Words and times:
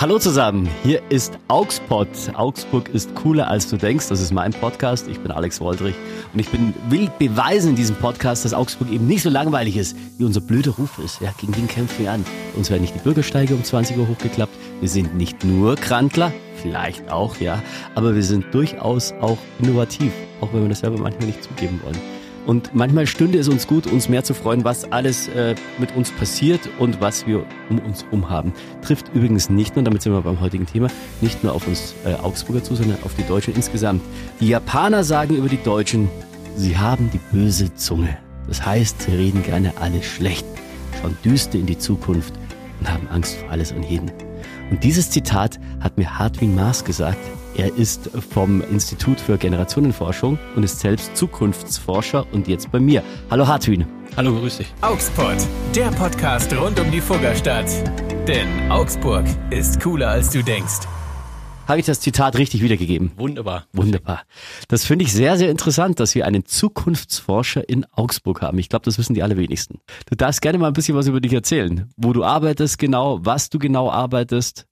Hallo 0.00 0.18
zusammen, 0.18 0.66
hier 0.82 1.02
ist 1.10 1.38
Augsburg. 1.48 2.08
Augsburg 2.32 2.88
ist 2.88 3.14
cooler 3.16 3.48
als 3.48 3.68
du 3.68 3.76
denkst. 3.76 4.08
Das 4.08 4.22
ist 4.22 4.32
mein 4.32 4.50
Podcast. 4.50 5.06
Ich 5.08 5.20
bin 5.20 5.30
Alex 5.30 5.60
Woldrich 5.60 5.94
und 6.32 6.40
ich 6.40 6.48
bin, 6.48 6.72
will 6.88 7.10
beweisen 7.18 7.72
in 7.72 7.76
diesem 7.76 7.96
Podcast, 7.96 8.46
dass 8.46 8.54
Augsburg 8.54 8.90
eben 8.90 9.06
nicht 9.06 9.22
so 9.22 9.28
langweilig 9.28 9.76
ist, 9.76 9.94
wie 10.16 10.24
unser 10.24 10.40
blöder 10.40 10.70
Ruf 10.70 10.98
ist. 11.04 11.20
Ja, 11.20 11.34
gegen 11.38 11.52
den 11.52 11.68
kämpfen 11.68 12.02
wir 12.02 12.12
an. 12.12 12.24
Uns 12.56 12.70
werden 12.70 12.80
nicht 12.80 12.94
die 12.94 13.00
Bürgersteige 13.00 13.54
um 13.54 13.62
20 13.62 13.98
Uhr 13.98 14.08
hochgeklappt. 14.08 14.54
Wir 14.80 14.88
sind 14.88 15.16
nicht 15.16 15.44
nur 15.44 15.76
Krantler, 15.76 16.32
vielleicht 16.62 17.10
auch, 17.10 17.36
ja, 17.36 17.62
aber 17.94 18.14
wir 18.14 18.22
sind 18.22 18.46
durchaus 18.54 19.12
auch 19.20 19.36
innovativ, 19.58 20.12
auch 20.40 20.50
wenn 20.54 20.62
wir 20.62 20.70
das 20.70 20.80
selber 20.80 20.96
manchmal 20.96 21.26
nicht 21.26 21.44
zugeben 21.44 21.78
wollen. 21.84 22.19
Und 22.50 22.74
manchmal 22.74 23.06
stünde 23.06 23.38
es 23.38 23.46
uns 23.46 23.68
gut, 23.68 23.86
uns 23.86 24.08
mehr 24.08 24.24
zu 24.24 24.34
freuen, 24.34 24.64
was 24.64 24.90
alles 24.90 25.28
äh, 25.28 25.54
mit 25.78 25.94
uns 25.94 26.10
passiert 26.10 26.58
und 26.80 27.00
was 27.00 27.24
wir 27.24 27.46
um 27.68 27.78
uns 27.78 28.02
herum 28.02 28.28
haben. 28.28 28.52
Trifft 28.82 29.06
übrigens 29.14 29.50
nicht 29.50 29.76
nur, 29.76 29.84
damit 29.84 30.02
sind 30.02 30.12
wir 30.12 30.20
beim 30.22 30.40
heutigen 30.40 30.66
Thema, 30.66 30.88
nicht 31.20 31.44
nur 31.44 31.54
auf 31.54 31.68
uns 31.68 31.94
äh, 32.04 32.14
Augsburger 32.14 32.64
zu, 32.64 32.74
sondern 32.74 32.98
auf 33.04 33.14
die 33.14 33.22
Deutschen 33.22 33.54
insgesamt. 33.54 34.02
Die 34.40 34.48
Japaner 34.48 35.04
sagen 35.04 35.36
über 35.36 35.48
die 35.48 35.62
Deutschen, 35.62 36.08
sie 36.56 36.76
haben 36.76 37.08
die 37.12 37.20
böse 37.30 37.72
Zunge. 37.76 38.18
Das 38.48 38.66
heißt, 38.66 39.02
sie 39.02 39.12
reden 39.12 39.44
gerne 39.44 39.72
alles 39.80 40.04
schlecht, 40.04 40.44
schauen 41.00 41.16
düster 41.24 41.56
in 41.56 41.66
die 41.66 41.78
Zukunft 41.78 42.34
und 42.80 42.92
haben 42.92 43.06
Angst 43.12 43.36
vor 43.36 43.50
alles 43.50 43.70
und 43.70 43.84
jeden. 43.84 44.10
Und 44.72 44.82
dieses 44.82 45.08
Zitat 45.08 45.60
hat 45.78 45.96
mir 45.96 46.18
Hartwin 46.18 46.56
Maas 46.56 46.84
gesagt, 46.84 47.20
er 47.56 47.74
ist 47.76 48.10
vom 48.30 48.62
Institut 48.62 49.20
für 49.20 49.38
Generationenforschung 49.38 50.38
und 50.56 50.62
ist 50.62 50.80
selbst 50.80 51.16
Zukunftsforscher 51.16 52.26
und 52.32 52.48
jetzt 52.48 52.70
bei 52.70 52.80
mir. 52.80 53.02
Hallo 53.30 53.46
Hartwin. 53.46 53.86
Hallo, 54.16 54.34
grüß 54.38 54.58
dich. 54.58 54.74
Augsburg, 54.80 55.36
der 55.74 55.90
Podcast 55.90 56.52
rund 56.56 56.78
um 56.80 56.90
die 56.90 57.00
Fuggerstadt. 57.00 57.70
Denn 58.26 58.70
Augsburg 58.70 59.24
ist 59.50 59.80
cooler 59.80 60.08
als 60.08 60.30
du 60.30 60.42
denkst. 60.42 60.80
Habe 61.70 61.78
ich 61.78 61.86
das 61.86 62.00
Zitat 62.00 62.36
richtig 62.36 62.62
wiedergegeben? 62.62 63.12
Wunderbar. 63.16 63.66
Wunderbar. 63.72 64.22
Das 64.66 64.84
finde 64.84 65.04
ich 65.04 65.12
sehr, 65.12 65.36
sehr 65.36 65.50
interessant, 65.50 66.00
dass 66.00 66.16
wir 66.16 66.26
einen 66.26 66.44
Zukunftsforscher 66.44 67.68
in 67.68 67.86
Augsburg 67.92 68.42
haben. 68.42 68.58
Ich 68.58 68.68
glaube, 68.68 68.84
das 68.84 68.98
wissen 68.98 69.14
die 69.14 69.22
allerwenigsten. 69.22 69.78
Du 70.08 70.16
darfst 70.16 70.42
gerne 70.42 70.58
mal 70.58 70.66
ein 70.66 70.72
bisschen 70.72 70.96
was 70.96 71.06
über 71.06 71.20
dich 71.20 71.32
erzählen. 71.32 71.88
Wo 71.96 72.12
du 72.12 72.24
arbeitest 72.24 72.76
genau, 72.78 73.20
was 73.22 73.50
du 73.50 73.60
genau 73.60 73.88
arbeitest. 73.88 74.66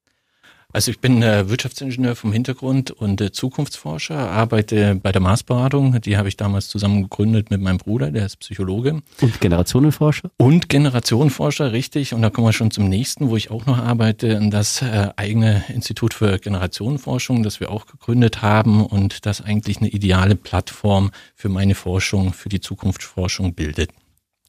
Also 0.70 0.90
ich 0.90 1.00
bin 1.00 1.22
äh, 1.22 1.48
Wirtschaftsingenieur 1.48 2.14
vom 2.14 2.30
Hintergrund 2.30 2.90
und 2.90 3.22
äh, 3.22 3.32
Zukunftsforscher, 3.32 4.18
arbeite 4.18 4.96
bei 5.02 5.12
der 5.12 5.22
Marsberatung. 5.22 5.98
Die 6.02 6.18
habe 6.18 6.28
ich 6.28 6.36
damals 6.36 6.68
zusammen 6.68 7.04
gegründet 7.04 7.50
mit 7.50 7.62
meinem 7.62 7.78
Bruder, 7.78 8.10
der 8.10 8.26
ist 8.26 8.36
Psychologe. 8.40 9.00
Und 9.22 9.40
Generationenforscher? 9.40 10.30
Und 10.36 10.68
Generationenforscher, 10.68 11.72
richtig. 11.72 12.12
Und 12.12 12.20
da 12.20 12.28
kommen 12.28 12.48
wir 12.48 12.52
schon 12.52 12.70
zum 12.70 12.86
nächsten, 12.86 13.30
wo 13.30 13.36
ich 13.36 13.50
auch 13.50 13.64
noch 13.64 13.78
arbeite, 13.78 14.38
das 14.50 14.82
äh, 14.82 15.08
eigene 15.16 15.64
Institut 15.72 16.12
für 16.12 16.38
Generationenforschung, 16.38 17.42
das 17.42 17.60
wir 17.60 17.70
auch 17.70 17.86
gegründet 17.86 18.42
haben 18.42 18.84
und 18.84 19.24
das 19.24 19.40
eigentlich 19.40 19.78
eine 19.78 19.88
ideale 19.88 20.36
Plattform 20.36 21.12
für 21.34 21.48
meine 21.48 21.76
Forschung, 21.76 22.34
für 22.34 22.50
die 22.50 22.60
Zukunftsforschung 22.60 23.54
bildet. 23.54 23.90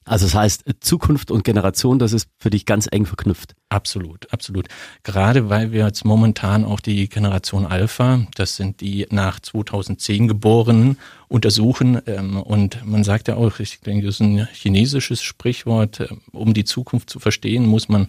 Also 0.10 0.26
das 0.26 0.34
heißt, 0.34 0.64
Zukunft 0.80 1.30
und 1.30 1.44
Generation, 1.44 2.00
das 2.00 2.14
ist 2.14 2.30
für 2.40 2.50
dich 2.50 2.66
ganz 2.66 2.88
eng 2.92 3.06
verknüpft. 3.06 3.56
Absolut, 3.70 4.34
absolut. 4.34 4.68
Gerade 5.04 5.50
weil 5.50 5.72
wir 5.72 5.86
jetzt 5.86 6.04
momentan 6.04 6.66
auch 6.66 6.80
die 6.80 7.08
Generation 7.08 7.68
Alpha, 7.68 8.26
das 8.34 8.56
sind 8.56 8.82
die 8.82 9.06
nach 9.12 9.40
2010 9.40 10.28
geborenen, 10.28 10.98
untersuchen. 11.28 12.02
Ähm, 12.08 12.38
und 12.38 12.84
man 12.88 13.04
sagt 13.04 13.28
ja 13.28 13.36
auch, 13.36 13.60
ich 13.60 13.82
denke, 13.82 14.08
das 14.08 14.16
ist 14.16 14.22
ein 14.22 14.48
chinesisches 14.52 15.22
Sprichwort, 15.22 16.00
ähm, 16.00 16.22
um 16.32 16.56
die 16.56 16.66
Zukunft 16.66 17.12
zu 17.12 17.20
verstehen, 17.20 17.68
muss 17.68 17.88
man 17.88 18.08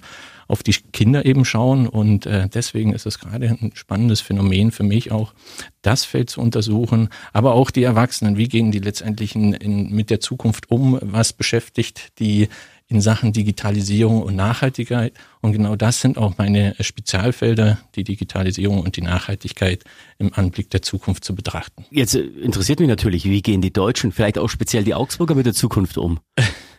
auf 0.50 0.62
die 0.62 0.72
Kinder 0.72 1.24
eben 1.24 1.44
schauen. 1.44 1.86
Und 1.86 2.26
äh, 2.26 2.48
deswegen 2.48 2.92
ist 2.92 3.06
es 3.06 3.18
gerade 3.18 3.48
ein 3.48 3.72
spannendes 3.74 4.20
Phänomen 4.20 4.70
für 4.72 4.82
mich 4.82 5.12
auch, 5.12 5.32
das 5.82 6.04
Feld 6.04 6.28
zu 6.28 6.40
untersuchen, 6.40 7.08
aber 7.32 7.54
auch 7.54 7.70
die 7.70 7.84
Erwachsenen. 7.84 8.36
Wie 8.36 8.48
gehen 8.48 8.70
die 8.70 8.80
letztendlich 8.80 9.34
in, 9.34 9.54
in, 9.54 9.90
mit 9.90 10.10
der 10.10 10.20
Zukunft 10.20 10.70
um? 10.70 10.98
Was 11.02 11.32
beschäftigt 11.32 12.18
die 12.18 12.48
in 12.90 13.00
Sachen 13.00 13.32
Digitalisierung 13.32 14.20
und 14.22 14.34
Nachhaltigkeit. 14.34 15.14
Und 15.40 15.52
genau 15.52 15.76
das 15.76 16.00
sind 16.00 16.18
auch 16.18 16.36
meine 16.38 16.74
Spezialfelder, 16.80 17.78
die 17.94 18.02
Digitalisierung 18.02 18.80
und 18.80 18.96
die 18.96 19.02
Nachhaltigkeit 19.02 19.84
im 20.18 20.34
Anblick 20.34 20.70
der 20.70 20.82
Zukunft 20.82 21.24
zu 21.24 21.36
betrachten. 21.36 21.86
Jetzt 21.90 22.16
äh, 22.16 22.20
interessiert 22.20 22.80
mich 22.80 22.88
natürlich, 22.88 23.24
wie 23.24 23.42
gehen 23.42 23.62
die 23.62 23.72
Deutschen, 23.72 24.10
vielleicht 24.10 24.38
auch 24.38 24.48
speziell 24.48 24.82
die 24.82 24.94
Augsburger 24.94 25.36
mit 25.36 25.46
der 25.46 25.54
Zukunft 25.54 25.96
um? 25.98 26.18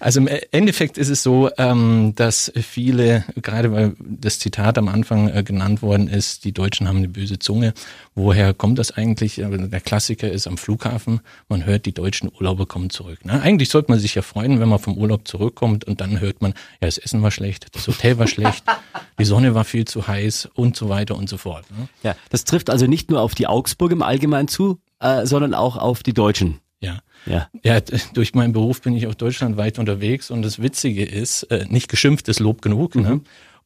Also 0.00 0.20
im 0.20 0.28
Endeffekt 0.50 0.98
ist 0.98 1.08
es 1.08 1.22
so, 1.22 1.50
ähm, 1.58 2.12
dass 2.14 2.52
viele, 2.56 3.24
gerade 3.36 3.72
weil 3.72 3.94
das 4.00 4.38
Zitat 4.38 4.78
am 4.78 4.88
Anfang 4.88 5.28
äh, 5.28 5.42
genannt 5.42 5.82
worden 5.82 6.08
ist, 6.08 6.44
die 6.44 6.52
Deutschen 6.52 6.88
haben 6.88 6.98
eine 6.98 7.08
böse 7.08 7.38
Zunge. 7.38 7.74
Woher 8.14 8.54
kommt 8.54 8.78
das 8.78 8.92
eigentlich? 8.92 9.36
Der 9.36 9.80
Klassiker 9.80 10.30
ist 10.30 10.46
am 10.46 10.58
Flughafen, 10.58 11.20
man 11.48 11.64
hört, 11.64 11.86
die 11.86 11.92
deutschen 11.92 12.30
Urlauber 12.32 12.66
kommen 12.66 12.90
zurück. 12.90 13.24
Ne? 13.24 13.40
Eigentlich 13.40 13.68
sollte 13.70 13.90
man 13.90 13.98
sich 13.98 14.14
ja 14.14 14.22
freuen, 14.22 14.60
wenn 14.60 14.68
man 14.68 14.78
vom 14.78 14.96
Urlaub 14.96 15.26
zurückkommt 15.26 15.84
und 15.84 16.00
dann 16.00 16.20
hört 16.20 16.42
man, 16.42 16.52
ja, 16.80 16.86
das 16.86 16.98
Essen 16.98 17.22
war 17.22 17.30
schlecht, 17.30 17.66
das 17.74 17.86
Hotel 17.86 18.18
war 18.18 18.26
schlecht, 18.26 18.64
die 19.18 19.24
Sonne 19.24 19.54
war 19.54 19.64
viel 19.64 19.84
zu 19.84 20.06
heiß 20.06 20.48
und 20.54 20.76
so 20.76 20.88
weiter 20.88 21.16
und 21.16 21.28
so 21.28 21.36
fort. 21.36 21.64
Ne? 21.70 21.88
Ja, 22.02 22.16
das 22.30 22.44
trifft 22.44 22.70
also 22.70 22.86
nicht 22.86 23.10
nur 23.10 23.20
auf 23.20 23.34
die 23.34 23.46
Augsburg 23.46 23.92
im 23.92 24.02
Allgemeinen 24.02 24.48
zu, 24.48 24.80
äh, 25.00 25.26
sondern 25.26 25.54
auch 25.54 25.76
auf 25.76 26.02
die 26.02 26.14
Deutschen. 26.14 26.60
Ja. 26.80 27.00
Ja. 27.28 27.48
ja, 27.62 27.80
durch 28.14 28.34
meinen 28.34 28.52
Beruf 28.52 28.80
bin 28.80 28.96
ich 28.96 29.06
auch 29.06 29.14
deutschlandweit 29.14 29.78
unterwegs 29.78 30.30
und 30.30 30.42
das 30.42 30.62
Witzige 30.62 31.04
ist, 31.04 31.44
äh, 31.44 31.66
nicht 31.68 31.88
geschimpft 31.88 32.28
ist 32.28 32.40
Lob 32.40 32.62
genug. 32.62 32.94
Ne? 32.94 33.02
Mhm. 33.02 33.08
Ne? 33.08 33.20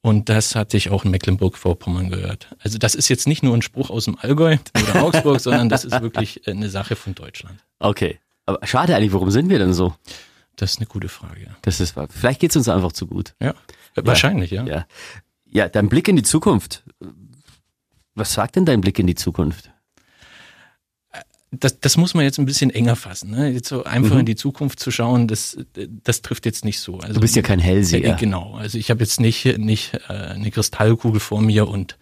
Und 0.05 0.29
das 0.29 0.57
hatte 0.57 0.77
ich 0.77 0.91
auch 0.91 1.05
in 1.05 1.13
Mecklenburg-Vorpommern 1.13 2.11
gehört. 2.11 2.49
Also 2.59 2.77
das 2.77 2.97
ist 2.97 3.09
jetzt 3.09 3.29
nicht 3.29 3.45
nur 3.45 3.55
ein 3.55 3.63
Spruch 3.63 3.89
aus 3.89 4.07
dem 4.07 4.19
Allgäu 4.19 4.57
oder 4.75 5.05
Augsburg, 5.05 5.41
sondern 5.41 5.69
das 5.69 5.85
ist 5.85 6.03
wirklich 6.03 6.47
eine 6.49 6.69
Sache 6.69 6.97
von 6.97 7.15
Deutschland. 7.15 7.61
Okay. 7.79 8.19
Aber 8.45 8.67
schade 8.67 8.97
eigentlich, 8.97 9.13
warum 9.13 9.31
sind 9.31 9.49
wir 9.49 9.61
denn 9.61 9.73
so? 9.73 9.95
Das 10.57 10.73
ist 10.73 10.79
eine 10.79 10.87
gute 10.87 11.09
Frage. 11.09 11.57
Das 11.63 11.81
ist 11.81 11.95
Vielleicht 12.11 12.41
geht's 12.41 12.57
uns 12.57 12.69
einfach 12.69 12.93
zu 12.93 13.07
gut. 13.07 13.35
Ja, 13.41 13.55
wahrscheinlich, 13.95 14.51
ja. 14.51 14.65
Ja, 14.65 14.87
ja 15.47 15.69
dein 15.69 15.89
Blick 15.89 16.09
in 16.09 16.17
die 16.17 16.25
Zukunft. 16.25 16.83
Was 18.15 18.33
sagt 18.33 18.57
denn 18.57 18.67
dein 18.67 18.81
Blick 18.81 18.99
in 18.99 19.07
die 19.07 19.15
Zukunft? 19.15 19.72
Das, 21.53 21.79
das 21.81 21.97
muss 21.99 22.15
man 22.15 22.25
jetzt 22.25 22.39
ein 22.39 22.47
bisschen 22.47 22.71
enger 22.71 22.97
fassen. 22.97 23.31
Ne? 23.31 23.51
Jetzt 23.51 23.69
so 23.69 23.85
einfach 23.85 24.15
mhm. 24.15 24.21
in 24.21 24.27
die 24.27 24.37
Zukunft 24.37 24.81
zu 24.81 24.91
schauen, 24.91 25.29
das, 25.29 25.59
das 26.03 26.23
trifft 26.23 26.47
jetzt 26.47 26.65
nicht 26.65 26.81
so. 26.81 26.99
Also, 26.99 27.15
du 27.15 27.21
bist 27.21 27.37
ja 27.37 27.43
kein 27.43 27.59
Hellseher. 27.59 28.15
Äh, 28.15 28.17
genau. 28.19 28.55
Also 28.55 28.79
ich 28.79 28.91
habe 28.91 29.01
jetzt 29.01 29.21
nicht, 29.21 29.59
nicht 29.59 29.93
äh, 30.09 30.13
eine 30.13 30.51
Kristallkugel 30.51 31.21
vor 31.21 31.43
mir 31.43 31.69
und 31.69 31.99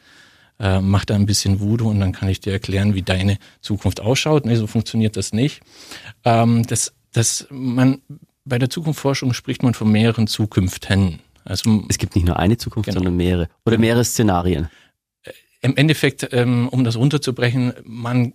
äh, 0.61 0.81
mach 0.81 1.05
da 1.05 1.17
ein 1.17 1.27
bisschen 1.27 1.59
Voodoo 1.59 1.91
und 1.91 1.99
dann 1.99 2.13
kann 2.13 2.29
ich 2.29 2.41
dir 2.41 2.53
erklären, 2.53 2.95
wie 2.95 3.03
deine 3.03 3.39
Zukunft 3.61 4.01
ausschaut. 4.01 4.47
Nee, 4.47 4.55
so 4.55 4.69
funktioniert 4.69 5.17
das 5.17 5.33
nicht. 5.33 5.63
Ähm, 6.25 6.65
das, 6.67 6.93
das, 7.13 7.49
man, 7.51 8.03
bei 8.45 8.59
der 8.59 8.71
Zukunftsforschung 8.71 9.33
spricht 9.33 9.65
man 9.65 9.75
von 9.75 9.91
mehreren 9.91 10.29
Zukünften. 10.29 11.19
Also, 11.45 11.85
es 11.89 11.99
gibt 11.99 12.15
nicht 12.15 12.27
nur 12.27 12.39
eine 12.39 12.57
Zukunft, 12.57 12.89
genau. 12.89 12.99
sondern 12.99 13.17
mehrere. 13.17 13.49
Oder 13.67 13.79
mehrere 13.79 14.05
Szenarien. 14.05 14.69
Äh, 15.25 15.33
Im 15.63 15.77
Endeffekt, 15.77 16.29
ähm, 16.33 16.69
um 16.69 16.85
das 16.85 16.97
runterzubrechen, 16.97 17.73
man 17.85 18.35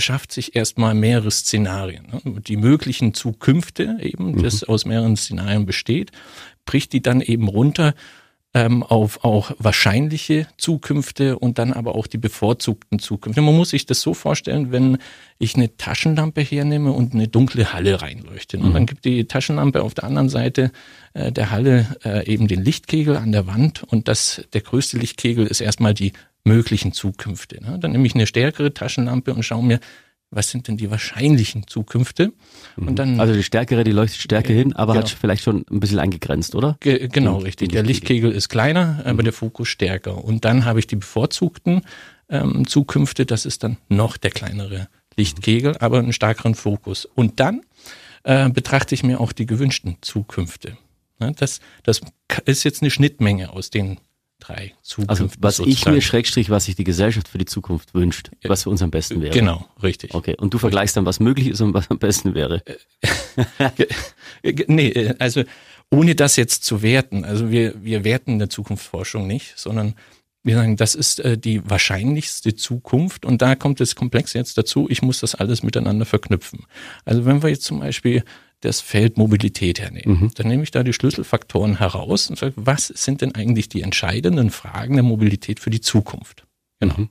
schafft 0.00 0.32
sich 0.32 0.56
erstmal 0.56 0.94
mehrere 0.94 1.30
Szenarien. 1.30 2.06
Ne? 2.12 2.40
Die 2.40 2.56
möglichen 2.56 3.14
Zukünfte 3.14 3.98
eben, 4.00 4.32
mhm. 4.32 4.42
das 4.42 4.64
aus 4.64 4.84
mehreren 4.84 5.16
Szenarien 5.16 5.66
besteht, 5.66 6.12
bricht 6.64 6.92
die 6.92 7.02
dann 7.02 7.20
eben 7.20 7.48
runter 7.48 7.94
ähm, 8.54 8.82
auf 8.82 9.24
auch 9.24 9.52
wahrscheinliche 9.58 10.46
Zukünfte 10.56 11.38
und 11.38 11.58
dann 11.58 11.72
aber 11.72 11.94
auch 11.94 12.06
die 12.06 12.18
bevorzugten 12.18 12.98
Zukünfte. 12.98 13.42
Man 13.42 13.56
muss 13.56 13.70
sich 13.70 13.84
das 13.84 14.00
so 14.00 14.14
vorstellen, 14.14 14.72
wenn 14.72 14.98
ich 15.38 15.54
eine 15.54 15.76
Taschenlampe 15.76 16.40
hernehme 16.40 16.92
und 16.92 17.12
eine 17.12 17.28
dunkle 17.28 17.72
Halle 17.72 18.00
reinleuchte. 18.00 18.58
Mhm. 18.58 18.64
Und 18.64 18.72
dann 18.74 18.86
gibt 18.86 19.04
die 19.04 19.26
Taschenlampe 19.26 19.82
auf 19.82 19.94
der 19.94 20.04
anderen 20.04 20.30
Seite 20.30 20.72
äh, 21.12 21.30
der 21.30 21.50
Halle 21.50 21.96
äh, 22.04 22.26
eben 22.26 22.48
den 22.48 22.64
Lichtkegel 22.64 23.16
an 23.16 23.32
der 23.32 23.46
Wand 23.46 23.82
und 23.82 24.08
das, 24.08 24.42
der 24.52 24.62
größte 24.62 24.96
Lichtkegel 24.96 25.46
ist 25.46 25.60
erstmal 25.60 25.92
die 25.92 26.12
möglichen 26.44 26.92
Zukünfte. 26.92 27.62
Ne? 27.62 27.78
Dann 27.78 27.92
nehme 27.92 28.06
ich 28.06 28.14
eine 28.14 28.26
stärkere 28.26 28.72
Taschenlampe 28.72 29.34
und 29.34 29.42
schaue 29.42 29.62
mir, 29.62 29.80
was 30.30 30.50
sind 30.50 30.68
denn 30.68 30.76
die 30.76 30.90
wahrscheinlichen 30.90 31.66
Zukünfte? 31.66 32.32
Und 32.76 32.98
dann 32.98 33.18
also 33.18 33.32
die 33.32 33.42
stärkere, 33.42 33.84
die 33.84 33.92
leuchtet 33.92 34.20
stärker 34.20 34.52
hin, 34.52 34.74
aber 34.74 34.92
genau. 34.92 35.04
hat 35.04 35.10
vielleicht 35.10 35.42
schon 35.42 35.64
ein 35.70 35.80
bisschen 35.80 35.98
eingegrenzt, 35.98 36.54
oder? 36.54 36.76
Ge 36.80 37.08
genau, 37.08 37.38
den, 37.38 37.44
richtig. 37.44 37.68
Den 37.68 37.74
der 37.74 37.82
Lichtkegel 37.82 38.32
ist 38.32 38.48
kleiner, 38.48 39.00
aber 39.04 39.22
mhm. 39.22 39.24
der 39.24 39.32
Fokus 39.32 39.68
stärker. 39.68 40.22
Und 40.22 40.44
dann 40.44 40.64
habe 40.64 40.78
ich 40.80 40.86
die 40.86 40.96
bevorzugten 40.96 41.82
ähm, 42.28 42.66
Zukünfte, 42.66 43.24
das 43.24 43.46
ist 43.46 43.64
dann 43.64 43.78
noch 43.88 44.16
der 44.16 44.30
kleinere 44.30 44.88
Lichtkegel, 45.16 45.76
aber 45.78 45.98
einen 45.98 46.12
stärkeren 46.12 46.54
Fokus. 46.54 47.06
Und 47.06 47.40
dann 47.40 47.62
äh, 48.24 48.50
betrachte 48.50 48.94
ich 48.94 49.02
mir 49.02 49.20
auch 49.20 49.32
die 49.32 49.46
gewünschten 49.46 49.96
Zukünfte. 50.02 50.76
Ne, 51.20 51.32
das, 51.36 51.60
das 51.82 52.00
ist 52.44 52.64
jetzt 52.64 52.82
eine 52.82 52.90
Schnittmenge 52.90 53.50
aus 53.50 53.70
den 53.70 53.98
drei 54.38 54.74
Zukünfte. 54.82 55.10
Also 55.10 55.28
was 55.38 55.56
sozusagen. 55.56 55.70
ich 55.70 55.86
mir 55.86 56.00
Schrägstrich, 56.00 56.50
was 56.50 56.66
sich 56.66 56.76
die 56.76 56.84
Gesellschaft 56.84 57.28
für 57.28 57.38
die 57.38 57.44
Zukunft 57.44 57.94
wünscht, 57.94 58.30
was 58.44 58.64
für 58.64 58.70
uns 58.70 58.82
am 58.82 58.90
besten 58.90 59.20
wäre. 59.20 59.32
Genau, 59.32 59.66
richtig. 59.82 60.14
Okay, 60.14 60.36
und 60.38 60.54
du 60.54 60.58
vergleichst 60.58 60.96
dann, 60.96 61.06
was 61.06 61.20
möglich 61.20 61.48
ist 61.48 61.60
und 61.60 61.74
was 61.74 61.90
am 61.90 61.98
besten 61.98 62.34
wäre. 62.34 62.62
nee, 64.66 64.88
äh, 64.88 65.14
also 65.18 65.44
ohne 65.90 66.14
das 66.14 66.36
jetzt 66.36 66.64
zu 66.64 66.82
werten, 66.82 67.24
also 67.24 67.50
wir, 67.50 67.74
wir 67.82 68.04
werten 68.04 68.38
der 68.38 68.50
Zukunftsforschung 68.50 69.26
nicht, 69.26 69.58
sondern 69.58 69.94
wir 70.42 70.54
sagen, 70.54 70.76
das 70.76 70.94
ist 70.94 71.20
äh, 71.20 71.36
die 71.36 71.68
wahrscheinlichste 71.68 72.54
Zukunft 72.54 73.24
und 73.24 73.42
da 73.42 73.54
kommt 73.54 73.80
das 73.80 73.94
Komplex 73.94 74.32
jetzt 74.32 74.56
dazu, 74.56 74.86
ich 74.88 75.02
muss 75.02 75.20
das 75.20 75.34
alles 75.34 75.62
miteinander 75.62 76.06
verknüpfen. 76.06 76.66
Also 77.04 77.24
wenn 77.24 77.42
wir 77.42 77.50
jetzt 77.50 77.64
zum 77.64 77.80
Beispiel 77.80 78.24
das 78.60 78.80
Feld 78.80 79.16
Mobilität 79.16 79.80
hernehmen, 79.80 80.20
mhm. 80.20 80.30
dann 80.34 80.48
nehme 80.48 80.62
ich 80.62 80.70
da 80.70 80.82
die 80.82 80.92
Schlüsselfaktoren 80.92 81.78
heraus 81.78 82.28
und 82.28 82.38
sage, 82.38 82.54
was 82.56 82.88
sind 82.88 83.20
denn 83.20 83.34
eigentlich 83.34 83.68
die 83.68 83.82
entscheidenden 83.82 84.50
Fragen 84.50 84.94
der 84.94 85.04
Mobilität 85.04 85.60
für 85.60 85.70
die 85.70 85.80
Zukunft? 85.80 86.46
Genau. 86.80 86.94
Mhm. 86.96 87.08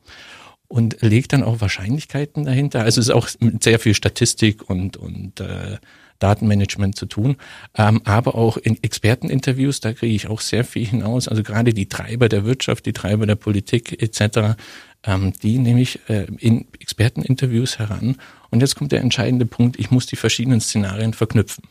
Und 0.70 1.02
lege 1.02 1.30
dann 1.30 1.44
auch 1.44 1.62
Wahrscheinlichkeiten 1.62 2.44
dahinter. 2.44 2.82
Also 2.82 3.00
es 3.00 3.08
ist 3.08 3.14
auch 3.14 3.30
mit 3.40 3.64
sehr 3.64 3.80
viel 3.80 3.94
Statistik 3.94 4.70
und, 4.70 4.98
und 4.98 5.40
äh, 5.40 5.78
Datenmanagement 6.20 6.96
zu 6.96 7.06
tun, 7.06 7.38
ähm, 7.76 8.02
aber 8.04 8.36
auch 8.36 8.58
in 8.58 8.82
Experteninterviews, 8.82 9.80
da 9.80 9.94
kriege 9.94 10.14
ich 10.14 10.28
auch 10.28 10.42
sehr 10.42 10.64
viel 10.64 10.86
hinaus. 10.86 11.28
Also 11.28 11.44
gerade 11.44 11.74
die 11.74 11.88
Treiber 11.88 12.30
der 12.30 12.46
Wirtschaft, 12.46 12.86
die 12.86 12.94
Treiber 12.94 13.26
der 13.26 13.36
Politik 13.36 14.02
etc., 14.02 14.58
ähm, 15.04 15.34
die 15.42 15.60
nehme 15.60 15.82
ich 15.82 16.00
äh, 16.10 16.26
in 16.40 16.66
Experteninterviews 16.80 17.80
heran. 17.80 18.18
Und 18.50 18.62
jetzt 18.62 18.76
kommt 18.76 18.92
der 18.92 19.02
entscheidende 19.02 19.46
Punkt, 19.46 19.80
ich 19.80 19.92
muss 19.92 20.06
die 20.06 20.16
verschiedenen 20.16 20.62
Szenarien 20.62 21.14
verknüpfen. 21.14 21.66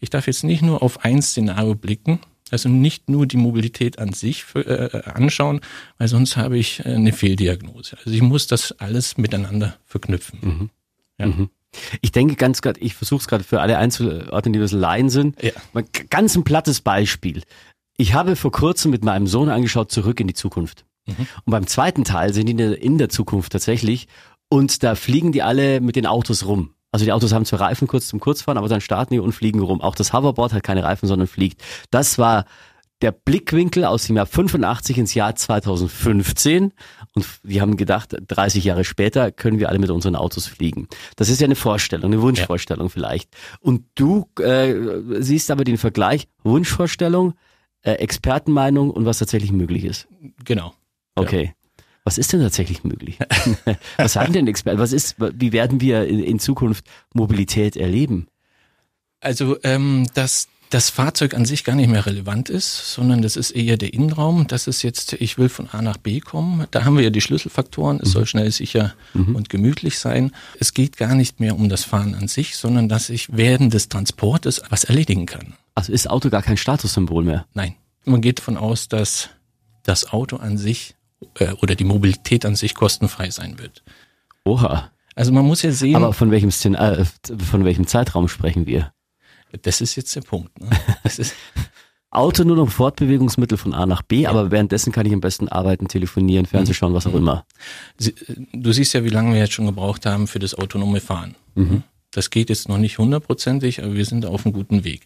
Ich 0.00 0.10
darf 0.10 0.26
jetzt 0.26 0.44
nicht 0.44 0.62
nur 0.62 0.82
auf 0.82 1.04
ein 1.04 1.22
Szenario 1.22 1.74
blicken, 1.74 2.20
also 2.50 2.68
nicht 2.68 3.08
nur 3.08 3.26
die 3.26 3.36
Mobilität 3.36 3.98
an 3.98 4.12
sich 4.12 4.44
für, 4.44 4.66
äh, 4.66 5.02
anschauen, 5.10 5.60
weil 5.98 6.08
sonst 6.08 6.36
habe 6.36 6.56
ich 6.56 6.80
äh, 6.80 6.94
eine 6.94 7.12
Fehldiagnose. 7.12 7.98
Also 7.98 8.10
ich 8.10 8.22
muss 8.22 8.46
das 8.46 8.72
alles 8.72 9.18
miteinander 9.18 9.76
verknüpfen. 9.84 10.38
Mhm. 10.40 10.70
Ja. 11.18 11.26
Mhm. 11.26 11.50
Ich 12.00 12.12
denke 12.12 12.36
ganz 12.36 12.62
gerade, 12.62 12.80
ich 12.80 12.94
versuche 12.94 13.20
es 13.20 13.28
gerade 13.28 13.44
für 13.44 13.60
alle 13.60 13.76
einzuordnen, 13.76 14.54
die 14.54 14.58
bisschen 14.58 14.80
Laien 14.80 15.10
sind. 15.10 15.36
Ja. 15.42 15.52
Ganz 16.08 16.34
ein 16.34 16.44
plattes 16.44 16.80
Beispiel. 16.80 17.42
Ich 17.98 18.14
habe 18.14 18.36
vor 18.36 18.52
kurzem 18.52 18.90
mit 18.90 19.04
meinem 19.04 19.26
Sohn 19.26 19.50
angeschaut, 19.50 19.92
zurück 19.92 20.20
in 20.20 20.28
die 20.28 20.34
Zukunft. 20.34 20.86
Mhm. 21.06 21.26
Und 21.44 21.50
beim 21.50 21.66
zweiten 21.66 22.04
Teil 22.04 22.32
sind 22.32 22.46
die 22.46 22.62
in 22.62 22.96
der 22.96 23.08
Zukunft 23.10 23.52
tatsächlich. 23.52 24.08
Und 24.48 24.82
da 24.82 24.94
fliegen 24.94 25.32
die 25.32 25.42
alle 25.42 25.80
mit 25.80 25.96
den 25.96 26.06
Autos 26.06 26.46
rum. 26.46 26.74
Also 26.90 27.04
die 27.04 27.12
Autos 27.12 27.32
haben 27.32 27.44
zwar 27.44 27.60
Reifen 27.60 27.86
kurz 27.86 28.08
zum 28.08 28.18
Kurzfahren, 28.18 28.56
aber 28.56 28.68
dann 28.68 28.80
starten 28.80 29.12
die 29.12 29.20
und 29.20 29.32
fliegen 29.32 29.60
rum. 29.60 29.80
Auch 29.80 29.94
das 29.94 30.12
Hoverboard 30.12 30.54
hat 30.54 30.62
keine 30.62 30.84
Reifen, 30.84 31.06
sondern 31.06 31.28
fliegt. 31.28 31.62
Das 31.90 32.18
war 32.18 32.46
der 33.02 33.12
Blickwinkel 33.12 33.84
aus 33.84 34.06
dem 34.06 34.16
Jahr 34.16 34.26
85 34.26 34.98
ins 34.98 35.14
Jahr 35.14 35.34
2015 35.34 36.72
und 37.14 37.26
wir 37.42 37.60
haben 37.60 37.76
gedacht, 37.76 38.16
30 38.26 38.64
Jahre 38.64 38.84
später 38.84 39.30
können 39.30 39.60
wir 39.60 39.68
alle 39.68 39.78
mit 39.78 39.90
unseren 39.90 40.16
Autos 40.16 40.46
fliegen. 40.46 40.88
Das 41.16 41.28
ist 41.28 41.40
ja 41.40 41.44
eine 41.44 41.54
Vorstellung, 41.54 42.12
eine 42.12 42.22
Wunschvorstellung 42.22 42.86
ja. 42.86 42.90
vielleicht. 42.90 43.30
Und 43.60 43.84
du 43.94 44.28
äh, 44.40 44.74
siehst 45.20 45.50
aber 45.50 45.64
den 45.64 45.78
Vergleich 45.78 46.26
Wunschvorstellung, 46.42 47.34
äh, 47.82 47.92
Expertenmeinung 47.92 48.90
und 48.90 49.04
was 49.04 49.18
tatsächlich 49.18 49.52
möglich 49.52 49.84
ist. 49.84 50.08
Genau. 50.44 50.74
Okay. 51.14 51.54
Was 52.08 52.16
ist 52.16 52.32
denn 52.32 52.40
tatsächlich 52.40 52.84
möglich? 52.84 53.18
was 53.98 54.14
sagen 54.14 54.32
denn 54.32 54.46
Experten? 54.46 54.78
Was 54.78 54.94
ist, 54.94 55.16
wie 55.18 55.52
werden 55.52 55.82
wir 55.82 56.06
in, 56.06 56.20
in 56.20 56.38
Zukunft 56.38 56.86
Mobilität 57.12 57.76
erleben? 57.76 58.28
Also 59.20 59.58
ähm, 59.62 60.06
das 60.14 60.48
das 60.70 60.88
Fahrzeug 60.88 61.34
an 61.34 61.44
sich 61.44 61.64
gar 61.64 61.76
nicht 61.76 61.90
mehr 61.90 62.06
relevant 62.06 62.48
ist, 62.48 62.94
sondern 62.94 63.20
das 63.20 63.36
ist 63.36 63.50
eher 63.50 63.76
der 63.76 63.92
Innenraum. 63.92 64.46
Das 64.46 64.66
ist 64.66 64.82
jetzt, 64.82 65.12
ich 65.20 65.36
will 65.36 65.50
von 65.50 65.68
A 65.68 65.82
nach 65.82 65.98
B 65.98 66.20
kommen. 66.20 66.66
Da 66.70 66.86
haben 66.86 66.96
wir 66.96 67.04
ja 67.04 67.10
die 67.10 67.20
Schlüsselfaktoren. 67.20 68.00
Es 68.00 68.08
mhm. 68.08 68.12
soll 68.12 68.26
schnell, 68.26 68.50
sicher 68.52 68.94
mhm. 69.12 69.36
und 69.36 69.50
gemütlich 69.50 69.98
sein. 69.98 70.32
Es 70.58 70.72
geht 70.72 70.96
gar 70.96 71.14
nicht 71.14 71.40
mehr 71.40 71.56
um 71.56 71.68
das 71.68 71.84
Fahren 71.84 72.14
an 72.14 72.26
sich, 72.26 72.56
sondern 72.56 72.88
dass 72.88 73.10
ich 73.10 73.36
während 73.36 73.74
des 73.74 73.90
Transportes 73.90 74.62
was 74.70 74.84
erledigen 74.84 75.26
kann. 75.26 75.52
Also 75.74 75.92
ist 75.92 76.08
Auto 76.08 76.30
gar 76.30 76.42
kein 76.42 76.56
Statussymbol 76.56 77.22
mehr? 77.22 77.44
Nein. 77.52 77.74
Man 78.06 78.22
geht 78.22 78.38
davon 78.38 78.56
aus, 78.56 78.88
dass 78.88 79.28
das 79.82 80.10
Auto 80.10 80.36
an 80.36 80.56
sich 80.56 80.94
äh, 81.38 81.52
oder 81.62 81.74
die 81.74 81.84
Mobilität 81.84 82.44
an 82.44 82.56
sich 82.56 82.74
kostenfrei 82.74 83.30
sein 83.30 83.58
wird. 83.58 83.82
Oha. 84.44 84.90
Also 85.14 85.32
man 85.32 85.44
muss 85.44 85.62
ja 85.62 85.72
sehen. 85.72 85.96
Aber 85.96 86.12
von 86.12 86.30
welchem, 86.30 86.50
Szen 86.50 86.74
äh, 86.74 87.04
von 87.04 87.64
welchem 87.64 87.86
Zeitraum 87.86 88.28
sprechen 88.28 88.66
wir? 88.66 88.92
Das 89.62 89.80
ist 89.80 89.96
jetzt 89.96 90.14
der 90.14 90.20
Punkt. 90.20 90.58
Ne? 90.60 90.70
Das 91.02 91.18
ist 91.18 91.34
Auto 92.10 92.44
nur 92.44 92.56
noch 92.56 92.70
Fortbewegungsmittel 92.70 93.58
von 93.58 93.74
A 93.74 93.84
nach 93.84 94.00
B, 94.00 94.22
ja. 94.22 94.30
aber 94.30 94.50
währenddessen 94.50 94.92
kann 94.92 95.04
ich 95.04 95.12
am 95.12 95.20
besten 95.20 95.48
arbeiten, 95.48 95.88
telefonieren, 95.88 96.46
Fernsehen 96.46 96.74
schauen, 96.74 96.94
was 96.94 97.06
auch 97.06 97.12
mhm. 97.12 97.18
immer. 97.18 97.46
Du 98.54 98.72
siehst 98.72 98.94
ja, 98.94 99.04
wie 99.04 99.10
lange 99.10 99.34
wir 99.34 99.40
jetzt 99.40 99.52
schon 99.52 99.66
gebraucht 99.66 100.06
haben 100.06 100.26
für 100.26 100.38
das 100.38 100.54
autonome 100.54 101.00
Fahren. 101.00 101.34
Mhm. 101.54 101.82
Das 102.10 102.30
geht 102.30 102.48
jetzt 102.48 102.68
noch 102.68 102.78
nicht 102.78 102.98
hundertprozentig, 102.98 103.82
aber 103.82 103.94
wir 103.94 104.04
sind 104.04 104.24
auf 104.24 104.46
einem 104.46 104.54
guten 104.54 104.82
Weg. 104.84 105.02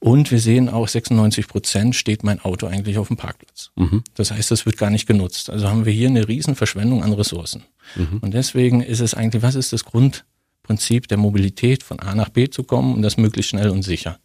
Und 0.00 0.30
wir 0.30 0.38
sehen 0.38 0.68
auch, 0.68 0.86
96 0.86 1.48
Prozent 1.48 1.96
steht 1.96 2.24
mein 2.24 2.40
Auto 2.40 2.66
eigentlich 2.66 2.98
auf 2.98 3.08
dem 3.08 3.16
Parkplatz. 3.16 3.70
Mhm. 3.76 4.04
Das 4.14 4.30
heißt, 4.30 4.50
das 4.50 4.66
wird 4.66 4.76
gar 4.76 4.90
nicht 4.90 5.06
genutzt. 5.06 5.48
Also 5.48 5.68
haben 5.68 5.86
wir 5.86 5.92
hier 5.92 6.08
eine 6.08 6.28
riesen 6.28 6.54
Verschwendung 6.54 7.02
an 7.02 7.14
Ressourcen. 7.14 7.64
Mhm. 7.96 8.18
Und 8.20 8.34
deswegen 8.34 8.82
ist 8.82 9.00
es 9.00 9.14
eigentlich, 9.14 9.42
was 9.42 9.54
ist 9.54 9.72
das 9.72 9.84
Grund, 9.84 10.24
Prinzip 10.62 11.08
der 11.08 11.18
Mobilität 11.18 11.82
von 11.82 12.00
A 12.00 12.14
nach 12.14 12.28
B 12.28 12.48
zu 12.48 12.64
kommen 12.64 12.94
und 12.94 13.02
das 13.02 13.16
möglichst 13.16 13.50
schnell 13.50 13.70
und 13.70 13.82
sicher. 13.82 14.18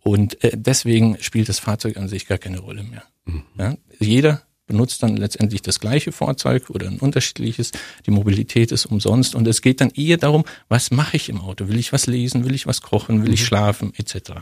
Und 0.00 0.42
äh, 0.44 0.52
deswegen 0.54 1.18
spielt 1.20 1.48
das 1.48 1.58
Fahrzeug 1.58 1.96
an 1.96 2.08
sich 2.08 2.26
gar 2.26 2.38
keine 2.38 2.60
Rolle 2.60 2.82
mehr. 2.82 3.02
Mhm. 3.24 3.42
Ja? 3.58 3.76
Jeder 3.98 4.42
benutzt 4.66 5.02
dann 5.02 5.16
letztendlich 5.16 5.62
das 5.62 5.80
gleiche 5.80 6.12
Fahrzeug 6.12 6.70
oder 6.70 6.88
ein 6.88 6.98
unterschiedliches. 6.98 7.72
Die 8.06 8.10
Mobilität 8.10 8.72
ist 8.72 8.86
umsonst 8.86 9.34
und 9.34 9.46
es 9.46 9.62
geht 9.62 9.80
dann 9.80 9.90
eher 9.90 10.16
darum, 10.16 10.44
was 10.68 10.90
mache 10.90 11.16
ich 11.16 11.28
im 11.28 11.40
Auto? 11.40 11.68
Will 11.68 11.78
ich 11.78 11.92
was 11.92 12.06
lesen? 12.06 12.44
Will 12.44 12.54
ich 12.54 12.66
was 12.66 12.80
kochen? 12.80 13.24
Will 13.24 13.32
ich 13.32 13.42
mhm. 13.42 13.46
schlafen? 13.46 13.92
Etc. 13.96 14.32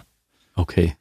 Okay. 0.55 0.95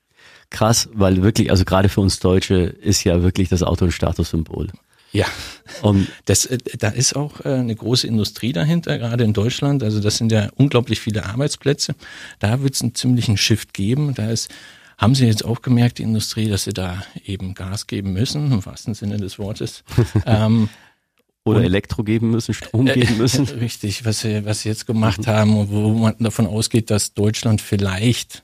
Krass, 0.50 0.90
weil 0.94 1.24
wirklich, 1.24 1.50
also 1.50 1.66
gerade 1.66 1.90
für 1.90 2.02
uns 2.02 2.20
Deutsche 2.20 2.56
ist 2.56 3.04
ja 3.04 3.24
wirklich 3.24 3.50
das 3.50 3.64
Auto 3.64 3.86
ein 3.86 3.92
Statussymbol. 3.92 4.70
Ja, 5.12 5.28
um, 5.84 6.08
das, 6.26 6.48
äh, 6.48 6.58
da 6.78 6.90
ist 6.90 7.16
auch 7.16 7.46
äh, 7.46 7.50
eine 7.50 7.76
große 7.76 8.08
Industrie 8.08 8.52
dahinter, 8.52 8.98
gerade 8.98 9.24
in 9.24 9.34
Deutschland. 9.34 9.84
Also 9.84 10.00
das 10.00 10.18
sind 10.18 10.32
ja 10.32 10.50
unglaublich 10.56 11.00
viele 11.00 11.26
Arbeitsplätze. 11.26 11.94
Da 12.40 12.62
wird 12.64 12.74
es 12.74 12.82
einen 12.82 12.96
ziemlichen 12.96 13.38
Shift 13.38 13.76
geben. 13.76 14.16
Da 14.16 14.32
ist, 14.32 14.50
haben 15.04 15.16
Sie 15.16 15.26
jetzt 15.26 15.46
auch 15.46 15.62
gemerkt, 15.62 16.00
die 16.00 16.04
Industrie, 16.04 16.50
dass 16.50 16.64
sie 16.64 16.74
da 16.74 17.04
eben 17.26 17.54
Gas 17.54 17.88
geben 17.88 18.14
müssen, 18.14 18.52
im 18.52 18.66
wahrsten 18.66 18.94
Sinne 18.94 19.18
des 19.18 19.38
Wortes. 19.38 19.84
ähm, 20.26 20.70
oder 21.44 21.60
und, 21.60 21.66
Elektro 21.66 22.04
geben 22.04 22.32
müssen, 22.32 22.54
Strom 22.54 22.88
äh, 22.88 22.94
geben 22.94 23.18
müssen. 23.18 23.46
Richtig, 23.60 24.06
was 24.06 24.22
sie, 24.22 24.46
was 24.46 24.62
sie 24.62 24.70
jetzt 24.70 24.88
gemacht 24.88 25.20
mhm. 25.20 25.28
haben 25.28 25.58
und 25.58 25.72
wo 25.72 25.90
man 25.90 26.16
davon 26.20 26.48
ausgeht, 26.48 26.90
dass 26.90 27.14
Deutschland 27.14 27.62
vielleicht 27.62 28.44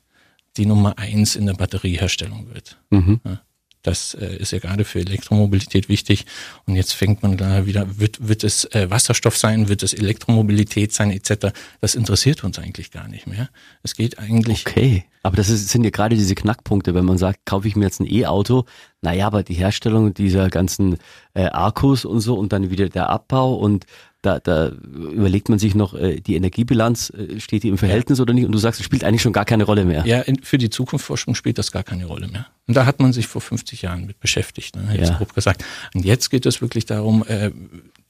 die 0.57 0.65
Nummer 0.65 0.99
eins 0.99 1.35
in 1.35 1.45
der 1.45 1.53
Batterieherstellung 1.53 2.53
wird. 2.53 2.77
Mhm. 2.89 3.21
Ja. 3.23 3.41
Das 3.81 4.13
äh, 4.13 4.35
ist 4.37 4.51
ja 4.51 4.59
gerade 4.59 4.83
für 4.83 4.99
Elektromobilität 4.99 5.89
wichtig. 5.89 6.25
Und 6.65 6.75
jetzt 6.75 6.93
fängt 6.93 7.23
man 7.23 7.37
da 7.37 7.65
wieder, 7.65 7.99
wird, 7.99 8.27
wird 8.27 8.43
es 8.43 8.65
äh, 8.65 8.89
Wasserstoff 8.89 9.37
sein, 9.37 9.69
wird 9.69 9.83
es 9.83 9.93
Elektromobilität 9.93 10.91
sein, 10.93 11.11
etc. 11.11 11.53
Das 11.79 11.95
interessiert 11.95 12.43
uns 12.43 12.59
eigentlich 12.59 12.91
gar 12.91 13.07
nicht 13.07 13.27
mehr. 13.27 13.49
Es 13.83 13.95
geht 13.95 14.19
eigentlich. 14.19 14.65
Okay, 14.67 15.05
aber 15.23 15.37
das 15.37 15.49
ist, 15.49 15.69
sind 15.69 15.83
ja 15.83 15.89
gerade 15.89 16.15
diese 16.15 16.35
Knackpunkte, 16.35 16.93
wenn 16.93 17.05
man 17.05 17.17
sagt, 17.17 17.45
kaufe 17.45 17.67
ich 17.67 17.75
mir 17.75 17.85
jetzt 17.85 17.99
ein 17.99 18.11
E-Auto, 18.11 18.65
naja, 19.01 19.27
aber 19.27 19.43
die 19.43 19.53
Herstellung 19.53 20.13
dieser 20.13 20.49
ganzen 20.49 20.97
äh, 21.33 21.45
Akkus 21.45 22.05
und 22.05 22.19
so 22.19 22.35
und 22.35 22.53
dann 22.53 22.69
wieder 22.69 22.89
der 22.89 23.09
Abbau 23.09 23.55
und 23.55 23.85
da, 24.21 24.39
da 24.39 24.67
überlegt 24.67 25.47
man 25.47 25.59
sich 25.59 25.75
noch, 25.75 25.93
äh, 25.93 26.19
die 26.19 26.35
Energiebilanz, 26.35 27.11
äh, 27.11 27.39
steht 27.39 27.63
die 27.63 27.69
im 27.69 27.77
Verhältnis 27.77 28.17
ja. 28.17 28.23
oder 28.23 28.33
nicht? 28.33 28.45
Und 28.45 28.51
du 28.51 28.57
sagst, 28.57 28.79
es 28.79 28.85
spielt 28.85 29.03
eigentlich 29.03 29.21
schon 29.21 29.31
gar 29.31 29.45
keine 29.45 29.63
Rolle 29.63 29.85
mehr. 29.85 30.05
Ja, 30.05 30.19
in, 30.21 30.43
für 30.43 30.57
die 30.57 30.69
Zukunftsforschung 30.69 31.35
spielt 31.35 31.57
das 31.57 31.71
gar 31.71 31.83
keine 31.83 32.05
Rolle 32.05 32.27
mehr. 32.27 32.47
Und 32.67 32.75
da 32.75 32.85
hat 32.85 32.99
man 32.99 33.13
sich 33.13 33.27
vor 33.27 33.41
50 33.41 33.81
Jahren 33.81 34.05
mit 34.05 34.19
beschäftigt, 34.19 34.75
ne, 34.75 34.93
jetzt 34.97 35.09
ja. 35.09 35.17
grob 35.17 35.33
gesagt. 35.33 35.63
Und 35.93 36.03
jetzt 36.03 36.29
geht 36.29 36.45
es 36.45 36.61
wirklich 36.61 36.85
darum, 36.85 37.23
äh, 37.27 37.51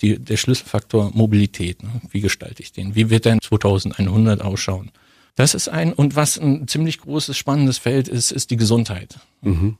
die, 0.02 0.18
der 0.18 0.38
Schlüsselfaktor 0.38 1.12
Mobilität. 1.14 1.84
Ne? 1.84 1.90
Wie 2.10 2.22
gestalte 2.22 2.64
ich 2.64 2.72
den? 2.72 2.96
Wie 2.96 3.10
wird 3.10 3.26
denn 3.26 3.40
2100 3.42 4.42
ausschauen? 4.42 4.92
Das 5.36 5.54
ist 5.54 5.70
ein, 5.70 5.94
und 5.94 6.16
was 6.16 6.38
ein 6.38 6.68
ziemlich 6.68 7.00
großes, 7.00 7.38
spannendes 7.38 7.78
Feld 7.78 8.08
ist, 8.08 8.32
ist 8.32 8.50
die 8.50 8.58
Gesundheit. 8.58 9.20
Mhm. 9.42 9.78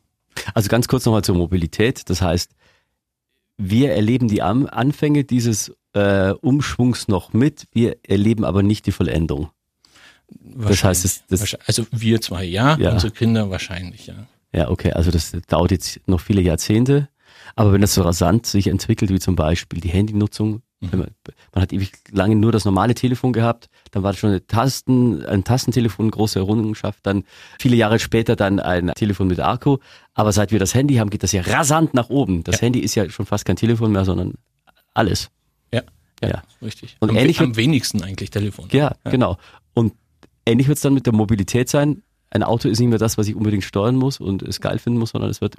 Also 0.54 0.70
ganz 0.70 0.88
kurz 0.88 1.06
nochmal 1.06 1.24
zur 1.24 1.36
Mobilität. 1.36 2.10
Das 2.10 2.22
heißt, 2.22 2.52
wir 3.58 3.92
erleben 3.92 4.30
die 4.30 4.42
Anfänge 4.42 5.26
dieses 5.26 5.74
äh, 5.94 6.32
Umschwungs 6.32 7.08
noch 7.08 7.34
mit, 7.34 7.68
wir 7.72 7.98
erleben 8.08 8.46
aber 8.46 8.64
nicht 8.64 8.86
die 8.86 8.92
Vollendung. 8.92 9.50
Das 10.30 10.84
heißt, 10.84 11.06
es, 11.06 11.26
das, 11.28 11.56
also 11.66 11.86
wir 11.92 12.22
zwei 12.22 12.44
ja, 12.44 12.78
ja, 12.78 12.92
unsere 12.92 13.12
Kinder 13.12 13.50
wahrscheinlich 13.50 14.08
ja. 14.08 14.28
Ja, 14.54 14.70
okay, 14.70 14.94
also 14.94 15.12
das 15.12 15.32
dauert 15.48 15.72
jetzt 15.72 16.02
noch 16.08 16.20
viele 16.20 16.42
Jahrzehnte. 16.42 17.10
Aber 17.56 17.74
wenn 17.74 17.82
das 17.82 17.94
so 17.94 18.02
rasant 18.02 18.46
sich 18.46 18.68
entwickelt, 18.68 19.12
wie 19.12 19.20
zum 19.20 19.36
Beispiel 19.36 19.80
die 19.80 19.90
Handynutzung, 19.90 20.62
mhm. 20.80 20.90
man, 20.92 21.08
man, 21.54 21.62
hat 21.62 21.74
ewig 21.74 21.92
lange 22.12 22.36
nur 22.36 22.52
das 22.52 22.66
normale 22.66 22.96
Telefon 22.96 23.34
gehabt, 23.34 23.70
dann 23.92 24.04
war 24.04 24.12
das 24.12 24.20
schon 24.20 24.40
Tasten, 24.48 25.26
ein 25.26 25.44
Tastentelefon, 25.44 26.10
große 26.10 26.40
Errungenschaft, 26.40 27.00
dann 27.04 27.24
viele 27.60 27.76
Jahre 27.76 28.00
später 28.00 28.36
dann 28.36 28.60
ein 28.60 28.92
Telefon 28.96 29.28
mit 29.28 29.40
Akku. 29.40 29.78
Aber 30.14 30.32
seit 30.32 30.52
wir 30.52 30.60
das 30.60 30.74
Handy 30.74 30.96
haben, 30.96 31.10
geht 31.10 31.24
das 31.24 31.32
ja 31.32 31.42
rasant 31.42 31.94
nach 31.94 32.10
oben. 32.10 32.44
Das 32.44 32.56
ja. 32.56 32.62
Handy 32.64 32.80
ist 32.80 32.96
ja 32.96 33.10
schon 33.10 33.26
fast 33.26 33.46
kein 33.46 33.56
Telefon 33.56 33.92
mehr, 33.92 34.06
sondern 34.06 34.34
alles. 34.94 35.30
Ja, 36.22 36.30
ja, 36.30 36.44
richtig. 36.62 36.98
Und 37.00 37.10
am, 37.10 37.16
ähnlich 37.16 37.40
am 37.40 37.56
wenigsten 37.56 38.04
eigentlich 38.04 38.30
Telefon. 38.30 38.68
Ja, 38.72 38.96
ja. 39.06 39.12
genau. 39.12 39.38
Und 39.74 39.94
ähnlich 40.46 40.68
wird 40.68 40.78
es 40.78 40.82
dann 40.82 40.94
mit 40.94 41.06
der 41.06 41.14
Mobilität 41.14 41.70
sein. 41.70 42.04
Ein 42.30 42.44
Auto 42.44 42.70
ist 42.70 42.80
nicht 42.80 42.90
mehr 42.90 43.00
das, 43.00 43.18
was 43.18 43.28
ich 43.28 43.36
unbedingt 43.36 43.64
steuern 43.64 43.96
muss 43.96 44.20
und 44.20 44.44
es 44.44 44.62
geil 44.62 44.80
finden 44.80 45.00
muss, 45.00 45.12
sondern 45.12 45.30
es 45.30 45.42
wird 45.42 45.56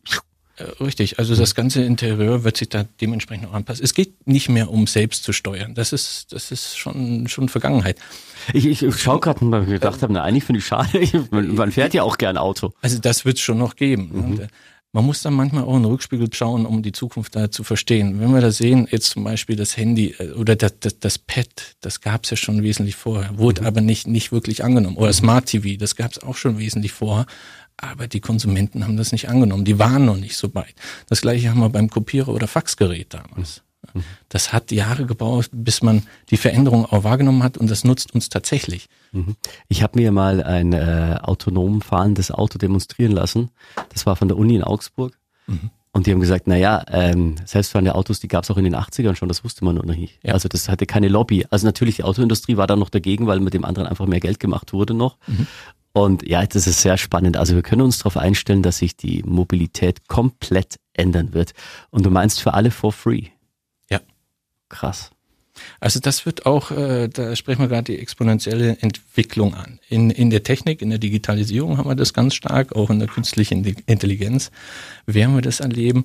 Äh, 0.61 0.83
richtig, 0.83 1.19
also 1.19 1.35
das 1.35 1.55
ganze 1.55 1.83
Interieur 1.83 2.45
wird 2.45 2.57
sich 2.57 2.69
da 2.69 2.85
dementsprechend 3.00 3.49
auch 3.49 3.55
anpassen. 3.55 3.85
Es 3.85 3.95
geht 3.95 4.26
nicht 4.26 4.49
mehr 4.49 4.71
um 4.71 4.87
selbst 4.87 5.25
zu 5.25 5.33
steuern. 5.33 5.75
Das 5.75 5.93
ist, 5.93 6.33
das 6.33 6.52
ist 6.52 6.76
schon, 6.76 7.29
schon 7.29 7.49
Vergangenheit. 7.49 7.99
Ich, 8.52 8.67
ich, 8.67 8.83
ich 8.83 8.99
schaue 8.99 9.21
gerade, 9.21 9.38
weil 9.43 9.62
ich 9.62 9.69
mir 9.69 9.75
gedacht 9.75 10.02
habe, 10.02 10.12
na, 10.12 10.23
eigentlich 10.23 10.45
finde 10.45 10.59
ich 10.59 10.67
schade. 10.67 10.88
Man, 11.31 11.55
man 11.55 11.73
fährt 11.73 11.95
ja 11.95 12.02
auch 12.02 12.19
gern 12.19 12.37
Auto. 12.37 12.73
Also 12.83 12.99
das 12.99 13.25
wird 13.25 13.37
es 13.37 13.43
schon 13.43 13.59
noch 13.59 13.76
geben. 13.76 14.11
Mhm. 14.12 14.49
Man 14.92 15.04
muss 15.04 15.23
dann 15.23 15.35
manchmal 15.35 15.64
auch 15.64 15.76
in 15.76 15.85
den 15.85 15.92
Rückspiegel 15.92 16.28
schauen, 16.32 16.66
um 16.66 16.82
die 16.82 16.90
Zukunft 16.90 17.37
da 17.37 17.50
zu 17.50 17.62
verstehen. 17.62 18.18
Wenn 18.20 18.35
wir 18.35 18.40
da 18.40 18.50
sehen, 18.50 18.88
jetzt 18.90 19.11
zum 19.11 19.23
Beispiel 19.23 19.54
das 19.54 19.76
Handy 19.76 20.16
äh, 20.18 20.32
oder 20.32 20.56
das, 20.56 20.80
das, 20.80 20.99
das 20.99 21.18
Pad, 21.18 21.76
das 21.80 22.00
gab 22.00 22.25
es 22.25 22.30
ja 22.30 22.37
schon 22.37 22.62
wesentlich 22.62 22.97
vorher, 22.97 23.38
wurde 23.38 23.61
mhm. 23.61 23.66
aber 23.68 23.80
nicht, 23.80 24.09
nicht 24.09 24.32
wirklich 24.32 24.64
angenommen. 24.64 24.97
Oder 24.97 25.12
Smart 25.12 25.47
TV, 25.47 25.78
das 25.78 25.94
gab 25.94 26.12
es 26.12 26.23
auch 26.23 26.37
schon 26.37 26.59
wesentlich 26.59 26.92
vorher. 26.92 27.26
Aber 27.76 28.09
die 28.09 28.20
Konsumenten 28.20 28.85
haben 28.85 28.97
das 28.97 29.12
nicht 29.12 29.28
angenommen. 29.28 29.64
Die 29.64 29.78
waren 29.78 30.04
noch 30.04 30.16
nicht 30.16 30.37
so 30.37 30.54
weit. 30.54 30.75
Das 31.09 31.23
gleiche 31.23 31.49
haben 31.49 31.61
wir 31.61 31.70
beim 31.70 31.88
Kopierer 31.88 32.28
oder 32.28 32.47
Faxgerät 32.47 33.14
damals. 33.14 33.62
Das 34.29 34.53
hat 34.53 34.71
Jahre 34.73 35.07
gebraucht, 35.07 35.51
bis 35.53 35.83
man 35.83 36.03
die 36.31 36.37
Veränderung 36.37 36.87
auch 36.87 37.05
wahrgenommen 37.05 37.43
hat 37.43 37.59
und 37.59 37.71
das 37.71 37.85
nutzt 37.85 38.15
uns 38.15 38.29
tatsächlich. 38.29 38.89
Mhm. 39.13 39.37
Ich 39.69 39.83
habe 39.83 39.99
mir 39.99 40.13
mal 40.13 40.43
ein 40.43 40.73
äh, 40.73 41.19
autonom 41.23 41.81
fahrendes 41.81 42.31
Auto 42.31 42.59
demonstrieren 42.59 43.13
lassen. 43.13 43.51
Das 43.93 44.07
war 44.07 44.17
von 44.17 44.29
der 44.29 44.37
Uni 44.37 44.55
in 44.55 44.63
Augsburg. 44.63 45.19
Mhm. 45.47 45.71
Und 45.93 46.07
die 46.07 46.13
haben 46.13 46.21
gesagt, 46.21 46.47
naja, 46.47 46.85
ähm, 46.89 47.35
selbstfahrende 47.45 47.97
Autos, 47.97 48.21
die 48.21 48.29
gab 48.29 48.45
es 48.45 48.51
auch 48.51 48.57
in 48.57 48.65
den 48.65 48.77
80ern 48.77 49.17
schon, 49.17 49.29
das 49.29 49.43
wusste 49.43 49.65
man 49.65 49.75
noch 49.75 49.85
nicht. 49.85 50.21
Ja. 50.23 50.35
Also 50.35 50.49
das 50.49 50.69
hatte 50.69 50.87
keine 50.87 51.09
Lobby. 51.09 51.47
Also 51.51 51.67
natürlich, 51.67 51.97
die 51.97 52.05
Autoindustrie 52.05 52.57
war 52.57 52.69
da 52.69 52.77
noch 52.77 52.91
dagegen, 52.91 53.27
weil 53.27 53.41
mit 53.41 53.55
dem 53.55 53.65
anderen 53.65 53.89
einfach 53.89 54.07
mehr 54.07 54.21
Geld 54.21 54.39
gemacht 54.39 54.73
wurde 54.73 54.95
noch. 54.95 55.17
Mhm. 55.27 55.49
Und 55.93 56.29
ja, 56.29 56.47
das 56.47 56.69
ist 56.69 56.83
sehr 56.83 56.97
spannend. 56.97 57.37
Also 57.37 57.57
wir 57.57 57.63
können 57.63 57.83
uns 57.83 57.99
darauf 57.99 58.17
einstellen, 58.17 58.63
dass 58.63 58.79
sich 58.79 58.97
die 58.97 59.25
Mobilität 59.25 60.07
komplett 60.07 60.79
ändern 60.93 61.33
wird. 61.33 61.55
Und 61.91 62.07
du 62.07 62.11
meinst 62.11 62.41
für 62.41 62.55
alle 62.55 62.71
for 62.71 62.93
free? 62.93 63.25
Krass. 64.71 65.11
Also 65.79 66.00
das 66.00 66.25
wird 66.25 66.47
auch, 66.47 66.71
äh, 66.71 67.09
da 67.09 67.37
sprechen 67.37 67.61
wir 67.61 67.69
gerade 67.69 67.93
die 67.93 67.99
exponentielle 67.99 68.79
Entwicklung 68.81 69.55
an. 69.55 69.79
In, 69.89 70.09
in 70.11 70.31
der 70.31 70.43
Technik, 70.43 70.81
in 70.81 70.89
der 70.89 70.99
Digitalisierung 70.99 71.77
haben 71.77 71.89
wir 71.89 71.97
das 71.97 72.15
ganz 72.15 72.35
stark, 72.35 72.75
auch 72.75 72.89
in 72.89 72.99
der 72.99 73.09
künstlichen 73.09 73.65
Intelligenz 73.87 74.50
werden 75.07 75.35
wir 75.35 75.43
das 75.43 75.61
erleben. 75.61 76.05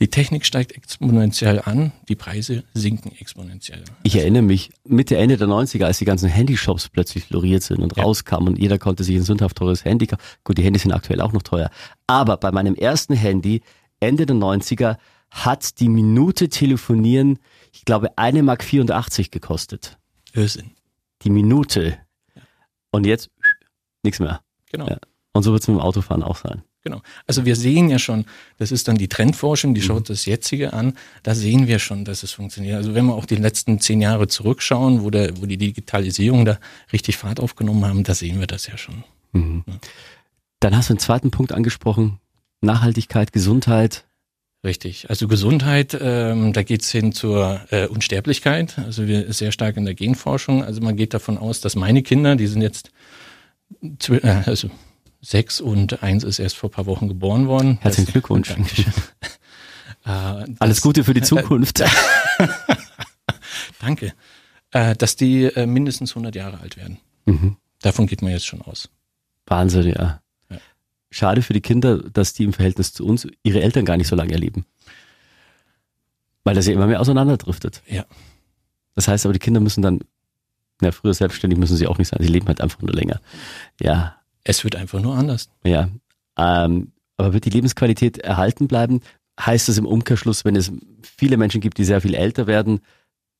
Die 0.00 0.08
Technik 0.08 0.44
steigt 0.44 0.72
exponentiell 0.72 1.60
an, 1.60 1.92
die 2.08 2.16
Preise 2.16 2.64
sinken 2.74 3.12
exponentiell. 3.20 3.84
Ich 4.02 4.16
erinnere 4.16 4.42
mich, 4.42 4.70
Mitte, 4.84 5.16
Ende 5.16 5.36
der 5.36 5.46
90er, 5.46 5.84
als 5.84 5.98
die 5.98 6.04
ganzen 6.04 6.28
Handyshops 6.28 6.88
plötzlich 6.88 7.24
floriert 7.24 7.62
sind 7.62 7.80
und 7.80 7.96
ja. 7.96 8.02
rauskamen 8.02 8.48
und 8.48 8.58
jeder 8.58 8.78
konnte 8.78 9.04
sich 9.04 9.14
ein 9.14 9.22
sündhaft 9.22 9.56
teures 9.56 9.84
Handy 9.84 10.08
kaufen. 10.08 10.22
Gut, 10.42 10.58
die 10.58 10.64
Handys 10.64 10.82
sind 10.82 10.92
aktuell 10.92 11.20
auch 11.20 11.32
noch 11.32 11.42
teuer. 11.42 11.70
Aber 12.08 12.36
bei 12.38 12.50
meinem 12.50 12.74
ersten 12.74 13.14
Handy, 13.14 13.62
Ende 14.00 14.26
der 14.26 14.34
90er, 14.34 14.96
hat 15.30 15.78
die 15.78 15.88
Minute 15.88 16.48
telefonieren, 16.48 17.38
ich 17.74 17.84
glaube, 17.84 18.16
eine 18.16 18.42
Mark 18.42 18.62
84 18.62 19.30
gekostet. 19.30 19.98
Irrsinn. 20.32 20.70
Die 21.22 21.30
Minute. 21.30 21.98
Ja. 22.34 22.42
Und 22.92 23.04
jetzt 23.04 23.30
nichts 24.02 24.20
mehr. 24.20 24.40
Genau. 24.70 24.88
Ja. 24.88 24.98
Und 25.32 25.42
so 25.42 25.52
wird 25.52 25.62
es 25.62 25.68
mit 25.68 25.76
dem 25.76 25.80
Autofahren 25.80 26.22
auch 26.22 26.36
sein. 26.36 26.62
Genau. 26.82 27.00
Also 27.26 27.46
wir 27.46 27.56
sehen 27.56 27.88
ja 27.88 27.98
schon, 27.98 28.26
das 28.58 28.70
ist 28.70 28.88
dann 28.88 28.96
die 28.96 29.08
Trendforschung, 29.08 29.74
die 29.74 29.80
schaut 29.80 30.00
mhm. 30.00 30.12
das 30.12 30.26
jetzige 30.26 30.74
an. 30.74 30.92
Da 31.22 31.34
sehen 31.34 31.66
wir 31.66 31.78
schon, 31.78 32.04
dass 32.04 32.22
es 32.22 32.32
funktioniert. 32.32 32.76
Also 32.76 32.94
wenn 32.94 33.06
wir 33.06 33.14
auch 33.14 33.24
die 33.24 33.36
letzten 33.36 33.80
zehn 33.80 34.02
Jahre 34.02 34.28
zurückschauen, 34.28 35.02
wo, 35.02 35.10
der, 35.10 35.40
wo 35.40 35.46
die 35.46 35.56
Digitalisierung 35.56 36.44
da 36.44 36.58
richtig 36.92 37.16
Fahrt 37.16 37.40
aufgenommen 37.40 37.84
haben, 37.86 38.04
da 38.04 38.14
sehen 38.14 38.38
wir 38.38 38.46
das 38.46 38.66
ja 38.66 38.76
schon. 38.76 39.02
Mhm. 39.32 39.64
Ja. 39.66 39.74
Dann 40.60 40.76
hast 40.76 40.90
du 40.90 40.92
einen 40.92 41.00
zweiten 41.00 41.30
Punkt 41.30 41.52
angesprochen. 41.52 42.20
Nachhaltigkeit, 42.60 43.32
Gesundheit. 43.32 44.04
Richtig. 44.64 45.10
Also 45.10 45.28
Gesundheit, 45.28 45.96
ähm, 46.00 46.54
da 46.54 46.62
geht's 46.62 46.90
hin 46.90 47.12
zur 47.12 47.60
äh, 47.70 47.86
Unsterblichkeit. 47.86 48.78
Also 48.78 49.06
wir 49.06 49.30
sehr 49.34 49.52
stark 49.52 49.76
in 49.76 49.84
der 49.84 49.94
Genforschung. 49.94 50.64
Also 50.64 50.80
man 50.80 50.96
geht 50.96 51.12
davon 51.12 51.36
aus, 51.36 51.60
dass 51.60 51.76
meine 51.76 52.02
Kinder, 52.02 52.34
die 52.34 52.46
sind 52.46 52.62
jetzt 52.62 52.90
äh, 54.08 54.26
also 54.46 54.70
sechs 55.20 55.60
und 55.60 56.02
eins 56.02 56.24
ist 56.24 56.38
erst 56.38 56.56
vor 56.56 56.70
paar 56.70 56.86
Wochen 56.86 57.08
geboren 57.08 57.46
worden. 57.46 57.78
Herzlichen 57.82 58.10
Glückwunsch. 58.12 58.50
äh, 60.06 60.08
Alles 60.58 60.80
Gute 60.80 61.04
für 61.04 61.12
die 61.14 61.22
Zukunft. 61.22 61.84
Danke. 63.80 64.14
Äh, 64.70 64.96
dass 64.96 65.16
die 65.16 65.44
äh, 65.44 65.66
mindestens 65.66 66.12
100 66.12 66.34
Jahre 66.34 66.60
alt 66.60 66.78
werden. 66.78 66.98
Mhm. 67.26 67.58
Davon 67.82 68.06
geht 68.06 68.22
man 68.22 68.32
jetzt 68.32 68.46
schon 68.46 68.62
aus. 68.62 68.88
Wahnsinn, 69.46 69.88
ja 69.88 70.23
schade 71.14 71.42
für 71.42 71.52
die 71.52 71.60
Kinder, 71.60 71.98
dass 71.98 72.32
die 72.32 72.44
im 72.44 72.52
Verhältnis 72.52 72.92
zu 72.92 73.06
uns 73.06 73.26
ihre 73.42 73.62
Eltern 73.62 73.84
gar 73.84 73.96
nicht 73.96 74.08
so 74.08 74.16
lange 74.16 74.32
erleben. 74.32 74.64
Weil 76.42 76.54
das 76.54 76.66
ja 76.66 76.72
immer 76.72 76.86
mehr 76.86 77.00
auseinanderdriftet. 77.00 77.82
Ja. 77.86 78.04
Das 78.94 79.08
heißt 79.08 79.24
aber, 79.24 79.32
die 79.32 79.38
Kinder 79.38 79.60
müssen 79.60 79.82
dann, 79.82 80.00
na, 80.80 80.90
früher 80.90 81.14
selbstständig 81.14 81.58
müssen 81.58 81.76
sie 81.76 81.86
auch 81.86 81.98
nicht 81.98 82.08
sein, 82.08 82.18
sie 82.20 82.28
leben 82.28 82.48
halt 82.48 82.60
einfach 82.60 82.80
nur 82.80 82.92
länger. 82.92 83.20
Ja. 83.80 84.16
Es 84.42 84.64
wird 84.64 84.76
einfach 84.76 85.00
nur 85.00 85.14
anders. 85.14 85.48
Ja. 85.64 85.88
Ähm, 86.36 86.92
aber 87.16 87.32
wird 87.32 87.44
die 87.44 87.50
Lebensqualität 87.50 88.18
erhalten 88.18 88.66
bleiben? 88.66 89.00
Heißt 89.40 89.68
das 89.68 89.78
im 89.78 89.86
Umkehrschluss, 89.86 90.44
wenn 90.44 90.56
es 90.56 90.72
viele 91.02 91.36
Menschen 91.36 91.60
gibt, 91.60 91.78
die 91.78 91.84
sehr 91.84 92.00
viel 92.00 92.14
älter 92.14 92.46
werden, 92.46 92.80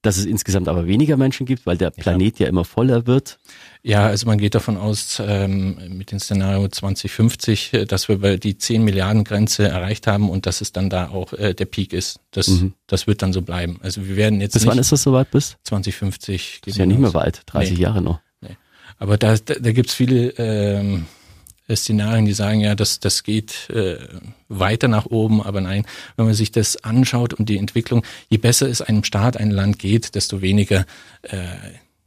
dass 0.04 0.18
es 0.18 0.26
insgesamt 0.26 0.68
aber 0.68 0.86
weniger 0.86 1.16
Menschen 1.16 1.46
gibt, 1.46 1.66
weil 1.66 1.76
der 1.76 1.90
Planet 1.90 2.38
ja, 2.38 2.44
ja 2.44 2.50
immer 2.50 2.64
voller 2.64 3.06
wird? 3.06 3.38
Ja, 3.82 4.06
also 4.06 4.26
man 4.26 4.38
geht 4.38 4.54
davon 4.54 4.76
aus, 4.76 5.20
ähm, 5.24 5.78
mit 5.88 6.12
dem 6.12 6.18
Szenario 6.18 6.68
2050, 6.68 7.72
äh, 7.72 7.84
dass 7.86 8.08
wir 8.08 8.38
die 8.38 8.56
10 8.56 8.82
Milliarden 8.82 9.24
Grenze 9.24 9.68
erreicht 9.68 10.06
haben 10.06 10.30
und 10.30 10.46
dass 10.46 10.60
es 10.60 10.72
dann 10.72 10.90
da 10.90 11.08
auch 11.08 11.32
äh, 11.32 11.54
der 11.54 11.66
Peak 11.66 11.92
ist. 11.92 12.20
Das, 12.30 12.48
mhm. 12.48 12.74
das 12.86 13.06
wird 13.06 13.22
dann 13.22 13.32
so 13.32 13.42
bleiben. 13.42 13.78
Also 13.82 14.06
wir 14.06 14.16
werden 14.16 14.40
jetzt. 14.40 14.54
Bis 14.54 14.66
wann 14.66 14.78
ist 14.78 14.92
das 14.92 15.02
soweit 15.02 15.30
bis? 15.30 15.56
2050. 15.64 16.60
Das 16.64 16.72
ist 16.72 16.78
ja 16.78 16.86
nicht 16.86 17.00
mehr 17.00 17.14
weit, 17.14 17.42
30 17.46 17.76
nee. 17.76 17.82
Jahre 17.82 18.02
noch. 18.02 18.20
Nee. 18.40 18.56
Aber 18.98 19.16
da, 19.16 19.36
da, 19.36 19.54
da 19.54 19.72
gibt 19.72 19.88
es 19.88 19.94
viele 19.94 20.30
ähm, 20.38 21.06
Szenarien, 21.72 22.26
die 22.26 22.34
sagen, 22.34 22.60
ja, 22.60 22.74
das, 22.74 23.00
das 23.00 23.22
geht 23.22 23.70
äh, 23.70 23.96
weiter 24.48 24.88
nach 24.88 25.06
oben, 25.06 25.42
aber 25.42 25.60
nein, 25.60 25.86
wenn 26.16 26.26
man 26.26 26.34
sich 26.34 26.52
das 26.52 26.82
anschaut 26.84 27.32
und 27.32 27.48
die 27.48 27.56
Entwicklung, 27.56 28.04
je 28.28 28.36
besser 28.38 28.68
es 28.68 28.82
einem 28.82 29.04
Staat, 29.04 29.36
ein 29.38 29.50
Land 29.50 29.78
geht, 29.78 30.14
desto 30.14 30.42
weniger 30.42 30.84
äh, 31.22 31.46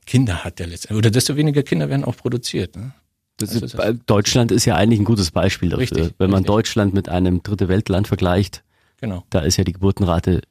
Kinder 0.06 0.44
hat 0.44 0.60
der 0.60 0.68
letztendlich, 0.68 0.98
oder 0.98 1.10
desto 1.10 1.36
weniger 1.36 1.64
Kinder 1.64 1.90
werden 1.90 2.06
auch 2.06 2.16
produziert. 2.16 2.76
Ne? 2.76 2.94
Also 3.42 3.66
ist 3.66 3.78
Deutschland 4.06 4.52
ist 4.52 4.66
ja 4.66 4.76
eigentlich 4.76 5.00
ein 5.00 5.06
gutes 5.06 5.32
Beispiel 5.32 5.70
dafür. 5.70 5.82
Richtig, 5.82 6.14
wenn 6.18 6.30
man 6.30 6.40
richtig. 6.40 6.48
Deutschland 6.48 6.94
mit 6.94 7.10
einem 7.10 7.42
dritte 7.42 7.68
Weltland 7.68 8.08
vergleicht, 8.08 8.64
genau. 9.00 9.24
da 9.30 9.40
ist 9.40 9.58
ja 9.58 9.64
die 9.64 9.74
Geburtenrate 9.74 10.42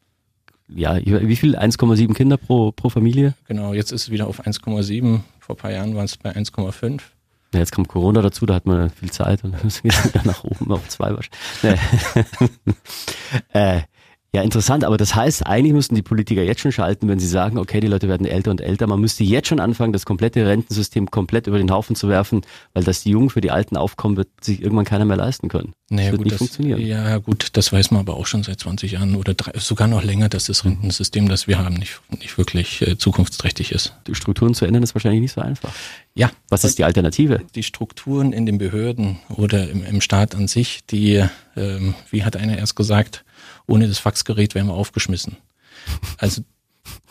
ja, 0.69 0.99
wie 1.05 1.37
viel? 1.37 1.57
1,7 1.57 2.13
Kinder 2.15 2.37
pro, 2.37 2.73
pro 2.73 2.89
Familie? 2.89 3.35
Genau, 3.47 3.73
jetzt 3.73 3.93
ist 3.93 4.03
es 4.03 4.11
wieder 4.11 4.27
auf 4.27 4.45
1,7. 4.45 5.21
Vor 5.39 5.55
ein 5.55 5.59
paar 5.59 5.71
Jahren 5.71 5.95
waren 5.95 6.07
es 6.07 6.17
bei 6.17 6.35
1,5. 6.35 7.03
Ja, 7.57 7.61
jetzt 7.61 7.73
kommt 7.73 7.89
Corona 7.89 8.21
dazu, 8.21 8.45
da 8.45 8.53
hat 8.53 8.67
man 8.67 8.91
viel 8.91 9.11
Zeit 9.11 9.43
und 9.43 9.53
dann 9.53 9.63
geht 9.63 9.71
es 9.87 10.05
wieder 10.05 10.21
nach 10.25 10.45
oben 10.45 10.73
auf 10.73 10.87
zwei 10.89 11.17
wahrscheinlich. 11.17 11.81
äh, 13.55 13.81
ja, 14.37 14.43
interessant, 14.43 14.85
aber 14.85 14.99
das 14.99 15.15
heißt, 15.15 15.47
eigentlich 15.47 15.73
müssten 15.73 15.95
die 15.95 16.03
Politiker 16.03 16.43
jetzt 16.43 16.61
schon 16.61 16.71
schalten, 16.71 17.09
wenn 17.09 17.19
sie 17.19 17.27
sagen, 17.27 17.57
okay, 17.57 17.81
die 17.81 17.87
Leute 17.87 18.07
werden 18.07 18.27
älter 18.27 18.51
und 18.51 18.61
älter. 18.61 18.87
Man 18.87 19.01
müsste 19.01 19.25
jetzt 19.25 19.49
schon 19.49 19.61
anfangen, 19.61 19.95
das 19.95 20.05
komplette 20.05 20.45
Rentensystem 20.45 21.11
komplett 21.11 21.47
über 21.47 21.57
den 21.57 21.71
Haufen 21.71 21.97
zu 21.97 22.11
werfen, 22.11 22.43
weil 22.75 22.85
das 22.85 23.03
die 23.03 23.13
Jungen 23.13 23.31
für 23.31 23.41
die 23.41 23.51
Alten 23.51 23.79
aufkommen, 23.79 24.19
wird 24.19 24.29
sich 24.43 24.61
irgendwann 24.61 24.85
keiner 24.85 25.07
mehr 25.07 25.17
leisten 25.17 25.49
können. 25.49 25.73
Naja, 25.89 26.11
das 26.11 26.13
wird 26.13 26.19
gut, 26.19 26.25
nicht 26.25 26.33
das, 26.33 26.39
funktionieren. 26.39 26.81
Ja, 26.83 27.17
gut, 27.17 27.49
das 27.55 27.73
weiß 27.73 27.93
man 27.93 28.01
aber 28.01 28.15
auch 28.19 28.27
schon 28.27 28.43
seit 28.43 28.61
20 28.61 28.93
Jahren 28.93 29.17
oder 29.17 29.33
drei, 29.33 29.53
sogar 29.59 29.89
noch 29.89 30.05
länger, 30.05 30.29
dass 30.29 30.45
das 30.45 30.67
Rentensystem, 30.67 31.31
das 31.31 31.47
wir 31.47 31.59
haben, 31.59 31.77
nicht, 31.77 31.99
nicht 32.11 32.37
wirklich 32.37 32.83
äh, 32.83 32.99
zukunftsträchtig 32.99 33.73
ist. 33.73 33.95
Die 34.07 34.15
Strukturen 34.15 34.53
zu 34.53 34.67
ändern 34.67 34.83
ist 34.83 34.95
wahrscheinlich 34.95 35.23
nicht 35.23 35.33
so 35.33 35.41
einfach. 35.41 35.73
Ja. 36.15 36.31
Was 36.51 36.65
ist 36.65 36.77
die 36.77 36.85
Alternative? 36.85 37.41
Die 37.55 37.63
Strukturen 37.63 38.35
in 38.35 38.45
den 38.45 38.59
Behörden 38.59 39.19
oder 39.31 39.71
im, 39.71 39.83
im 39.83 40.03
Staat 40.03 40.35
an 40.35 40.47
sich, 40.47 40.85
die, 40.85 41.25
ähm, 41.57 41.95
wie 42.11 42.23
hat 42.23 42.37
einer 42.37 42.59
erst 42.59 42.77
gesagt, 42.77 43.25
ohne 43.67 43.89
das 43.89 43.99
Faxgerät 43.99 44.55
wären 44.55 44.67
wir 44.67 44.75
aufgeschmissen. 44.75 45.37
Also 46.19 46.43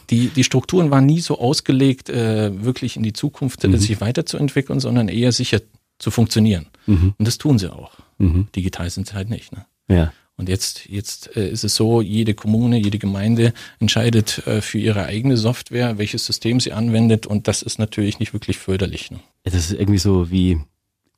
die, 0.10 0.30
die 0.30 0.44
Strukturen 0.44 0.92
waren 0.92 1.06
nie 1.06 1.22
so 1.22 1.40
ausgelegt, 1.40 2.10
äh, 2.10 2.64
wirklich 2.64 2.96
in 2.96 3.04
die 3.04 3.14
Zukunft 3.14 3.64
äh, 3.64 3.68
mhm. 3.68 3.78
sich 3.78 4.02
weiterzuentwickeln, 4.02 4.80
sondern 4.80 5.08
eher 5.08 5.32
sicher 5.32 5.62
zu 5.98 6.12
funktionieren. 6.12 6.68
Mhm. 6.86 7.14
Und 7.18 7.28
das 7.28 7.38
tun 7.38 7.58
sie 7.58 7.72
auch. 7.72 7.92
Mhm. 8.18 8.48
Digital 8.56 8.90
sind 8.90 9.08
sie 9.08 9.14
halt 9.14 9.30
nicht. 9.30 9.52
Ne? 9.52 9.66
Ja. 9.88 10.14
Und 10.38 10.50
jetzt, 10.50 10.88
jetzt 10.88 11.36
äh, 11.38 11.50
ist 11.50 11.64
es 11.64 11.76
so, 11.76 12.02
jede 12.02 12.34
Kommune, 12.34 12.78
jede 12.78 13.00
Gemeinde 13.00 13.54
entscheidet 13.80 14.46
äh, 14.46 14.62
für 14.62 14.78
ihre 14.78 15.06
eigene 15.06 15.38
Software, 15.38 15.98
welches 15.98 16.26
System 16.26 16.60
sie 16.60 16.74
anwendet 16.74 17.26
und 17.26 17.48
das 17.48 17.62
ist 17.62 17.80
natürlich 17.80 18.20
nicht 18.20 18.34
wirklich 18.34 18.58
förderlich. 18.58 19.12
Ne? 19.12 19.20
Das 19.44 19.56
ist 19.56 19.72
irgendwie 19.72 20.00
so 20.00 20.30
wie, 20.30 20.60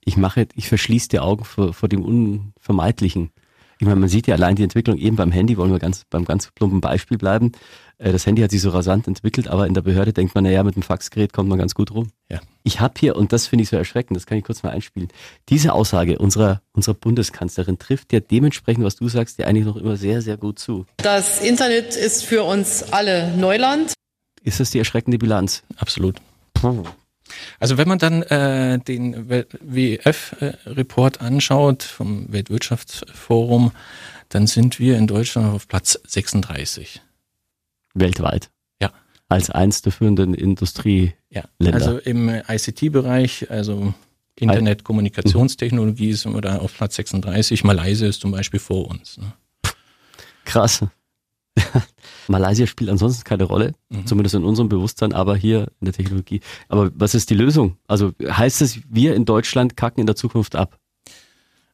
ich 0.05 0.17
mache, 0.17 0.47
ich 0.53 0.67
verschließe 0.67 1.09
die 1.09 1.19
Augen 1.19 1.45
vor, 1.45 1.73
vor 1.73 1.89
dem 1.89 2.03
Unvermeidlichen. 2.03 3.31
Ich 3.79 3.85
meine, 3.85 3.99
man 3.99 4.09
sieht 4.09 4.27
ja 4.27 4.35
allein 4.35 4.55
die 4.55 4.63
Entwicklung 4.63 4.97
eben 4.97 5.15
beim 5.15 5.31
Handy, 5.31 5.57
wollen 5.57 5.71
wir 5.71 5.79
ganz 5.79 6.03
beim 6.09 6.25
ganz 6.25 6.49
plumpen 6.51 6.81
Beispiel 6.81 7.17
bleiben. 7.17 7.51
Äh, 7.97 8.11
das 8.11 8.25
Handy 8.25 8.41
hat 8.41 8.51
sich 8.51 8.61
so 8.61 8.69
rasant 8.69 9.07
entwickelt, 9.07 9.47
aber 9.47 9.67
in 9.67 9.73
der 9.73 9.81
Behörde 9.81 10.13
denkt 10.13 10.35
man, 10.35 10.43
naja, 10.43 10.63
mit 10.63 10.75
dem 10.75 10.83
Faxgerät 10.83 11.33
kommt 11.33 11.49
man 11.49 11.59
ganz 11.59 11.75
gut 11.75 11.91
rum. 11.91 12.09
Ja. 12.29 12.39
Ich 12.63 12.79
habe 12.79 12.95
hier, 12.99 13.15
und 13.15 13.33
das 13.33 13.47
finde 13.47 13.63
ich 13.63 13.69
so 13.69 13.77
erschreckend, 13.77 14.15
das 14.15 14.25
kann 14.25 14.37
ich 14.37 14.43
kurz 14.43 14.63
mal 14.63 14.71
einspielen, 14.71 15.09
diese 15.49 15.73
Aussage 15.73 16.17
unserer, 16.17 16.61
unserer 16.73 16.95
Bundeskanzlerin 16.95 17.77
trifft 17.79 18.13
ja 18.13 18.19
dementsprechend, 18.19 18.83
was 18.83 18.95
du 18.95 19.07
sagst, 19.09 19.39
dir 19.39 19.47
eigentlich 19.47 19.65
noch 19.65 19.77
immer 19.77 19.95
sehr, 19.95 20.21
sehr 20.21 20.37
gut 20.37 20.59
zu. 20.59 20.85
Das 20.97 21.41
Internet 21.41 21.95
ist 21.95 22.23
für 22.23 22.43
uns 22.43 22.83
alle 22.91 23.35
Neuland. 23.37 23.93
Ist 24.43 24.59
das 24.59 24.71
die 24.71 24.79
erschreckende 24.79 25.17
Bilanz? 25.17 25.63
Absolut. 25.77 26.17
Also 27.59 27.77
wenn 27.77 27.87
man 27.87 27.99
dann 27.99 28.23
äh, 28.23 28.79
den 28.79 29.29
WEF-Report 29.29 31.21
anschaut 31.21 31.83
vom 31.83 32.31
Weltwirtschaftsforum, 32.31 33.71
dann 34.29 34.47
sind 34.47 34.79
wir 34.79 34.97
in 34.97 35.07
Deutschland 35.07 35.53
auf 35.53 35.67
Platz 35.67 35.99
36. 36.05 37.01
Weltweit. 37.93 38.49
Ja. 38.81 38.91
Als 39.29 39.49
eins 39.49 39.81
der 39.81 39.91
führenden 39.91 40.33
Industrie. 40.33 41.13
Ja, 41.29 41.43
also 41.71 41.97
im 41.97 42.29
ICT-Bereich, 42.29 43.49
also 43.49 43.93
Internet, 44.35 44.83
Kommunikationstechnologie 44.83 46.13
sind 46.13 46.33
wir 46.33 46.41
da 46.41 46.57
auf 46.57 46.75
Platz 46.75 46.95
36. 46.95 47.63
Malaysia 47.63 48.07
ist 48.07 48.21
zum 48.21 48.31
Beispiel 48.31 48.59
vor 48.59 48.87
uns. 48.87 49.17
Ne? 49.17 49.33
Krass. 50.45 50.85
Malaysia 52.27 52.67
spielt 52.67 52.89
ansonsten 52.89 53.23
keine 53.23 53.43
Rolle, 53.45 53.73
Mhm. 53.89 54.05
zumindest 54.05 54.35
in 54.35 54.43
unserem 54.43 54.69
Bewusstsein, 54.69 55.13
aber 55.13 55.35
hier 55.35 55.67
in 55.79 55.85
der 55.85 55.93
Technologie. 55.93 56.41
Aber 56.69 56.91
was 56.95 57.15
ist 57.15 57.29
die 57.29 57.35
Lösung? 57.35 57.77
Also 57.87 58.11
heißt 58.21 58.61
es, 58.61 58.79
wir 58.89 59.15
in 59.15 59.25
Deutschland 59.25 59.77
kacken 59.77 60.01
in 60.01 60.07
der 60.07 60.15
Zukunft 60.15 60.55
ab? 60.55 60.77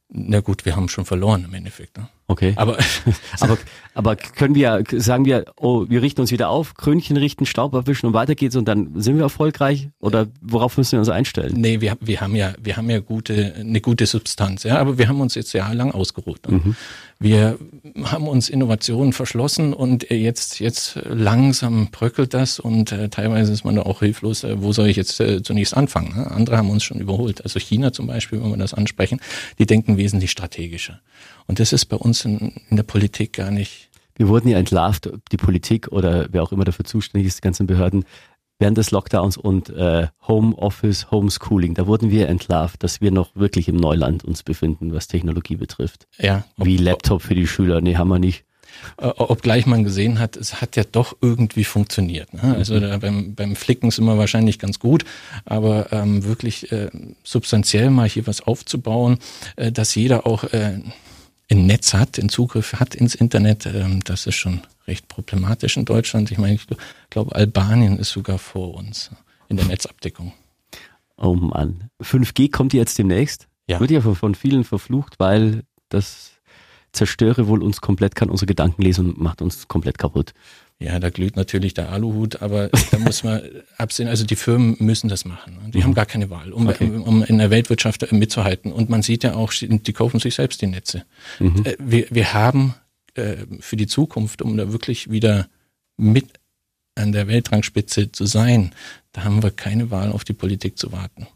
Na 0.09 0.41
gut, 0.41 0.65
wir 0.65 0.75
haben 0.75 0.89
schon 0.89 1.05
verloren 1.05 1.43
im 1.45 1.53
Endeffekt. 1.55 1.97
Ne? 1.97 2.07
Okay. 2.33 2.53
Aber 2.55 2.77
Aber, 3.39 3.57
aber 3.93 4.15
können 4.15 4.55
wir, 4.55 4.83
sagen 4.91 5.25
wir, 5.25 5.45
oh, 5.57 5.85
wir 5.87 6.01
richten 6.01 6.21
uns 6.21 6.31
wieder 6.31 6.49
auf, 6.49 6.75
Krönchen 6.75 7.17
richten, 7.17 7.45
Staub 7.45 7.75
abwischen 7.75 8.07
und 8.07 8.13
weiter 8.13 8.35
geht's 8.35 8.55
und 8.55 8.67
dann 8.67 8.91
sind 9.01 9.15
wir 9.15 9.23
erfolgreich? 9.23 9.89
Oder 9.99 10.27
worauf 10.41 10.77
müssen 10.77 10.93
wir 10.93 10.99
uns 10.99 11.09
einstellen? 11.09 11.53
nee, 11.55 11.81
wir, 11.81 11.97
wir 11.99 12.21
haben 12.21 12.35
ja, 12.35 12.53
wir 12.61 12.77
haben 12.77 12.89
ja 12.89 12.99
gute, 12.99 13.53
eine 13.55 13.81
gute 13.81 14.05
Substanz, 14.05 14.63
ja, 14.63 14.77
aber 14.77 14.97
wir 14.97 15.07
haben 15.07 15.21
uns 15.21 15.35
jetzt 15.35 15.53
jahrelang 15.53 15.91
ausgeruht. 15.91 16.49
Ne? 16.49 16.75
Wir 17.19 17.57
haben 18.03 18.27
uns 18.27 18.49
Innovationen 18.49 19.13
verschlossen 19.13 19.73
und 19.73 20.09
jetzt, 20.09 20.59
jetzt 20.59 20.99
langsam 21.05 21.89
bröckelt 21.89 22.33
das 22.33 22.59
und 22.59 22.91
äh, 22.91 23.07
teilweise 23.09 23.53
ist 23.53 23.63
man 23.63 23.75
da 23.75 23.83
auch 23.83 23.99
hilflos, 23.99 24.43
äh, 24.43 24.61
wo 24.61 24.73
soll 24.73 24.87
ich 24.87 24.97
jetzt 24.97 25.19
äh, 25.19 25.41
zunächst 25.41 25.77
anfangen? 25.77 26.17
Ne? 26.17 26.29
Andere 26.29 26.57
haben 26.57 26.69
uns 26.69 26.83
schon 26.83 26.99
überholt. 26.99 27.41
Also 27.43 27.59
China 27.59 27.93
zum 27.93 28.07
Beispiel, 28.07 28.41
wenn 28.41 28.49
wir 28.49 28.57
das 28.57 28.73
ansprechen, 28.73 29.21
die 29.57 29.65
denken 29.65 29.95
wesentlich 29.95 30.31
strategischer. 30.31 30.99
Und 31.47 31.59
das 31.59 31.73
ist 31.73 31.85
bei 31.85 31.97
uns 31.97 32.25
in, 32.25 32.53
in 32.69 32.77
der 32.77 32.83
Politik 32.83 33.33
gar 33.33 33.51
nicht 33.51 33.89
Wir 34.15 34.27
wurden 34.27 34.47
ja 34.47 34.57
entlarvt, 34.57 35.09
die 35.31 35.37
Politik 35.37 35.87
oder 35.89 36.27
wer 36.31 36.43
auch 36.43 36.51
immer 36.51 36.65
dafür 36.65 36.85
zuständig 36.85 37.27
ist, 37.27 37.37
die 37.37 37.41
ganzen 37.41 37.67
Behörden, 37.67 38.05
während 38.59 38.77
des 38.77 38.91
Lockdowns 38.91 39.35
und 39.35 39.69
äh, 39.71 40.07
Homeoffice, 40.27 41.09
Homeschooling, 41.11 41.73
da 41.73 41.85
wurden 41.87 42.11
wir 42.11 42.29
entlarvt, 42.29 42.81
dass 42.83 43.01
wir 43.01 43.11
noch 43.11 43.35
wirklich 43.35 43.67
im 43.67 43.75
Neuland 43.75 44.23
uns 44.23 44.43
befinden, 44.43 44.93
was 44.93 45.07
Technologie 45.07 45.55
betrifft. 45.55 46.07
ja, 46.19 46.45
ob- 46.57 46.65
Wie 46.67 46.77
Laptop 46.77 47.21
für 47.23 47.35
die 47.35 47.47
Schüler, 47.47 47.81
nee, 47.81 47.97
haben 47.97 48.09
wir 48.09 48.19
nicht. 48.19 48.45
Äh, 48.97 49.07
obgleich 49.07 49.65
man 49.65 49.83
gesehen 49.83 50.17
hat, 50.19 50.35
es 50.37 50.61
hat 50.61 50.75
ja 50.75 50.83
doch 50.89 51.15
irgendwie 51.21 51.63
funktioniert. 51.63 52.33
Ne? 52.33 52.55
Also 52.55 52.79
da 52.79 52.97
beim, 52.97 53.35
beim 53.35 53.55
Flicken 53.55 53.91
sind 53.91 54.05
wir 54.05 54.17
wahrscheinlich 54.17 54.57
ganz 54.59 54.79
gut, 54.79 55.03
aber 55.45 55.91
ähm, 55.91 56.23
wirklich 56.23 56.71
äh, 56.71 56.89
substanziell 57.23 57.89
mal 57.89 58.07
hier 58.07 58.25
was 58.27 58.41
aufzubauen, 58.41 59.17
äh, 59.57 59.71
dass 59.71 59.93
jeder 59.95 60.25
auch 60.25 60.43
äh, 60.45 60.79
ein 61.53 61.65
Netz 61.65 61.93
hat, 61.93 62.17
den 62.17 62.29
Zugriff 62.29 62.73
hat 62.73 62.95
ins 62.95 63.15
Internet, 63.15 63.65
ähm, 63.65 64.01
das 64.03 64.27
ist 64.27 64.35
schon 64.35 64.61
recht 64.87 65.07
problematisch 65.07 65.77
in 65.77 65.85
Deutschland. 65.85 66.31
Ich 66.31 66.37
meine, 66.37 66.55
ich 66.55 66.67
glaube, 67.09 67.35
Albanien 67.35 67.97
ist 67.97 68.11
sogar 68.11 68.37
vor 68.37 68.75
uns 68.75 69.11
in 69.49 69.57
der 69.57 69.65
Netzabdeckung. 69.65 70.33
Oh 71.17 71.35
Mann. 71.35 71.89
5G 72.01 72.49
kommt 72.51 72.73
jetzt 72.73 72.97
demnächst. 72.97 73.47
Ja. 73.67 73.79
Wird 73.79 73.91
ja 73.91 74.01
von- 74.01 74.15
von 74.15 74.35
vielen 74.35 74.63
verflucht, 74.65 75.19
weil 75.19 75.63
das 75.89 76.31
zerstöre 76.91 77.47
wohl 77.47 77.63
uns 77.63 77.81
komplett, 77.81 78.15
kann 78.15 78.29
unsere 78.29 78.45
Gedanken 78.47 78.81
lesen 78.81 79.09
und 79.11 79.19
macht 79.21 79.41
uns 79.41 79.67
komplett 79.67 79.97
kaputt. 79.97 80.33
Ja, 80.83 80.99
da 80.99 81.09
glüht 81.09 81.35
natürlich 81.37 81.73
der 81.73 81.89
Aluhut, 81.91 82.41
aber 82.41 82.67
da 82.91 82.99
muss 82.99 83.23
man 83.23 83.41
absehen. 83.77 84.07
Also 84.09 84.25
die 84.25 84.35
Firmen 84.35 84.75
müssen 84.79 85.07
das 85.09 85.23
machen. 85.23 85.53
ne? 85.63 85.71
Die 85.71 85.83
haben 85.83 85.93
gar 85.93 86.05
keine 86.05 86.29
Wahl, 86.29 86.51
um, 86.51 86.67
Okay. 86.67 86.89
um 86.89 87.23
in 87.23 87.37
der 87.37 87.49
Weltwirtschaft 87.49 88.11
mitzuhalten. 88.11 88.71
Und 88.73 88.89
man 88.89 89.01
sieht 89.01 89.23
ja 89.23 89.35
auch, 89.35 89.53
die 89.53 89.93
kaufen 89.93 90.19
sich 90.19 90.35
selbst 90.35 90.61
die 90.61 90.67
Netze. 90.67 91.05
Äh, 91.39 91.75
Wir, 91.79 92.07
wir 92.09 92.33
haben 92.33 92.73
äh, 93.15 93.37
für 93.61 93.77
die 93.77 93.87
Zukunft, 93.87 94.41
um 94.41 94.57
da 94.57 94.71
wirklich 94.73 95.09
wieder 95.09 95.47
mit 95.95 96.27
an 96.95 97.11
der 97.11 97.27
Weltrangspitze 97.27 98.11
zu 98.11 98.25
sein, 98.25 98.73
da 99.13 99.23
haben 99.23 99.41
wir 99.41 99.51
keine 99.51 99.89
Wahl, 99.89 100.11
auf 100.11 100.23
die 100.25 100.33
Politik 100.33 100.77
zu 100.77 100.91
warten. 100.91 101.27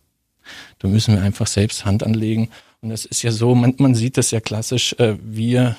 Da 0.79 0.88
müssen 0.88 1.15
wir 1.15 1.21
einfach 1.23 1.47
selbst 1.47 1.86
Hand 1.86 2.03
anlegen. 2.03 2.49
Und 2.81 2.89
das 2.89 3.05
ist 3.05 3.23
ja 3.23 3.31
so, 3.31 3.55
man, 3.55 3.73
man 3.77 3.95
sieht 3.95 4.17
das 4.17 4.31
ja 4.31 4.39
klassisch, 4.39 4.93
äh, 4.99 5.15
wir 5.23 5.77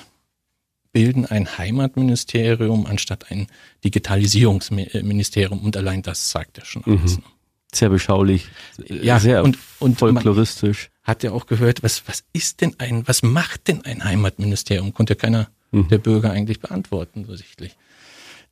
bilden 0.91 1.25
ein 1.25 1.57
Heimatministerium 1.57 2.85
anstatt 2.85 3.31
ein 3.31 3.47
Digitalisierungsministerium 3.83 5.59
und 5.59 5.77
allein 5.77 6.01
das 6.01 6.31
sagt 6.31 6.57
ja 6.57 6.65
schon 6.65 6.83
alles. 6.85 7.17
ne? 7.17 7.23
Sehr 7.71 7.89
beschaulich, 7.89 8.47
Ja, 8.87 9.19
sehr 9.19 9.43
und- 9.43 9.57
und 9.79 9.99
folkloristisch. 9.99 10.89
Hat 11.03 11.21
ja 11.23 11.31
auch 11.31 11.45
gehört, 11.45 11.83
was, 11.83 12.07
was 12.07 12.23
ist 12.33 12.61
denn 12.61 12.75
ein, 12.79 13.07
was 13.07 13.21
macht 13.21 13.67
denn 13.67 13.85
ein 13.85 14.03
Heimatministerium? 14.03 14.93
Konnte 14.93 15.13
ja 15.13 15.19
keiner 15.19 15.49
der 15.71 15.99
Bürger 15.99 16.31
eigentlich 16.31 16.59
beantworten, 16.59 17.25
so 17.27 17.35
sichtlich. 17.35 17.75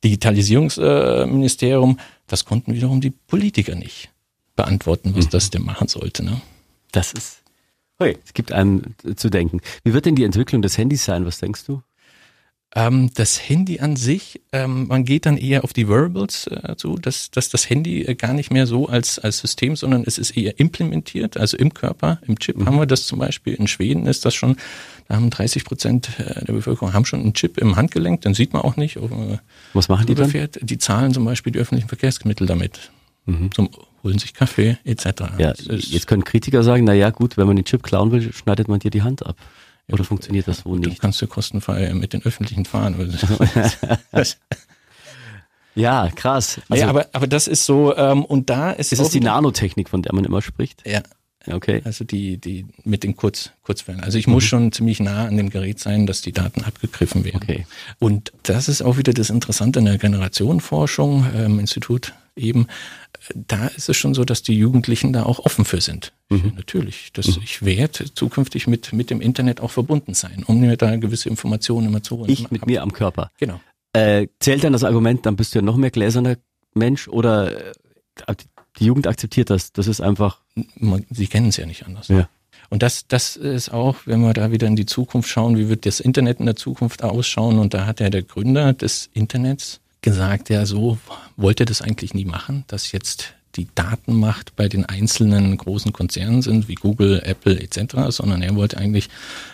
Digitalisierungsministerium, 0.04 1.98
das 2.26 2.44
konnten 2.44 2.74
wiederum 2.74 3.00
die 3.00 3.10
Politiker 3.10 3.74
nicht 3.74 4.10
beantworten, 4.56 5.14
was 5.16 5.28
das 5.28 5.50
denn 5.50 5.62
machen 5.64 5.88
sollte. 5.88 6.24
Ne? 6.24 6.40
Das 6.92 7.12
ist, 7.12 7.42
hey, 7.98 8.16
es 8.24 8.34
gibt 8.34 8.52
einem 8.52 8.94
zu 9.16 9.30
denken. 9.30 9.60
Wie 9.84 9.92
wird 9.94 10.06
denn 10.06 10.14
die 10.14 10.24
Entwicklung 10.24 10.62
des 10.62 10.78
Handys 10.78 11.04
sein? 11.04 11.26
Was 11.26 11.38
denkst 11.38 11.64
du? 11.64 11.82
Ähm, 12.74 13.10
das 13.14 13.48
Handy 13.48 13.80
an 13.80 13.96
sich, 13.96 14.42
ähm, 14.52 14.88
man 14.88 15.04
geht 15.04 15.24
dann 15.24 15.38
eher 15.38 15.64
auf 15.64 15.72
die 15.72 15.88
Wearables 15.88 16.46
äh, 16.48 16.76
zu, 16.76 16.96
dass, 16.96 17.30
dass 17.30 17.48
das 17.48 17.70
Handy 17.70 18.02
äh, 18.02 18.14
gar 18.14 18.34
nicht 18.34 18.50
mehr 18.50 18.66
so 18.66 18.88
als, 18.88 19.18
als 19.18 19.38
System, 19.38 19.74
sondern 19.74 20.04
es 20.06 20.18
ist 20.18 20.36
eher 20.36 20.60
implementiert, 20.60 21.38
also 21.38 21.56
im 21.56 21.72
Körper, 21.72 22.18
im 22.26 22.38
Chip 22.38 22.64
haben 22.66 22.76
wir 22.76 22.84
das 22.84 23.06
zum 23.06 23.20
Beispiel. 23.20 23.54
In 23.54 23.68
Schweden 23.68 24.06
ist 24.06 24.26
das 24.26 24.34
schon, 24.34 24.56
da 25.08 25.16
haben 25.16 25.30
30 25.30 25.64
Prozent 25.64 26.10
äh, 26.18 26.44
der 26.44 26.52
Bevölkerung 26.52 26.92
haben 26.92 27.06
schon 27.06 27.20
einen 27.20 27.32
Chip 27.32 27.56
im 27.56 27.76
Handgelenk, 27.76 28.20
den 28.20 28.34
sieht 28.34 28.52
man 28.52 28.60
auch 28.60 28.76
nicht. 28.76 28.98
Ob, 28.98 29.12
äh, 29.12 29.38
Was 29.72 29.88
machen 29.88 30.06
die 30.06 30.14
dann? 30.14 30.28
fährt. 30.28 30.58
Die 30.60 30.76
zahlen 30.76 31.14
zum 31.14 31.24
Beispiel 31.24 31.52
die 31.52 31.60
öffentlichen 31.60 31.88
Verkehrsmittel 31.88 32.46
damit. 32.46 32.90
Zum, 33.54 33.68
holen 34.02 34.18
sich 34.18 34.32
Kaffee 34.32 34.78
etc. 34.84 35.04
Ja, 35.38 35.52
jetzt 35.68 36.06
können 36.06 36.24
Kritiker 36.24 36.62
sagen, 36.62 36.84
na 36.84 36.94
ja, 36.94 37.10
gut, 37.10 37.36
wenn 37.36 37.46
man 37.46 37.56
den 37.56 37.66
Chip 37.66 37.82
klauen 37.82 38.10
will, 38.10 38.32
schneidet 38.32 38.68
man 38.68 38.78
dir 38.78 38.90
die 38.90 39.02
Hand 39.02 39.26
ab. 39.26 39.36
Oder 39.90 40.04
funktioniert 40.04 40.46
das 40.48 40.58
so 40.60 40.72
Dann 40.72 40.80
nicht? 40.80 41.00
kannst 41.00 41.20
du 41.22 41.26
kostenfrei 41.26 41.92
mit 41.94 42.12
den 42.12 42.22
öffentlichen 42.24 42.64
fahren. 42.64 42.96
Ja, 45.74 46.10
krass. 46.12 46.60
Also, 46.68 46.82
ja, 46.82 46.88
aber, 46.90 47.06
aber 47.12 47.28
das 47.28 47.46
ist 47.46 47.64
so, 47.64 47.96
ähm, 47.96 48.24
und 48.24 48.50
da 48.50 48.72
ist 48.72 48.92
ist 48.92 48.98
es 48.98 49.10
die 49.10 49.20
Nanotechnik, 49.20 49.88
von 49.88 50.02
der 50.02 50.12
man 50.12 50.24
immer 50.24 50.42
spricht? 50.42 50.84
Ja, 50.84 51.02
Okay. 51.46 51.80
also 51.84 52.04
die, 52.04 52.38
die 52.38 52.66
mit 52.84 53.04
den 53.04 53.16
Kurz, 53.16 53.52
Kurzwellen. 53.62 54.00
Also 54.00 54.18
ich 54.18 54.26
muss 54.26 54.44
schon 54.44 54.72
ziemlich 54.72 55.00
nah 55.00 55.26
an 55.26 55.36
dem 55.36 55.50
Gerät 55.50 55.78
sein, 55.78 56.06
dass 56.06 56.20
die 56.20 56.32
Daten 56.32 56.62
abgegriffen 56.62 57.24
werden. 57.24 57.40
Okay. 57.42 57.66
Und 57.98 58.32
das 58.42 58.68
ist 58.68 58.82
auch 58.82 58.98
wieder 58.98 59.12
das 59.12 59.30
Interessante 59.30 59.78
in 59.78 59.86
der 59.86 59.98
Generationenforschung, 59.98 61.26
ähm, 61.34 61.58
Institut 61.58 62.12
eben. 62.36 62.66
Da 63.34 63.68
ist 63.68 63.88
es 63.88 63.96
schon 63.96 64.14
so, 64.14 64.24
dass 64.24 64.42
die 64.42 64.56
Jugendlichen 64.56 65.12
da 65.12 65.24
auch 65.24 65.40
offen 65.40 65.64
für 65.64 65.80
sind. 65.80 66.12
Mhm. 66.28 66.52
Natürlich. 66.56 67.10
Das, 67.12 67.26
Ich 67.26 67.64
werde 67.64 68.12
zukünftig 68.12 68.66
mit, 68.66 68.92
mit 68.92 69.10
dem 69.10 69.20
Internet 69.20 69.60
auch 69.60 69.70
verbunden 69.70 70.14
sein, 70.14 70.44
um 70.46 70.60
mir 70.60 70.76
da 70.76 70.96
gewisse 70.96 71.28
Informationen 71.28 71.86
immer 71.86 72.02
zu 72.02 72.18
holen. 72.18 72.30
Ich 72.30 72.50
mit 72.50 72.66
mir 72.66 72.82
am 72.82 72.92
Körper. 72.92 73.30
Genau. 73.38 73.60
Äh, 73.92 74.28
zählt 74.40 74.64
dann 74.64 74.72
das 74.72 74.84
Argument, 74.84 75.24
dann 75.26 75.36
bist 75.36 75.54
du 75.54 75.58
ja 75.58 75.62
noch 75.62 75.76
mehr 75.76 75.90
gläserner 75.90 76.36
Mensch 76.74 77.08
oder 77.08 77.70
äh, 77.70 77.72
die 78.78 78.86
Jugend 78.86 79.06
akzeptiert 79.06 79.50
das? 79.50 79.72
Das 79.72 79.86
ist 79.86 80.00
einfach, 80.00 80.38
Man, 80.76 81.04
sie 81.10 81.26
kennen 81.26 81.48
es 81.48 81.56
ja 81.56 81.66
nicht 81.66 81.86
anders. 81.86 82.08
ja. 82.08 82.28
Und 82.70 82.82
das, 82.82 83.06
das 83.08 83.36
ist 83.36 83.70
auch, 83.72 83.96
wenn 84.04 84.20
wir 84.20 84.34
da 84.34 84.52
wieder 84.52 84.66
in 84.66 84.76
die 84.76 84.84
Zukunft 84.84 85.30
schauen, 85.30 85.56
wie 85.56 85.70
wird 85.70 85.86
das 85.86 86.00
Internet 86.00 86.38
in 86.38 86.44
der 86.44 86.56
Zukunft 86.56 87.02
ausschauen? 87.02 87.58
Und 87.58 87.72
da 87.72 87.86
hat 87.86 87.98
ja 88.00 88.10
der 88.10 88.22
Gründer 88.22 88.74
des 88.74 89.08
Internets 89.14 89.80
gesagt, 90.02 90.50
ja, 90.50 90.66
so 90.66 90.98
wollte 91.38 91.62
er 91.62 91.66
das 91.66 91.80
eigentlich 91.80 92.12
nie 92.12 92.26
machen, 92.26 92.64
dass 92.66 92.92
jetzt 92.92 93.32
die 93.56 93.68
Datenmacht 93.74 94.54
bei 94.56 94.68
den 94.68 94.84
einzelnen 94.84 95.56
großen 95.56 95.92
Konzernen 95.92 96.42
sind, 96.42 96.68
wie 96.68 96.74
Google, 96.74 97.20
Apple 97.24 97.58
etc., 97.60 97.96
sondern 98.08 98.42
er 98.42 98.54
wollte 98.54 98.78
eigentlich 98.78 99.08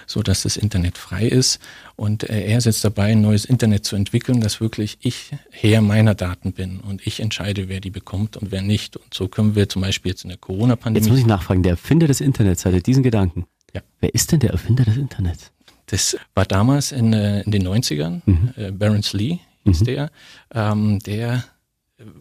so, 0.06 0.22
dass 0.22 0.42
das 0.42 0.56
Internet 0.56 0.98
frei 0.98 1.26
ist. 1.26 1.60
Und 1.96 2.28
äh, 2.28 2.46
er 2.46 2.58
ist 2.58 2.64
jetzt 2.64 2.84
dabei, 2.84 3.12
ein 3.12 3.20
neues 3.20 3.44
Internet 3.44 3.84
zu 3.84 3.96
entwickeln, 3.96 4.40
dass 4.40 4.60
wirklich 4.60 4.98
ich 5.00 5.30
Herr 5.50 5.80
meiner 5.80 6.14
Daten 6.14 6.52
bin 6.52 6.80
und 6.80 7.06
ich 7.06 7.20
entscheide, 7.20 7.68
wer 7.68 7.80
die 7.80 7.90
bekommt 7.90 8.36
und 8.36 8.50
wer 8.50 8.62
nicht. 8.62 8.96
Und 8.96 9.14
so 9.14 9.28
können 9.28 9.54
wir 9.54 9.68
zum 9.68 9.82
Beispiel 9.82 10.10
jetzt 10.10 10.24
in 10.24 10.30
der 10.30 10.36
Jetzt 10.36 10.42
Corona-Pandemie 10.42 11.08
muss 11.08 11.18
ich 11.18 11.26
nachfragen, 11.26 11.62
der 11.62 11.72
Erfinder 11.72 12.06
des 12.06 12.20
Internets 12.20 12.64
hatte 12.64 12.80
diesen 12.82 13.02
Gedanken. 13.02 13.46
Ja. 13.74 13.82
Wer 14.00 14.14
ist 14.14 14.32
denn 14.32 14.40
der 14.40 14.50
Erfinder 14.50 14.84
des 14.84 14.96
Internets? 14.96 15.52
Das 15.86 16.16
war 16.34 16.44
damals 16.44 16.92
in, 16.92 17.12
äh, 17.12 17.42
in 17.42 17.50
den 17.50 17.66
90ern, 17.66 18.22
mhm. 18.24 18.50
äh, 18.56 18.70
Barons 18.70 19.12
Lee 19.12 19.38
hieß 19.64 19.80
mhm. 19.80 19.84
der, 19.84 20.10
ähm, 20.54 20.98
der 21.00 21.44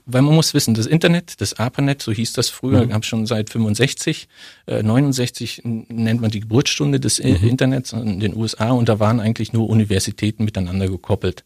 weil 0.06 0.22
man 0.22 0.36
muss 0.36 0.54
wissen, 0.54 0.76
das 0.76 0.86
Internet, 0.86 1.42
das 1.42 1.56
ARPANET, 1.56 2.02
so 2.02 2.12
hieß 2.12 2.34
das 2.34 2.50
früher, 2.50 2.86
mhm. 2.86 2.90
gab 2.90 3.02
es 3.02 3.08
schon 3.08 3.26
seit 3.26 3.50
65, 3.50 4.28
äh, 4.68 4.84
69 4.84 5.62
nennt 5.64 6.22
man 6.22 6.30
die 6.30 6.42
Geburtsstunde 6.42 7.00
des 7.00 7.22
mhm. 7.22 7.48
Internets 7.48 7.92
in 7.94 8.20
den 8.20 8.36
USA 8.36 8.72
und 8.72 8.88
da 8.88 9.00
waren 9.00 9.20
eigentlich 9.20 9.52
nur 9.52 9.70
Universitäten 9.70 10.46
miteinander 10.46 10.88
gekoppelt. 10.88 11.44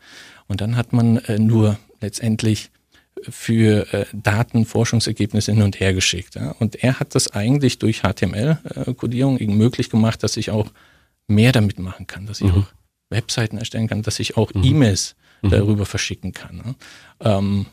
Und 0.48 0.62
dann 0.62 0.76
hat 0.76 0.94
man 0.94 1.18
äh, 1.18 1.40
nur 1.40 1.80
letztendlich 2.02 2.70
für 3.24 3.92
äh, 3.94 4.06
Daten, 4.14 4.66
Forschungsergebnisse 4.66 5.54
hin 5.54 5.64
und 5.64 5.80
her 5.80 5.94
geschickt. 5.94 6.36
Ja? 6.36 6.52
Und 6.60 6.84
er 6.84 7.00
hat 7.00 7.16
das 7.16 7.32
eigentlich 7.32 7.80
durch 7.80 8.02
HTML-Codierung 8.02 9.38
äh, 9.38 9.48
möglich 9.48 9.90
gemacht, 9.90 10.24
dass 10.24 10.38
ich 10.38 10.52
auch 10.52 10.68
mehr 11.28 11.52
damit 11.52 11.80
machen 11.80 12.08
kann, 12.08 12.26
dass 12.26 12.42
ich 12.42 12.54
mhm. 12.54 12.64
auch 12.64 12.68
Webseiten 13.10 13.58
erstellen 13.58 13.88
kann, 13.88 14.02
dass 14.02 14.20
ich 14.20 14.38
auch 14.38 14.54
mhm. 14.54 14.64
E-Mails 14.64 15.16
mhm. 15.42 15.50
darüber 15.50 15.86
verschicken 15.86 16.34
kann. 16.34 16.58
Ne? 16.58 16.76
Ähm, 17.22 17.66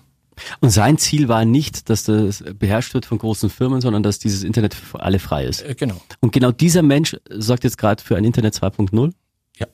und 0.60 0.70
sein 0.70 0.98
Ziel 0.98 1.28
war 1.28 1.44
nicht, 1.44 1.88
dass 1.90 2.04
das 2.04 2.44
beherrscht 2.58 2.94
wird 2.94 3.06
von 3.06 3.18
großen 3.18 3.50
Firmen, 3.50 3.80
sondern 3.80 4.02
dass 4.02 4.18
dieses 4.18 4.42
Internet 4.42 4.74
für 4.74 5.00
alle 5.00 5.18
frei 5.18 5.46
ist. 5.46 5.62
Äh, 5.62 5.74
genau. 5.74 6.00
Und 6.20 6.32
genau 6.32 6.50
dieser 6.50 6.82
Mensch 6.82 7.16
sorgt 7.30 7.64
jetzt 7.64 7.78
gerade 7.78 8.02
für 8.02 8.16
ein 8.16 8.24
Internet 8.24 8.54
2.0? 8.54 9.12
Ja. 9.58 9.66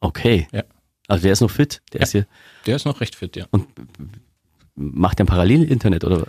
Okay. 0.00 0.48
Ja. 0.52 0.64
Also 1.08 1.22
der 1.24 1.32
ist 1.32 1.40
noch 1.40 1.50
fit, 1.50 1.82
der 1.92 2.00
ja, 2.00 2.04
ist 2.04 2.12
hier. 2.12 2.26
Der 2.66 2.76
ist 2.76 2.84
noch 2.84 3.00
recht 3.00 3.14
fit, 3.16 3.36
ja. 3.36 3.46
Und 3.50 3.66
macht 4.74 5.20
er 5.20 5.24
ein 5.24 5.26
Parallel-Internet 5.26 6.04
oder? 6.04 6.26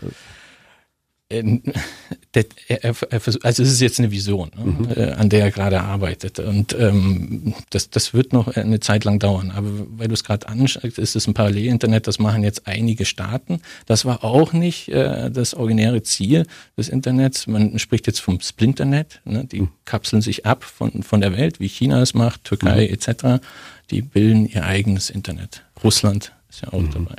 Äh, 2.34 2.94
also 3.12 3.40
es 3.42 3.60
ist 3.60 3.82
jetzt 3.82 4.00
eine 4.00 4.12
Vision, 4.12 4.52
ne, 4.58 4.66
mhm. 4.66 4.90
Äh, 4.96 5.12
an 5.14 5.30
der 5.30 5.42
er 5.42 5.52
gerade 5.52 5.82
arbeitet. 5.82 6.40
Und 6.40 6.76
ähm, 6.78 7.54
das, 7.70 7.90
das 7.90 8.14
wird 8.14 8.34
noch 8.34 8.48
eine 8.48 8.80
Zeit 8.80 9.04
lang 9.04 9.20
dauern. 9.20 9.52
Aber 9.52 9.68
weil 9.98 10.08
du 10.08 10.14
es 10.14 10.24
gerade 10.24 10.48
anschaust, 10.48 10.98
ist 10.98 11.16
es 11.16 11.28
ein 11.28 11.34
Parallelinternet, 11.34 12.08
das 12.08 12.20
machen 12.20 12.44
jetzt 12.44 12.68
einige 12.68 13.06
Staaten. 13.06 13.62
Das 13.86 14.06
war 14.06 14.24
auch 14.24 14.54
nicht 14.54 14.90
äh, 14.90 15.30
das 15.30 15.54
originäre 15.54 16.04
Ziel 16.04 16.46
des 16.78 16.90
Internets. 16.90 17.48
Man 17.48 17.78
spricht 17.80 18.08
jetzt 18.08 18.20
vom 18.20 18.40
Splinternet. 18.40 19.22
Ne? 19.26 19.46
Die 19.46 19.62
mhm. 19.62 19.70
kapseln 19.86 20.22
sich 20.22 20.46
ab 20.46 20.64
von, 20.64 21.04
von 21.04 21.22
der 21.22 21.36
Welt, 21.38 21.60
wie 21.60 21.68
China 21.68 22.02
es 22.02 22.14
macht, 22.14 22.44
Türkei 22.46 22.88
mhm. 22.88 22.94
etc. 22.94 23.44
Die 23.92 24.02
bilden 24.02 24.48
ihr 24.48 24.66
eigenes 24.66 25.10
Internet. 25.10 25.64
Russland 25.84 26.32
ist 26.50 26.62
ja 26.62 26.74
auch 26.74 26.82
mhm. 26.82 26.92
dabei. 26.92 27.16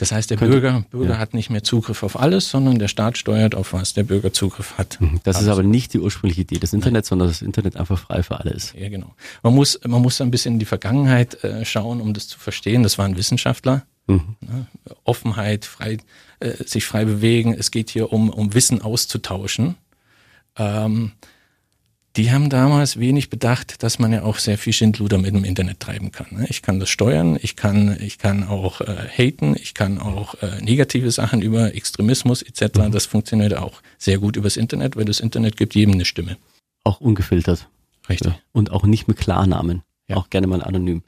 Das 0.00 0.12
heißt, 0.12 0.30
der 0.30 0.38
Könnte, 0.38 0.60
Bürger, 0.60 0.82
Bürger 0.90 1.12
ja. 1.12 1.18
hat 1.18 1.34
nicht 1.34 1.50
mehr 1.50 1.62
Zugriff 1.62 2.02
auf 2.02 2.18
alles, 2.18 2.48
sondern 2.48 2.78
der 2.78 2.88
Staat 2.88 3.18
steuert 3.18 3.54
auf 3.54 3.74
was 3.74 3.92
der 3.92 4.02
Bürger 4.02 4.32
Zugriff 4.32 4.78
hat. 4.78 4.98
Mhm. 4.98 5.20
Das 5.24 5.36
also, 5.36 5.50
ist 5.50 5.52
aber 5.52 5.62
nicht 5.62 5.92
die 5.92 5.98
ursprüngliche 5.98 6.40
Idee 6.40 6.58
des 6.58 6.72
Internets, 6.72 7.08
sondern 7.08 7.28
das 7.28 7.42
Internet 7.42 7.76
einfach 7.76 7.98
frei 7.98 8.22
für 8.22 8.40
alle 8.40 8.50
ist. 8.50 8.74
Ja, 8.74 8.88
genau. 8.88 9.14
Man 9.42 9.54
muss, 9.54 9.78
man 9.86 10.00
muss 10.00 10.22
ein 10.22 10.30
bisschen 10.30 10.54
in 10.54 10.58
die 10.58 10.64
Vergangenheit 10.64 11.44
äh, 11.44 11.66
schauen, 11.66 12.00
um 12.00 12.14
das 12.14 12.28
zu 12.28 12.38
verstehen. 12.38 12.82
Das 12.82 12.96
waren 12.96 13.18
Wissenschaftler. 13.18 13.84
Mhm. 14.06 14.36
Ne? 14.40 14.66
Offenheit, 15.04 15.66
frei, 15.66 15.98
äh, 16.38 16.64
sich 16.64 16.86
frei 16.86 17.04
bewegen. 17.04 17.52
Es 17.52 17.70
geht 17.70 17.90
hier 17.90 18.10
um, 18.10 18.30
um 18.30 18.54
Wissen 18.54 18.80
auszutauschen. 18.80 19.74
Ähm, 20.56 21.12
die 22.16 22.32
haben 22.32 22.50
damals 22.50 22.98
wenig 22.98 23.30
bedacht, 23.30 23.82
dass 23.82 23.98
man 23.98 24.12
ja 24.12 24.22
auch 24.22 24.38
sehr 24.38 24.58
viel 24.58 24.72
Schindluder 24.72 25.18
mit 25.18 25.34
dem 25.34 25.44
Internet 25.44 25.80
treiben 25.80 26.10
kann. 26.10 26.26
Ne? 26.30 26.46
Ich 26.48 26.60
kann 26.62 26.80
das 26.80 26.88
steuern, 26.88 27.38
ich 27.40 27.54
kann, 27.54 27.96
ich 28.00 28.18
kann 28.18 28.44
auch 28.44 28.80
äh, 28.80 29.06
haten, 29.08 29.54
ich 29.56 29.74
kann 29.74 29.98
auch 29.98 30.34
äh, 30.42 30.60
negative 30.60 31.10
Sachen 31.10 31.40
über 31.40 31.74
Extremismus 31.74 32.42
etc. 32.42 32.78
Mhm. 32.78 32.92
Das 32.92 33.06
funktioniert 33.06 33.56
auch 33.56 33.80
sehr 33.98 34.18
gut 34.18 34.36
übers 34.36 34.56
Internet, 34.56 34.96
weil 34.96 35.04
das 35.04 35.20
Internet 35.20 35.56
gibt 35.56 35.74
jedem 35.74 35.94
eine 35.94 36.04
Stimme. 36.04 36.36
Auch 36.82 37.00
ungefiltert. 37.00 37.68
Richtig. 38.08 38.32
Ja. 38.32 38.38
Und 38.52 38.72
auch 38.72 38.84
nicht 38.84 39.06
mit 39.06 39.18
Klarnamen. 39.18 39.82
Ja. 40.08 40.16
Auch 40.16 40.30
gerne 40.30 40.48
mal 40.48 40.62
anonym. 40.62 41.04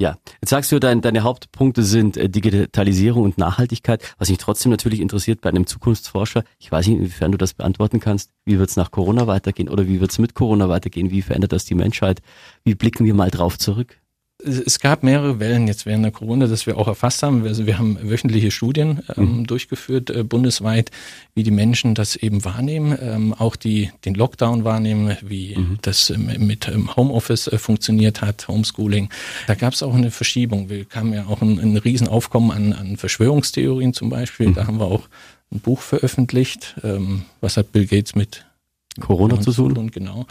Ja, 0.00 0.18
jetzt 0.40 0.50
sagst 0.50 0.72
du, 0.72 0.80
dein, 0.80 1.02
deine 1.02 1.22
Hauptpunkte 1.22 1.84
sind 1.84 2.16
äh, 2.16 2.28
Digitalisierung 2.28 3.22
und 3.22 3.38
Nachhaltigkeit. 3.38 4.02
Was 4.18 4.28
mich 4.28 4.38
trotzdem 4.38 4.70
natürlich 4.70 4.98
interessiert 4.98 5.40
bei 5.40 5.50
einem 5.50 5.68
Zukunftsforscher, 5.68 6.42
ich 6.58 6.72
weiß 6.72 6.88
nicht, 6.88 6.98
inwiefern 6.98 7.30
du 7.30 7.38
das 7.38 7.54
beantworten 7.54 8.00
kannst, 8.00 8.32
wie 8.44 8.58
wird 8.58 8.70
es 8.70 8.76
nach 8.76 8.90
Corona 8.90 9.28
weitergehen 9.28 9.68
oder 9.68 9.86
wie 9.86 10.00
wird 10.00 10.10
es 10.10 10.18
mit 10.18 10.34
Corona 10.34 10.68
weitergehen, 10.68 11.10
wie 11.10 11.22
verändert 11.22 11.52
das 11.52 11.64
die 11.64 11.76
Menschheit? 11.76 12.22
Wie 12.64 12.74
blicken 12.74 13.04
wir 13.04 13.14
mal 13.14 13.30
drauf 13.30 13.56
zurück? 13.56 14.00
Es 14.44 14.78
gab 14.78 15.02
mehrere 15.02 15.40
Wellen 15.40 15.66
jetzt 15.66 15.86
während 15.86 16.04
der 16.04 16.12
Corona, 16.12 16.46
dass 16.46 16.66
wir 16.66 16.76
auch 16.76 16.88
erfasst 16.88 17.22
haben. 17.22 17.46
Also 17.46 17.66
wir 17.66 17.78
haben 17.78 17.98
wöchentliche 18.02 18.50
Studien 18.50 19.02
ähm, 19.16 19.38
mhm. 19.38 19.46
durchgeführt, 19.46 20.10
äh, 20.10 20.22
bundesweit, 20.22 20.90
wie 21.34 21.42
die 21.42 21.50
Menschen 21.50 21.94
das 21.94 22.16
eben 22.16 22.44
wahrnehmen, 22.44 22.96
ähm, 23.00 23.32
auch 23.34 23.56
die 23.56 23.90
den 24.04 24.14
Lockdown 24.14 24.64
wahrnehmen, 24.64 25.16
wie 25.22 25.56
mhm. 25.56 25.78
das 25.82 26.10
ähm, 26.10 26.30
mit 26.38 26.70
Homeoffice 26.96 27.48
äh, 27.48 27.58
funktioniert 27.58 28.20
hat, 28.20 28.46
Homeschooling. 28.48 29.08
Da 29.46 29.54
gab 29.54 29.72
es 29.72 29.82
auch 29.82 29.94
eine 29.94 30.10
Verschiebung. 30.10 30.68
Wir 30.68 30.84
kamen 30.84 31.12
ja 31.12 31.26
auch 31.26 31.40
ein, 31.42 31.58
ein 31.58 31.76
Riesenaufkommen 31.76 32.50
an, 32.50 32.72
an 32.72 32.96
Verschwörungstheorien 32.96 33.94
zum 33.94 34.10
Beispiel. 34.10 34.48
Mhm. 34.48 34.54
Da 34.54 34.66
haben 34.66 34.78
wir 34.78 34.86
auch 34.86 35.08
ein 35.52 35.60
Buch 35.60 35.80
veröffentlicht. 35.80 36.76
Ähm, 36.82 37.24
was 37.40 37.56
hat 37.56 37.72
Bill 37.72 37.86
Gates 37.86 38.14
mit 38.14 38.44
Corona 39.00 39.40
zu 39.40 39.52
tun? 39.52 39.76
Und 39.76 39.92
genau. 39.92 40.26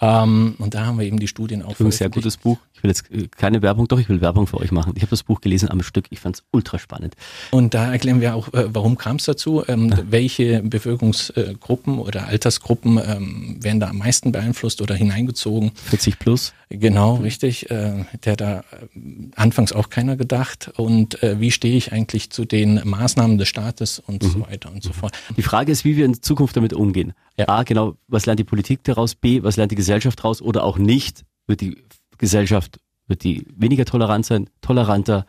Ähm, 0.00 0.54
und 0.58 0.74
da 0.74 0.86
haben 0.86 0.98
wir 0.98 1.06
eben 1.06 1.18
die 1.18 1.28
Studien 1.28 1.62
auch. 1.62 1.78
Ein 1.80 1.90
sehr 1.90 2.10
gutes 2.10 2.36
Buch. 2.36 2.58
Ich 2.76 2.82
will 2.82 2.90
jetzt 2.90 3.10
äh, 3.10 3.28
keine 3.28 3.62
Werbung, 3.62 3.88
doch 3.88 3.98
ich 3.98 4.08
will 4.08 4.20
Werbung 4.20 4.46
für 4.46 4.58
euch 4.58 4.70
machen. 4.70 4.92
Ich 4.96 5.02
habe 5.02 5.10
das 5.10 5.22
Buch 5.22 5.40
gelesen 5.40 5.70
am 5.70 5.82
Stück. 5.82 6.06
Ich 6.10 6.20
fand 6.20 6.36
es 6.36 6.44
ultra 6.52 6.78
spannend. 6.78 7.14
Und 7.50 7.72
da 7.74 7.92
erklären 7.92 8.20
wir 8.20 8.34
auch, 8.34 8.52
äh, 8.52 8.66
warum 8.68 8.98
kam 8.98 9.16
es 9.16 9.24
dazu, 9.24 9.64
ähm, 9.66 9.88
ja. 9.88 9.98
welche 10.08 10.62
Bevölkerungsgruppen 10.62 11.98
oder 11.98 12.26
Altersgruppen 12.26 12.98
ähm, 12.98 13.56
werden 13.62 13.80
da 13.80 13.88
am 13.88 13.98
meisten 13.98 14.30
beeinflusst 14.32 14.82
oder 14.82 14.94
hineingezogen. 14.94 15.72
40 15.74 16.18
plus. 16.18 16.52
Genau, 16.68 17.14
richtig. 17.14 17.70
Äh, 17.70 18.04
der 18.24 18.36
da 18.36 18.64
anfangs 19.36 19.72
auch 19.72 19.88
keiner 19.88 20.16
gedacht. 20.16 20.70
Und 20.76 21.18
wie 21.22 21.50
stehe 21.50 21.76
ich 21.76 21.92
eigentlich 21.92 22.30
zu 22.30 22.44
den 22.44 22.80
Maßnahmen 22.84 23.38
des 23.38 23.48
Staates 23.48 23.98
und 23.98 24.22
mhm. 24.22 24.28
so 24.28 24.40
weiter 24.40 24.70
und 24.72 24.82
so 24.82 24.92
fort. 24.92 25.16
Die 25.36 25.42
Frage 25.42 25.72
ist, 25.72 25.84
wie 25.84 25.96
wir 25.96 26.04
in 26.04 26.22
Zukunft 26.22 26.56
damit 26.56 26.72
umgehen. 26.72 27.12
Ja. 27.38 27.48
A, 27.48 27.62
genau, 27.62 27.96
was 28.08 28.26
lernt 28.26 28.40
die 28.40 28.44
Politik 28.44 28.82
daraus? 28.84 29.14
B, 29.14 29.42
was 29.42 29.56
lernt 29.56 29.72
die 29.72 29.76
Gesellschaft 29.76 30.18
daraus? 30.18 30.42
Oder 30.42 30.64
auch 30.64 30.78
nicht? 30.78 31.24
Wird 31.46 31.60
die 31.60 31.76
Gesellschaft, 32.18 32.80
wird 33.06 33.24
die 33.24 33.46
weniger 33.56 33.84
tolerant 33.84 34.26
sein, 34.26 34.48
toleranter? 34.60 35.26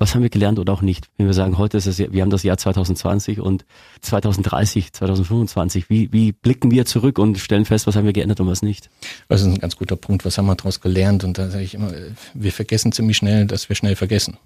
Was 0.00 0.14
haben 0.14 0.22
wir 0.22 0.30
gelernt 0.30 0.60
oder 0.60 0.72
auch 0.72 0.82
nicht? 0.82 1.08
Wenn 1.16 1.26
wir 1.26 1.34
sagen, 1.34 1.58
heute 1.58 1.76
ist 1.76 1.86
es, 1.86 1.98
wir 1.98 2.22
haben 2.22 2.30
das 2.30 2.44
Jahr 2.44 2.56
2020 2.56 3.40
und 3.40 3.64
2030, 4.02 4.92
2025, 4.92 5.90
wie, 5.90 6.12
wie 6.12 6.30
blicken 6.30 6.70
wir 6.70 6.86
zurück 6.86 7.18
und 7.18 7.38
stellen 7.38 7.64
fest, 7.64 7.88
was 7.88 7.96
haben 7.96 8.04
wir 8.04 8.12
geändert 8.12 8.38
und 8.38 8.46
was 8.46 8.62
nicht? 8.62 8.90
Das 9.28 9.40
ist 9.40 9.48
ein 9.48 9.58
ganz 9.58 9.76
guter 9.76 9.96
Punkt. 9.96 10.24
Was 10.24 10.38
haben 10.38 10.46
wir 10.46 10.54
daraus 10.54 10.80
gelernt? 10.80 11.24
Und 11.24 11.36
da 11.36 11.50
sage 11.50 11.64
ich 11.64 11.74
immer, 11.74 11.92
wir 12.32 12.52
vergessen 12.52 12.92
ziemlich 12.92 13.16
schnell, 13.16 13.46
dass 13.46 13.68
wir 13.68 13.74
schnell 13.74 13.96
vergessen. 13.96 14.36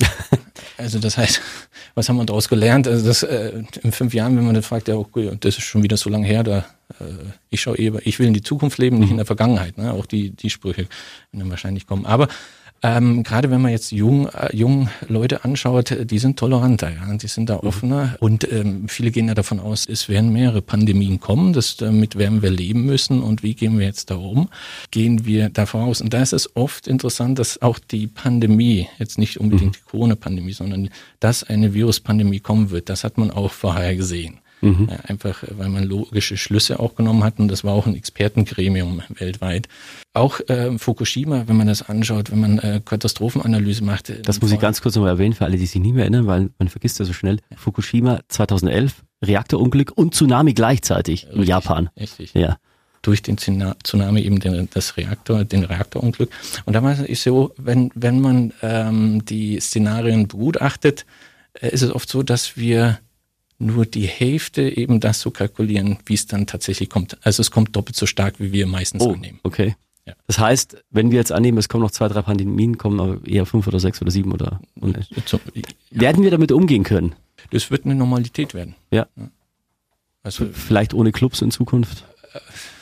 also 0.76 0.98
das 0.98 1.16
heißt, 1.16 1.40
was 1.94 2.08
haben 2.08 2.16
wir 2.16 2.24
daraus 2.24 2.48
gelernt? 2.48 2.86
Also 2.88 3.06
das 3.06 3.22
äh, 3.22 3.62
in 3.82 3.92
fünf 3.92 4.14
Jahren, 4.14 4.36
wenn 4.36 4.44
man 4.44 4.54
dann 4.54 4.62
fragt, 4.62 4.88
ja, 4.88 4.96
okay, 4.96 5.36
das 5.40 5.58
ist 5.58 5.64
schon 5.64 5.82
wieder 5.82 5.96
so 5.96 6.10
lange 6.10 6.26
her, 6.26 6.42
da 6.42 6.64
äh, 7.00 7.04
ich 7.50 7.60
schaue 7.60 7.76
eher, 7.76 7.94
ich 8.04 8.18
will 8.18 8.26
in 8.26 8.34
die 8.34 8.42
Zukunft 8.42 8.78
leben, 8.78 8.98
nicht 8.98 9.10
in 9.10 9.16
der 9.16 9.26
Vergangenheit. 9.26 9.78
Ne? 9.78 9.92
Auch 9.92 10.06
die, 10.06 10.30
die 10.30 10.50
Sprüche 10.50 10.82
werden 10.82 11.40
dann 11.40 11.50
wahrscheinlich 11.50 11.86
kommen. 11.86 12.06
Aber 12.06 12.28
ähm, 12.84 13.22
gerade 13.22 13.50
wenn 13.50 13.62
man 13.62 13.70
jetzt 13.70 13.92
jung, 13.92 14.28
äh, 14.28 14.54
jung 14.54 14.90
Leute 15.08 15.42
anschaut, 15.42 15.96
die 16.10 16.18
sind 16.18 16.38
toleranter, 16.38 16.90
ja, 16.90 17.16
die 17.16 17.28
sind 17.28 17.48
da 17.48 17.54
mhm. 17.54 17.60
offener 17.68 18.16
und 18.20 18.46
ähm, 18.52 18.88
viele 18.88 19.10
gehen 19.10 19.26
ja 19.26 19.32
davon 19.32 19.58
aus, 19.58 19.88
es 19.88 20.10
werden 20.10 20.34
mehrere 20.34 20.60
Pandemien 20.60 21.18
kommen, 21.18 21.54
das, 21.54 21.78
damit 21.78 22.16
werden 22.18 22.42
wir 22.42 22.50
leben 22.50 22.84
müssen 22.84 23.22
und 23.22 23.42
wie 23.42 23.54
gehen 23.54 23.78
wir 23.78 23.86
jetzt 23.86 24.10
da 24.10 24.16
um? 24.16 24.50
Gehen 24.90 25.24
wir 25.24 25.48
davon 25.48 25.80
aus? 25.80 26.02
Und 26.02 26.12
da 26.12 26.20
ist 26.20 26.34
es 26.34 26.54
oft 26.56 26.86
interessant, 26.86 27.38
dass 27.38 27.62
auch 27.62 27.78
die 27.78 28.06
Pandemie, 28.06 28.86
jetzt 28.98 29.16
nicht 29.16 29.40
unbedingt 29.40 29.72
mhm. 29.72 29.78
die 29.82 29.90
Corona-Pandemie, 29.90 30.52
sondern 30.52 30.90
dass 31.20 31.42
eine 31.42 31.72
Viruspandemie 31.72 32.40
kommen 32.40 32.68
wird, 32.68 32.90
das 32.90 33.02
hat 33.02 33.16
man 33.16 33.30
auch 33.30 33.50
vorher 33.50 33.96
gesehen. 33.96 34.40
Mhm. 34.64 34.88
Einfach, 35.04 35.44
weil 35.50 35.68
man 35.68 35.84
logische 35.84 36.36
Schlüsse 36.36 36.80
auch 36.80 36.94
genommen 36.94 37.22
hat 37.22 37.38
und 37.38 37.48
das 37.48 37.64
war 37.64 37.74
auch 37.74 37.86
ein 37.86 37.94
Expertengremium 37.94 39.02
weltweit. 39.10 39.68
Auch 40.12 40.40
äh, 40.48 40.78
Fukushima, 40.78 41.44
wenn 41.46 41.56
man 41.56 41.66
das 41.66 41.82
anschaut, 41.82 42.30
wenn 42.30 42.40
man 42.40 42.58
äh, 42.58 42.80
Katastrophenanalyse 42.84 43.84
macht. 43.84 44.10
Äh, 44.10 44.22
das 44.22 44.40
muss 44.40 44.52
ich 44.52 44.60
ganz 44.60 44.80
kurz 44.80 44.94
nochmal 44.94 45.10
erwähnen 45.10 45.34
für 45.34 45.44
alle, 45.44 45.56
die 45.56 45.66
sich 45.66 45.80
nicht 45.80 45.94
mehr 45.94 46.04
erinnern, 46.04 46.26
weil 46.26 46.50
man 46.58 46.68
vergisst 46.68 46.98
ja 46.98 47.04
so 47.04 47.12
schnell. 47.12 47.38
Fukushima 47.56 48.20
2011, 48.28 49.04
Reaktorunglück 49.22 49.92
und 49.94 50.14
Tsunami 50.14 50.54
gleichzeitig 50.54 51.26
in 51.32 51.42
Japan. 51.42 51.90
Richtig. 51.98 52.34
Ja 52.34 52.58
durch 53.04 53.20
den 53.20 53.36
Tsunami 53.36 54.22
eben 54.22 54.40
den, 54.40 54.68
das 54.72 54.96
Reaktor, 54.96 55.44
den 55.44 55.64
Reaktorunglück. 55.64 56.30
Und 56.64 56.72
damals 56.72 57.00
ist 57.00 57.22
so, 57.22 57.52
wenn, 57.56 57.90
wenn 57.94 58.20
man 58.20 58.52
ähm, 58.62 59.24
die 59.26 59.60
Szenarien 59.60 60.26
begutachtet, 60.26 61.04
äh, 61.60 61.68
ist 61.68 61.82
es 61.82 61.94
oft 61.94 62.08
so, 62.08 62.22
dass 62.22 62.56
wir 62.56 62.98
nur 63.58 63.86
die 63.86 64.06
Hälfte 64.06 64.62
eben 64.62 65.00
das 65.00 65.20
so 65.20 65.30
kalkulieren, 65.30 65.98
wie 66.06 66.14
es 66.14 66.26
dann 66.26 66.46
tatsächlich 66.46 66.90
kommt. 66.90 67.18
Also 67.22 67.40
es 67.40 67.50
kommt 67.50 67.76
doppelt 67.76 67.96
so 67.96 68.06
stark, 68.06 68.34
wie 68.38 68.52
wir 68.52 68.66
meistens 68.66 69.02
oh, 69.02 69.12
annehmen. 69.12 69.40
Okay. 69.42 69.76
Ja. 70.06 70.14
Das 70.26 70.38
heißt, 70.38 70.84
wenn 70.90 71.10
wir 71.10 71.18
jetzt 71.18 71.32
annehmen, 71.32 71.56
es 71.58 71.68
kommen 71.68 71.82
noch 71.82 71.90
zwei, 71.90 72.08
drei 72.08 72.22
Pandemien, 72.22 72.76
kommen 72.76 73.00
aber 73.00 73.26
eher 73.26 73.46
fünf 73.46 73.66
oder 73.66 73.80
sechs 73.80 74.02
oder 74.02 74.10
sieben 74.10 74.32
oder 74.32 74.60
so, 75.24 75.40
ja. 75.54 75.62
werden 75.90 76.22
wir 76.22 76.30
damit 76.30 76.52
umgehen 76.52 76.82
können? 76.82 77.14
Das 77.50 77.70
wird 77.70 77.84
eine 77.84 77.94
Normalität 77.94 78.52
werden. 78.52 78.74
Ja. 78.90 79.06
Also 80.22 80.46
vielleicht 80.52 80.94
ohne 80.94 81.12
Clubs 81.12 81.40
in 81.42 81.50
Zukunft. 81.50 82.04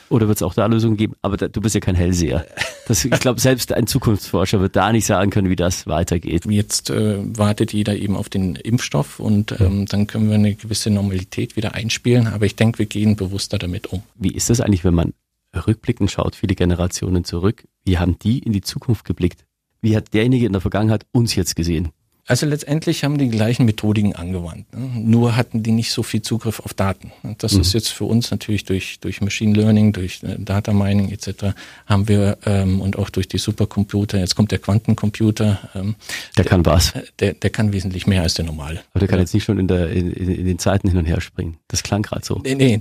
Oder 0.09 0.27
wird 0.27 0.37
es 0.37 0.43
auch 0.43 0.53
da 0.53 0.65
Lösungen 0.65 0.97
geben? 0.97 1.15
Aber 1.21 1.37
da, 1.37 1.47
du 1.47 1.61
bist 1.61 1.75
ja 1.75 1.81
kein 1.81 1.95
Hellseher. 1.95 2.45
Das, 2.87 3.05
ich 3.05 3.11
glaube, 3.11 3.39
selbst 3.39 3.71
ein 3.71 3.87
Zukunftsforscher 3.87 4.59
wird 4.59 4.75
da 4.75 4.91
nicht 4.91 5.05
sagen 5.05 5.31
können, 5.31 5.49
wie 5.49 5.55
das 5.55 5.87
weitergeht. 5.87 6.45
Jetzt 6.45 6.89
äh, 6.89 7.17
wartet 7.37 7.71
jeder 7.71 7.95
eben 7.95 8.17
auf 8.17 8.27
den 8.27 8.55
Impfstoff 8.55 9.19
und 9.19 9.59
ähm, 9.61 9.85
dann 9.85 10.05
können 10.05 10.27
wir 10.27 10.35
eine 10.35 10.53
gewisse 10.55 10.89
Normalität 10.89 11.55
wieder 11.55 11.75
einspielen. 11.75 12.27
Aber 12.27 12.45
ich 12.45 12.55
denke, 12.55 12.79
wir 12.79 12.85
gehen 12.85 13.15
bewusster 13.15 13.57
damit 13.57 13.87
um. 13.87 14.03
Wie 14.15 14.33
ist 14.33 14.49
das 14.49 14.59
eigentlich, 14.59 14.83
wenn 14.83 14.95
man 14.95 15.13
rückblickend 15.55 16.11
schaut, 16.11 16.35
viele 16.35 16.55
Generationen 16.55 17.23
zurück? 17.23 17.63
Wie 17.85 17.97
haben 17.97 18.19
die 18.19 18.39
in 18.39 18.53
die 18.53 18.61
Zukunft 18.61 19.05
geblickt? 19.05 19.45
Wie 19.81 19.95
hat 19.95 20.13
derjenige 20.13 20.45
in 20.45 20.51
der 20.51 20.61
Vergangenheit 20.61 21.05
uns 21.11 21.35
jetzt 21.35 21.55
gesehen? 21.55 21.89
Also 22.25 22.45
letztendlich 22.45 23.03
haben 23.03 23.17
die 23.17 23.27
gleichen 23.27 23.65
Methodiken 23.65 24.15
angewandt. 24.15 24.73
Ne? 24.73 24.89
Nur 24.95 25.35
hatten 25.35 25.61
die 25.61 25.71
nicht 25.71 25.91
so 25.91 26.03
viel 26.03 26.21
Zugriff 26.21 26.61
auf 26.61 26.73
Daten. 26.73 27.11
Das 27.39 27.53
mhm. 27.53 27.61
ist 27.61 27.73
jetzt 27.73 27.89
für 27.89 28.05
uns 28.05 28.31
natürlich 28.31 28.63
durch, 28.63 29.01
durch 29.01 29.19
Machine 29.19 29.53
Learning, 29.53 29.91
durch 29.91 30.23
äh, 30.23 30.37
Data 30.39 30.71
Mining 30.71 31.11
etc. 31.11 31.53
haben 31.85 32.07
wir 32.07 32.37
ähm, 32.45 32.79
und 32.79 32.97
auch 32.97 33.09
durch 33.09 33.27
die 33.27 33.37
Supercomputer, 33.37 34.19
jetzt 34.19 34.35
kommt 34.35 34.51
der 34.51 34.59
Quantencomputer. 34.59 35.69
Ähm, 35.75 35.95
der, 36.37 36.43
der 36.43 36.49
kann 36.49 36.65
was? 36.65 36.93
Der, 37.19 37.33
der 37.33 37.49
kann 37.49 37.73
wesentlich 37.73 38.07
mehr 38.07 38.21
als 38.21 38.35
der 38.35 38.45
normale. 38.45 38.81
Aber 38.91 38.99
der 38.99 39.09
kann 39.09 39.19
jetzt 39.19 39.33
nicht 39.33 39.43
schon 39.43 39.59
in, 39.59 39.67
der, 39.67 39.89
in, 39.89 40.13
in 40.13 40.45
den 40.45 40.59
Zeiten 40.59 40.87
hin 40.87 40.97
und 40.97 41.05
her 41.05 41.19
springen. 41.19 41.57
Das 41.67 41.83
klang 41.83 42.03
gerade 42.03 42.23
so. 42.25 42.39
Nee, 42.41 42.55
nee. 42.55 42.79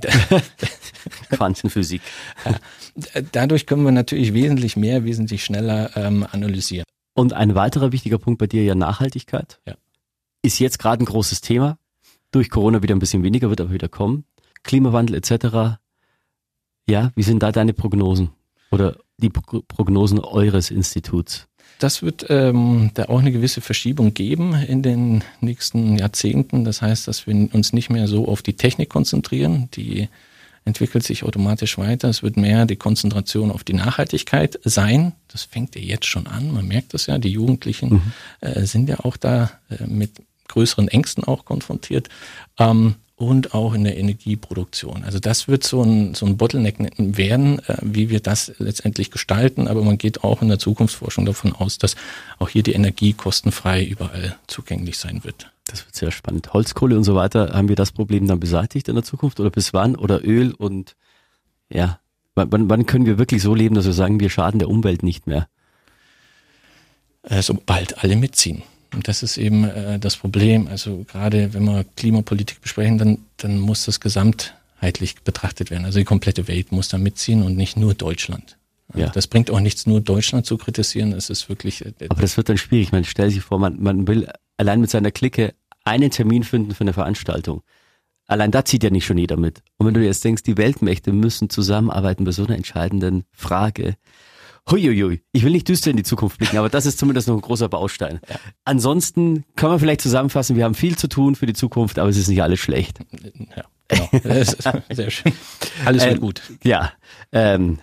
Quantenphysik. 1.31 2.01
Dadurch 3.33 3.67
können 3.67 3.83
wir 3.83 3.91
natürlich 3.91 4.35
wesentlich 4.35 4.77
mehr, 4.77 5.05
wesentlich 5.05 5.45
schneller 5.45 5.91
ähm, 5.97 6.25
analysieren. 6.31 6.85
Und 7.14 7.33
ein 7.33 7.55
weiterer 7.55 7.92
wichtiger 7.92 8.18
Punkt 8.18 8.38
bei 8.38 8.46
dir 8.46 8.64
ja 8.64 8.75
Nachhaltigkeit. 8.75 9.61
Ja. 9.66 9.75
Ist 10.42 10.59
jetzt 10.59 10.79
gerade 10.79 11.03
ein 11.03 11.07
großes 11.07 11.40
Thema. 11.40 11.79
Durch 12.31 12.51
Corona 12.51 12.83
wieder 12.83 12.94
ein 12.94 12.98
bisschen 12.98 13.22
weniger, 13.22 13.51
wird 13.51 13.61
aber 13.61 13.72
wieder 13.72 13.88
kommen. 13.88 14.25
Klimawandel 14.62 15.16
etc. 15.16 15.79
Ja, 16.88 17.12
wie 17.14 17.22
sind 17.22 17.42
da 17.42 17.53
deine 17.53 17.75
Prognosen? 17.75 18.31
Oder 18.70 18.96
die 19.18 19.29
Prognosen 19.29 20.18
eures 20.18 20.70
Instituts? 20.70 21.46
Das 21.79 22.03
wird 22.03 22.27
ähm, 22.29 22.90
da 22.94 23.07
auch 23.07 23.18
eine 23.18 23.33
gewisse 23.33 23.61
Verschiebung 23.61 24.14
geben 24.14 24.55
in 24.55 24.83
den 24.83 25.25
nächsten 25.40 25.98
Jahrzehnten. 25.98 26.64
Das 26.64 26.81
heißt, 26.81 27.09
dass 27.09 27.27
wir 27.27 27.35
uns 27.53 27.72
nicht 27.72 27.90
mehr 27.90 28.09
so 28.09 28.29
auf 28.29 28.42
die 28.42 28.55
Technik 28.55 28.88
konzentrieren, 28.88 29.68
die 29.75 30.09
entwickelt 30.64 31.05
sich 31.05 31.25
automatisch 31.25 31.79
weiter. 31.79 32.09
Es 32.09 32.22
wird 32.22 32.37
mehr 32.37 32.66
die 32.66 32.77
Konzentration 32.77 33.51
auf 33.51 33.64
die 33.64 33.75
Nachhaltigkeit 33.75 34.59
sein. 34.64 35.12
Das 35.29 35.44
fängt 35.44 35.75
ja 35.75 35.81
jetzt 35.81 36.07
schon 36.07 36.27
an. 36.27 36.53
Man 36.53 36.68
merkt 36.68 36.94
das 36.94 37.07
ja. 37.07 37.18
Die 37.18 37.31
Jugendlichen 37.31 37.94
mhm. 37.94 38.12
äh, 38.40 38.64
sind 38.66 38.88
ja 38.88 39.01
auch 39.01 39.16
da 39.16 39.51
äh, 39.70 39.87
mit 39.87 40.12
größeren 40.48 40.88
Ängsten 40.88 41.25
auch 41.25 41.44
konfrontiert. 41.44 42.09
Ähm, 42.59 42.96
und 43.22 43.55
auch 43.55 43.75
in 43.75 43.85
der 43.85 43.96
Energieproduktion. 43.98 45.05
Also 45.05 45.20
das 45.20 45.46
wird 45.46 45.62
so 45.62 45.83
ein, 45.83 46.14
so 46.14 46.27
ein 46.27 46.37
Bottleneck 46.37 46.79
werden, 46.96 47.61
äh, 47.61 47.77
wie 47.81 48.11
wir 48.11 48.20
das 48.20 48.53
letztendlich 48.59 49.11
gestalten. 49.12 49.68
Aber 49.68 49.83
man 49.85 49.96
geht 49.96 50.25
auch 50.25 50.42
in 50.42 50.48
der 50.48 50.59
Zukunftsforschung 50.59 51.25
davon 51.25 51.53
aus, 51.53 51.79
dass 51.79 51.94
auch 52.38 52.48
hier 52.48 52.64
die 52.64 52.72
Energie 52.72 53.12
kostenfrei 53.12 53.85
überall 53.85 54.37
zugänglich 54.48 54.98
sein 54.98 55.22
wird. 55.22 55.52
Das 55.66 55.85
wird 55.87 55.94
sehr 55.94 56.11
spannend. 56.11 56.53
Holzkohle 56.53 56.96
und 56.96 57.05
so 57.05 57.14
weiter, 57.14 57.53
haben 57.53 57.68
wir 57.68 57.77
das 57.77 57.92
Problem 57.92 58.27
dann 58.27 58.40
beseitigt 58.40 58.88
in 58.88 58.94
der 58.94 59.05
Zukunft 59.05 59.40
oder 59.40 59.51
bis 59.51 59.72
wann? 59.72 59.96
Oder 59.96 60.25
Öl 60.25 60.53
und 60.53 60.96
ja, 61.70 62.01
wann, 62.35 62.68
wann 62.68 62.87
können 62.87 63.07
wir 63.07 63.18
wirklich 63.18 63.42
so 63.42 63.55
leben, 63.55 63.75
dass 63.75 63.87
wir 63.87 63.92
sagen, 63.92 64.20
wir 64.20 64.31
schaden 64.31 64.59
der 64.59 64.68
Umwelt 64.68 65.03
nicht 65.03 65.27
mehr? 65.27 65.48
Äh, 67.22 67.42
sobald 67.42 68.03
alle 68.03 68.16
mitziehen. 68.16 68.62
Und 68.92 69.09
das 69.09 69.22
ist 69.22 69.38
eben 69.38 69.64
äh, 69.64 69.98
das 69.98 70.16
Problem. 70.16 70.66
Also 70.66 71.05
gerade 71.05 71.55
wenn 71.55 71.64
wir 71.64 71.85
Klimapolitik 71.96 72.61
besprechen, 72.61 72.98
dann, 72.98 73.18
dann 73.37 73.59
muss 73.59 73.85
das 73.85 74.01
gesamtheitlich 74.01 75.22
betrachtet 75.22 75.70
werden. 75.70 75.85
Also 75.85 75.98
die 75.98 76.05
komplette 76.05 76.48
Welt 76.48 76.72
muss 76.72 76.88
da 76.88 76.98
mitziehen 76.98 77.42
und 77.42 77.57
nicht 77.57 77.77
nur 77.77 77.94
Deutschland. 77.94 78.59
Ja. 78.95 79.09
Das 79.09 79.27
bringt 79.27 79.51
auch 79.51 79.61
nichts, 79.61 79.87
nur 79.87 80.01
Deutschland 80.01 80.47
zu 80.47 80.59
kritisieren. 80.59 81.13
Es 81.13 81.31
ist 81.31 81.49
wirklich. 81.49 81.85
Äh, 81.85 81.93
Aber 82.09 82.21
das 82.21 82.37
wird 82.37 82.49
dann 82.49 82.59
schwierig. 82.59 82.93
Man 82.93 83.05
stellt 83.05 83.33
sich 83.33 83.43
vor, 83.43 83.59
man, 83.59 83.83
man 83.83 84.07
will 84.07 84.29
allein 84.57 84.81
mit 84.81 84.91
seiner 84.91 85.11
Clique 85.11 85.55
einen 85.85 86.11
Termin 86.11 86.45
finden 86.45 86.75
für 86.75 86.83
eine 86.83 86.93
Veranstaltung. 86.93 87.63
Allein 88.27 88.51
da 88.51 88.65
zieht 88.65 88.85
ja 88.85 88.91
nicht 88.91 89.05
schon 89.05 89.19
jeder 89.19 89.37
mit. 89.37 89.63
Und 89.79 89.87
wenn 89.87 89.95
du 89.95 90.05
jetzt 90.05 90.25
denkst, 90.25 90.43
die 90.43 90.57
Weltmächte 90.57 91.13
müssen 91.13 91.51
zusammenarbeiten 91.51 92.25
bei 92.25 92.33
so 92.33 92.45
einer 92.45 92.57
entscheidenden 92.57 93.25
Frage. 93.33 93.97
Huiuiui, 94.71 95.23
ich 95.33 95.43
will 95.43 95.51
nicht 95.51 95.69
düster 95.69 95.91
in 95.91 95.97
die 95.97 96.05
Zukunft 96.05 96.39
blicken, 96.39 96.57
aber 96.57 96.69
das 96.69 96.87
ist 96.87 96.97
zumindest 96.97 97.27
noch 97.27 97.35
ein 97.35 97.41
großer 97.41 97.69
Baustein. 97.69 98.21
Ja. 98.29 98.37
Ansonsten 98.65 99.45
können 99.57 99.73
wir 99.73 99.79
vielleicht 99.81 100.03
zusammenfassen, 100.03 100.55
wir 100.55 100.65
haben 100.65 100.77
viel 100.77 100.97
zu 100.97 101.09
tun 101.09 101.35
für 101.35 101.47
die 101.47 101.53
Zukunft, 101.53 101.99
aber 101.99 102.09
es 102.09 102.17
ist 102.17 102.29
nicht 102.29 102.43
alles 102.45 102.61
schlecht. 102.61 103.01
Ja, 103.57 103.65
genau. 103.89 104.81
sehr 104.91 105.11
schön. 105.11 105.33
Alles 105.85 106.05
wird 106.05 106.15
ähm, 106.15 106.21
gut. 106.21 106.43
Ja. 106.63 106.93
Ähm, 107.33 107.79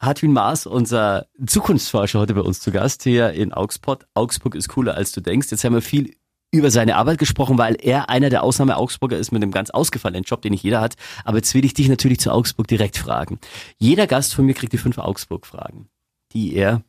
Hartwin 0.00 0.32
Maas, 0.32 0.66
unser 0.66 1.26
Zukunftsforscher, 1.46 2.20
heute 2.20 2.34
bei 2.34 2.40
uns 2.40 2.60
zu 2.60 2.70
Gast 2.70 3.02
hier 3.04 3.30
in 3.32 3.52
Augsburg. 3.52 4.06
Augsburg 4.14 4.54
ist 4.54 4.68
cooler, 4.68 4.94
als 4.94 5.12
du 5.12 5.20
denkst. 5.20 5.50
Jetzt 5.50 5.64
haben 5.64 5.74
wir 5.74 5.82
viel 5.82 6.14
über 6.50 6.70
seine 6.70 6.96
Arbeit 6.96 7.18
gesprochen, 7.18 7.58
weil 7.58 7.76
er 7.80 8.10
einer 8.10 8.30
der 8.30 8.42
Ausnahme-Augsburger 8.42 9.16
ist 9.18 9.32
mit 9.32 9.42
einem 9.42 9.50
ganz 9.50 9.70
ausgefallenen 9.70 10.24
Job, 10.24 10.42
den 10.42 10.52
nicht 10.52 10.62
jeder 10.62 10.80
hat. 10.80 10.94
Aber 11.24 11.38
jetzt 11.38 11.54
will 11.54 11.64
ich 11.64 11.74
dich 11.74 11.88
natürlich 11.88 12.20
zu 12.20 12.32
Augsburg 12.32 12.68
direkt 12.68 12.96
fragen. 12.96 13.38
Jeder 13.78 14.06
Gast 14.06 14.34
von 14.34 14.46
mir 14.46 14.54
kriegt 14.54 14.72
die 14.72 14.78
fünf 14.78 14.98
Augsburg-Fragen, 14.98 15.88
die 16.32 16.54
er 16.54 16.82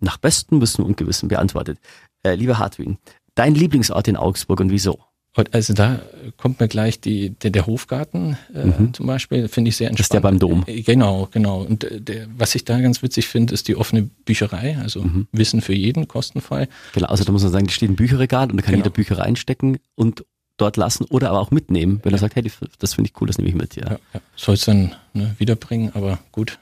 nach 0.00 0.18
bestem 0.18 0.60
Wissen 0.60 0.84
und 0.84 0.96
Gewissen 0.96 1.28
beantwortet. 1.28 1.78
Äh, 2.22 2.34
lieber 2.34 2.58
Hartwin, 2.58 2.98
dein 3.34 3.54
Lieblingsort 3.54 4.08
in 4.08 4.16
Augsburg 4.16 4.60
und 4.60 4.70
wieso? 4.70 5.07
Also 5.52 5.72
da 5.72 6.00
kommt 6.36 6.60
mir 6.60 6.68
gleich 6.68 7.00
die, 7.00 7.30
der, 7.30 7.50
der 7.50 7.66
Hofgarten 7.66 8.36
äh, 8.54 8.64
mhm. 8.64 8.94
zum 8.94 9.06
Beispiel, 9.06 9.48
finde 9.48 9.68
ich 9.70 9.76
sehr 9.76 9.88
entspannt. 9.88 10.00
Das 10.00 10.06
ist 10.06 10.12
der 10.12 10.20
beim 10.20 10.38
Dom. 10.38 10.64
Äh, 10.66 10.82
genau, 10.82 11.28
genau. 11.30 11.62
Und 11.62 11.84
äh, 11.84 12.00
der, 12.00 12.26
was 12.36 12.54
ich 12.54 12.64
da 12.64 12.80
ganz 12.80 13.02
witzig 13.02 13.28
finde, 13.28 13.54
ist 13.54 13.68
die 13.68 13.76
offene 13.76 14.10
Bücherei, 14.24 14.78
also 14.78 15.02
mhm. 15.02 15.28
Wissen 15.32 15.60
für 15.60 15.74
jeden, 15.74 16.08
kostenfrei. 16.08 16.68
Genau, 16.94 17.08
also 17.08 17.24
da 17.24 17.32
muss 17.32 17.42
man 17.42 17.52
sagen, 17.52 17.66
die 17.66 17.72
steht 17.72 17.88
im 17.88 17.96
Bücherregal 17.96 18.50
und 18.50 18.56
da 18.56 18.62
kann 18.62 18.72
genau. 18.72 18.84
jeder 18.84 18.94
Bücher 18.94 19.18
reinstecken 19.18 19.78
und 19.94 20.24
dort 20.58 20.76
lassen 20.76 21.04
oder 21.04 21.30
aber 21.30 21.40
auch 21.40 21.50
mitnehmen, 21.50 22.00
wenn 22.02 22.10
ja. 22.10 22.16
er 22.16 22.20
sagt, 22.20 22.36
hey, 22.36 22.50
das 22.78 22.94
finde 22.94 23.10
ich 23.10 23.20
cool, 23.20 23.26
das 23.28 23.38
nehme 23.38 23.48
ich 23.48 23.54
mit. 23.54 23.76
Ja, 23.76 23.92
ja, 23.92 23.98
ja. 24.14 24.20
soll 24.36 24.56
es 24.56 24.64
dann 24.64 24.94
ne, 25.14 25.34
wiederbringen, 25.38 25.92
aber 25.94 26.18
gut. 26.32 26.58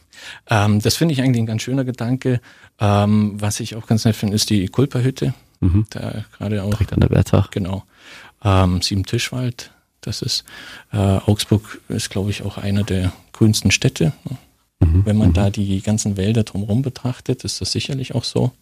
ähm, 0.50 0.80
das 0.80 0.96
finde 0.96 1.12
ich 1.12 1.22
eigentlich 1.22 1.42
ein 1.42 1.46
ganz 1.46 1.62
schöner 1.62 1.84
Gedanke. 1.84 2.40
Ähm, 2.78 3.40
was 3.40 3.60
ich 3.60 3.74
auch 3.74 3.86
ganz 3.86 4.04
nett 4.04 4.16
finde, 4.16 4.36
ist 4.36 4.50
die 4.50 4.68
Kulperhütte. 4.68 5.34
Mhm. 5.60 5.86
Da 5.90 6.24
gerade 6.36 6.62
auch. 6.62 6.70
Direkt 6.70 6.92
an 6.92 7.00
der 7.00 7.10
Wertach. 7.10 7.50
Genau. 7.50 7.84
Ähm, 8.42 8.80
Sieben 8.82 9.04
Tischwald, 9.04 9.72
das 10.00 10.22
ist, 10.22 10.44
äh, 10.92 10.96
Augsburg 10.96 11.80
ist, 11.88 12.10
glaube 12.10 12.30
ich, 12.30 12.42
auch 12.42 12.58
einer 12.58 12.84
der 12.84 13.12
grünsten 13.32 13.70
Städte. 13.70 14.12
Mhm. 14.80 15.04
Wenn 15.04 15.16
man 15.16 15.28
mhm. 15.30 15.34
da 15.34 15.50
die 15.50 15.80
ganzen 15.80 16.16
Wälder 16.16 16.44
drumherum 16.44 16.82
betrachtet, 16.82 17.44
ist 17.44 17.60
das 17.60 17.72
sicherlich 17.72 18.14
auch 18.14 18.24
so. 18.24 18.52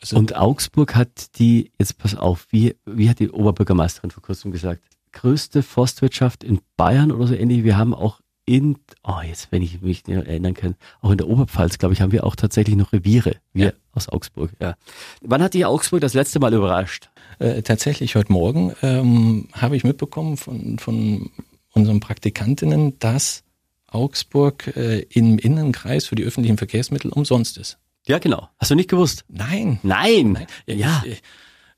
Also, 0.00 0.16
und 0.16 0.36
Augsburg 0.36 0.94
hat 0.94 1.38
die, 1.38 1.70
jetzt 1.78 1.98
pass 1.98 2.14
auf, 2.14 2.46
wie, 2.50 2.76
wie 2.84 3.08
hat 3.08 3.18
die 3.18 3.30
Oberbürgermeisterin 3.30 4.10
vor 4.10 4.22
kurzem 4.22 4.52
gesagt, 4.52 4.82
größte 5.12 5.62
Forstwirtschaft 5.62 6.44
in 6.44 6.60
Bayern 6.76 7.12
oder 7.12 7.28
so 7.28 7.34
ähnlich. 7.34 7.64
Wir 7.64 7.76
haben 7.76 7.94
auch 7.94 8.20
in, 8.46 8.76
oh, 9.02 9.20
jetzt, 9.26 9.52
wenn 9.52 9.62
ich 9.62 9.80
mich 9.80 10.06
erinnern 10.06 10.54
kann, 10.54 10.74
auch 11.00 11.10
in 11.10 11.18
der 11.18 11.28
Oberpfalz, 11.28 11.78
glaube 11.78 11.94
ich, 11.94 12.02
haben 12.02 12.12
wir 12.12 12.24
auch 12.24 12.36
tatsächlich 12.36 12.76
noch 12.76 12.92
Reviere, 12.92 13.36
wir 13.52 13.66
ja. 13.66 13.72
Aus 13.94 14.08
Augsburg, 14.08 14.50
ja. 14.60 14.76
Wann 15.22 15.42
hat 15.42 15.54
dich 15.54 15.66
Augsburg 15.66 16.00
das 16.00 16.14
letzte 16.14 16.40
Mal 16.40 16.54
überrascht? 16.54 17.10
Äh, 17.38 17.62
tatsächlich 17.62 18.14
heute 18.16 18.32
Morgen 18.32 18.74
ähm, 18.82 19.48
habe 19.52 19.76
ich 19.76 19.84
mitbekommen 19.84 20.36
von, 20.36 20.78
von 20.78 21.30
unseren 21.72 22.00
Praktikantinnen, 22.00 22.98
dass 22.98 23.42
Augsburg 23.88 24.76
äh, 24.76 25.00
im 25.10 25.38
Innenkreis 25.38 26.06
für 26.06 26.14
die 26.14 26.24
öffentlichen 26.24 26.58
Verkehrsmittel 26.58 27.10
umsonst 27.10 27.58
ist. 27.58 27.78
Ja, 28.06 28.18
genau. 28.18 28.48
Hast 28.58 28.70
du 28.70 28.74
nicht 28.74 28.90
gewusst? 28.90 29.24
Nein. 29.28 29.78
Nein. 29.82 30.32
Nein. 30.32 30.46
Ja. 30.66 31.02
Ich, 31.06 31.22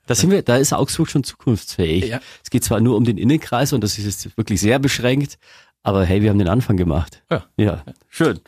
da 0.07 0.15
sind 0.15 0.31
wir, 0.31 0.43
da 0.43 0.57
ist 0.57 0.73
Augsburg 0.73 1.11
schon 1.11 1.25
zukunftsfähig. 1.25 2.07
Ja. 2.07 2.21
Es 2.43 2.51
geht 2.51 2.65
zwar 2.65 2.81
nur 2.81 2.97
um 2.97 3.05
den 3.05 3.19
Innenkreis 3.19 3.73
und 3.73 3.83
das 3.83 3.99
ist 3.99 4.05
jetzt 4.05 4.37
wirklich 4.37 4.61
sehr 4.61 4.79
beschränkt, 4.79 5.39
aber 5.83 6.05
hey, 6.05 6.23
wir 6.23 6.31
haben 6.31 6.39
den 6.39 6.49
Anfang 6.49 6.77
gemacht. 6.77 7.23
Ja. 7.31 7.47
Ja, 7.57 7.85
schön. 8.09 8.41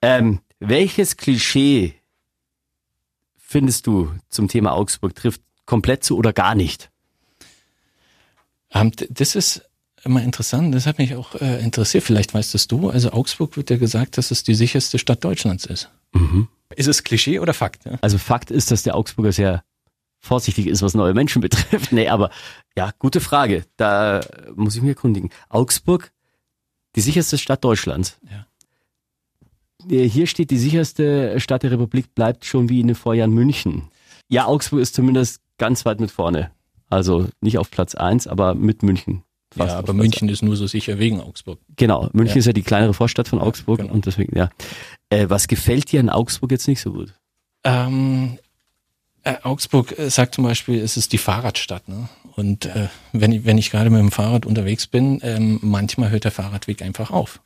Ähm, 0.00 0.40
welches 0.58 1.16
Klischee 1.16 1.94
findest 3.52 3.86
du 3.86 4.10
zum 4.28 4.48
Thema 4.48 4.72
Augsburg 4.72 5.14
trifft 5.14 5.42
komplett 5.66 6.02
zu 6.02 6.16
oder 6.16 6.32
gar 6.32 6.54
nicht? 6.54 6.90
Ähm, 8.72 8.90
das 9.10 9.36
ist 9.36 9.68
immer 10.02 10.22
interessant. 10.22 10.74
Das 10.74 10.86
hat 10.86 10.98
mich 10.98 11.14
auch 11.14 11.34
äh, 11.36 11.62
interessiert. 11.62 12.02
Vielleicht 12.02 12.34
weißt 12.34 12.54
es 12.54 12.66
du. 12.66 12.88
Also 12.88 13.12
Augsburg 13.12 13.56
wird 13.56 13.70
ja 13.70 13.76
gesagt, 13.76 14.18
dass 14.18 14.30
es 14.30 14.42
die 14.42 14.54
sicherste 14.54 14.98
Stadt 14.98 15.22
Deutschlands 15.22 15.66
ist. 15.66 15.90
Mhm. 16.12 16.48
Ist 16.74 16.88
es 16.88 17.04
Klischee 17.04 17.38
oder 17.38 17.54
Fakt? 17.54 17.84
Ja? 17.84 17.98
Also 18.00 18.18
Fakt 18.18 18.50
ist, 18.50 18.70
dass 18.70 18.82
der 18.82 18.96
Augsburger 18.96 19.32
sehr 19.32 19.62
vorsichtig 20.18 20.66
ist, 20.66 20.82
was 20.82 20.94
neue 20.94 21.14
Menschen 21.14 21.40
betrifft. 21.42 21.92
Nee, 21.92 22.08
aber 22.08 22.30
ja, 22.76 22.92
gute 22.98 23.20
Frage. 23.20 23.66
Da 23.76 24.22
muss 24.56 24.74
ich 24.74 24.82
mich 24.82 24.90
erkundigen. 24.90 25.30
Augsburg 25.50 26.10
die 26.96 27.00
sicherste 27.00 27.38
Stadt 27.38 27.62
Deutschlands. 27.64 28.18
Ja. 28.30 28.46
Äh, 29.90 30.08
hier 30.08 30.26
steht, 30.26 30.50
die 30.50 30.58
sicherste 30.58 31.38
Stadt 31.40 31.62
der 31.62 31.72
Republik 31.72 32.14
bleibt 32.14 32.44
schon 32.44 32.68
wie 32.68 32.80
in 32.80 32.88
den 32.88 32.96
Vorjahren 32.96 33.32
München. 33.32 33.88
Ja, 34.28 34.46
Augsburg 34.46 34.80
ist 34.80 34.94
zumindest 34.94 35.40
ganz 35.58 35.84
weit 35.84 36.00
mit 36.00 36.10
vorne. 36.10 36.50
Also 36.88 37.28
nicht 37.40 37.58
auf 37.58 37.70
Platz 37.70 37.94
eins, 37.94 38.26
aber 38.26 38.54
mit 38.54 38.82
München 38.82 39.22
Ja, 39.56 39.78
aber 39.78 39.92
München 39.92 40.28
ist 40.28 40.42
nur 40.42 40.56
so 40.56 40.66
sicher 40.66 40.98
wegen 40.98 41.20
Augsburg. 41.20 41.58
Genau, 41.76 42.08
München 42.12 42.36
ja. 42.36 42.40
ist 42.40 42.46
ja 42.46 42.52
die 42.52 42.62
kleinere 42.62 42.94
Vorstadt 42.94 43.28
von 43.28 43.38
Augsburg 43.38 43.80
genau. 43.80 43.92
und 43.92 44.06
deswegen, 44.06 44.36
ja. 44.36 44.50
Äh, 45.08 45.30
was 45.30 45.48
gefällt 45.48 45.92
dir 45.92 46.00
in 46.00 46.10
Augsburg 46.10 46.50
jetzt 46.50 46.68
nicht 46.68 46.80
so 46.80 46.92
gut? 46.92 47.14
Ähm, 47.64 48.38
äh, 49.24 49.36
Augsburg 49.42 49.98
äh, 49.98 50.10
sagt 50.10 50.34
zum 50.34 50.44
Beispiel, 50.44 50.80
es 50.80 50.96
ist 50.96 51.12
die 51.12 51.18
Fahrradstadt. 51.18 51.88
Ne? 51.88 52.08
Und 52.34 52.66
äh, 52.66 52.88
wenn, 53.12 53.32
ich, 53.32 53.44
wenn 53.44 53.58
ich 53.58 53.70
gerade 53.70 53.90
mit 53.90 54.00
dem 54.00 54.10
Fahrrad 54.10 54.46
unterwegs 54.46 54.86
bin, 54.86 55.20
ähm, 55.22 55.58
manchmal 55.62 56.10
hört 56.10 56.24
der 56.24 56.32
Fahrradweg 56.32 56.82
einfach 56.82 57.10
auf. 57.10 57.40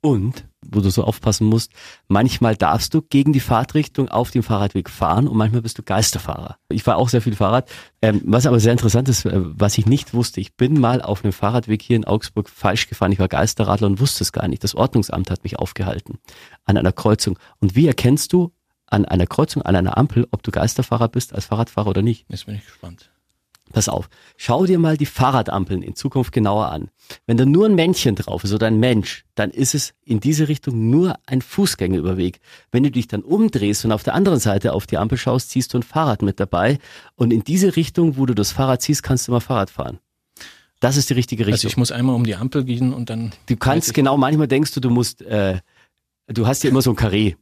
Und, 0.00 0.44
wo 0.70 0.80
du 0.80 0.90
so 0.90 1.04
aufpassen 1.04 1.46
musst, 1.46 1.72
manchmal 2.08 2.56
darfst 2.56 2.94
du 2.94 3.02
gegen 3.02 3.32
die 3.32 3.40
Fahrtrichtung 3.40 4.08
auf 4.08 4.30
dem 4.30 4.42
Fahrradweg 4.42 4.90
fahren 4.90 5.28
und 5.28 5.36
manchmal 5.36 5.62
bist 5.62 5.78
du 5.78 5.82
Geisterfahrer. 5.82 6.56
Ich 6.68 6.82
fahre 6.82 6.98
auch 6.98 7.08
sehr 7.08 7.22
viel 7.22 7.34
Fahrrad. 7.34 7.68
Ähm, 8.02 8.22
was 8.24 8.46
aber 8.46 8.60
sehr 8.60 8.72
interessant 8.72 9.08
ist, 9.08 9.24
äh, 9.24 9.32
was 9.34 9.78
ich 9.78 9.86
nicht 9.86 10.14
wusste, 10.14 10.40
ich 10.40 10.56
bin 10.56 10.80
mal 10.80 11.02
auf 11.02 11.24
einem 11.24 11.32
Fahrradweg 11.32 11.82
hier 11.82 11.96
in 11.96 12.04
Augsburg 12.04 12.48
falsch 12.48 12.88
gefahren. 12.88 13.12
Ich 13.12 13.18
war 13.18 13.28
Geisterradler 13.28 13.86
und 13.86 14.00
wusste 14.00 14.24
es 14.24 14.32
gar 14.32 14.48
nicht. 14.48 14.64
Das 14.64 14.74
Ordnungsamt 14.74 15.30
hat 15.30 15.44
mich 15.44 15.58
aufgehalten 15.58 16.18
an 16.64 16.76
einer 16.76 16.92
Kreuzung. 16.92 17.38
Und 17.60 17.76
wie 17.76 17.86
erkennst 17.86 18.32
du 18.32 18.52
an 18.86 19.04
einer 19.04 19.26
Kreuzung, 19.26 19.62
an 19.62 19.76
einer 19.76 19.96
Ampel, 19.96 20.26
ob 20.30 20.42
du 20.42 20.50
Geisterfahrer 20.50 21.08
bist 21.08 21.34
als 21.34 21.46
Fahrradfahrer 21.46 21.88
oder 21.88 22.02
nicht? 22.02 22.26
Jetzt 22.28 22.46
bin 22.46 22.56
ich 22.56 22.64
gespannt. 22.64 23.10
Pass 23.74 23.88
auf, 23.88 24.08
schau 24.36 24.66
dir 24.66 24.78
mal 24.78 24.96
die 24.96 25.04
Fahrradampeln 25.04 25.82
in 25.82 25.96
Zukunft 25.96 26.30
genauer 26.30 26.68
an. 26.70 26.90
Wenn 27.26 27.36
da 27.36 27.44
nur 27.44 27.66
ein 27.66 27.74
Männchen 27.74 28.14
drauf 28.14 28.44
ist 28.44 28.52
oder 28.52 28.68
ein 28.68 28.78
Mensch, 28.78 29.24
dann 29.34 29.50
ist 29.50 29.74
es 29.74 29.94
in 30.04 30.20
diese 30.20 30.46
Richtung 30.46 30.90
nur 30.90 31.16
ein 31.26 31.42
Fußgängerüberweg. 31.42 32.38
Wenn 32.70 32.84
du 32.84 32.92
dich 32.92 33.08
dann 33.08 33.22
umdrehst 33.22 33.84
und 33.84 33.90
auf 33.90 34.04
der 34.04 34.14
anderen 34.14 34.38
Seite 34.38 34.74
auf 34.74 34.86
die 34.86 34.96
Ampel 34.96 35.18
schaust, 35.18 35.50
ziehst 35.50 35.74
du 35.74 35.78
ein 35.78 35.82
Fahrrad 35.82 36.22
mit 36.22 36.38
dabei. 36.38 36.78
Und 37.16 37.32
in 37.32 37.42
diese 37.42 37.74
Richtung, 37.74 38.16
wo 38.16 38.26
du 38.26 38.34
das 38.34 38.52
Fahrrad 38.52 38.80
ziehst, 38.80 39.02
kannst 39.02 39.26
du 39.26 39.32
mal 39.32 39.40
Fahrrad 39.40 39.70
fahren. 39.70 39.98
Das 40.78 40.96
ist 40.96 41.10
die 41.10 41.14
richtige 41.14 41.42
Richtung. 41.44 41.54
Also 41.54 41.66
ich 41.66 41.76
muss 41.76 41.90
einmal 41.90 42.14
um 42.14 42.22
die 42.22 42.36
Ampel 42.36 42.62
gehen 42.62 42.94
und 42.94 43.10
dann. 43.10 43.32
Du 43.46 43.56
kannst 43.56 43.92
genau, 43.92 44.16
manchmal 44.16 44.46
denkst 44.46 44.70
du, 44.70 44.78
du 44.78 44.90
musst, 44.90 45.20
äh, 45.22 45.58
du 46.28 46.46
hast 46.46 46.62
ja 46.62 46.70
immer 46.70 46.80
so 46.80 46.90
ein 46.90 46.96
Karree, 46.96 47.34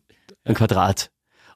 ein 0.44 0.54
Quadrat. 0.54 1.11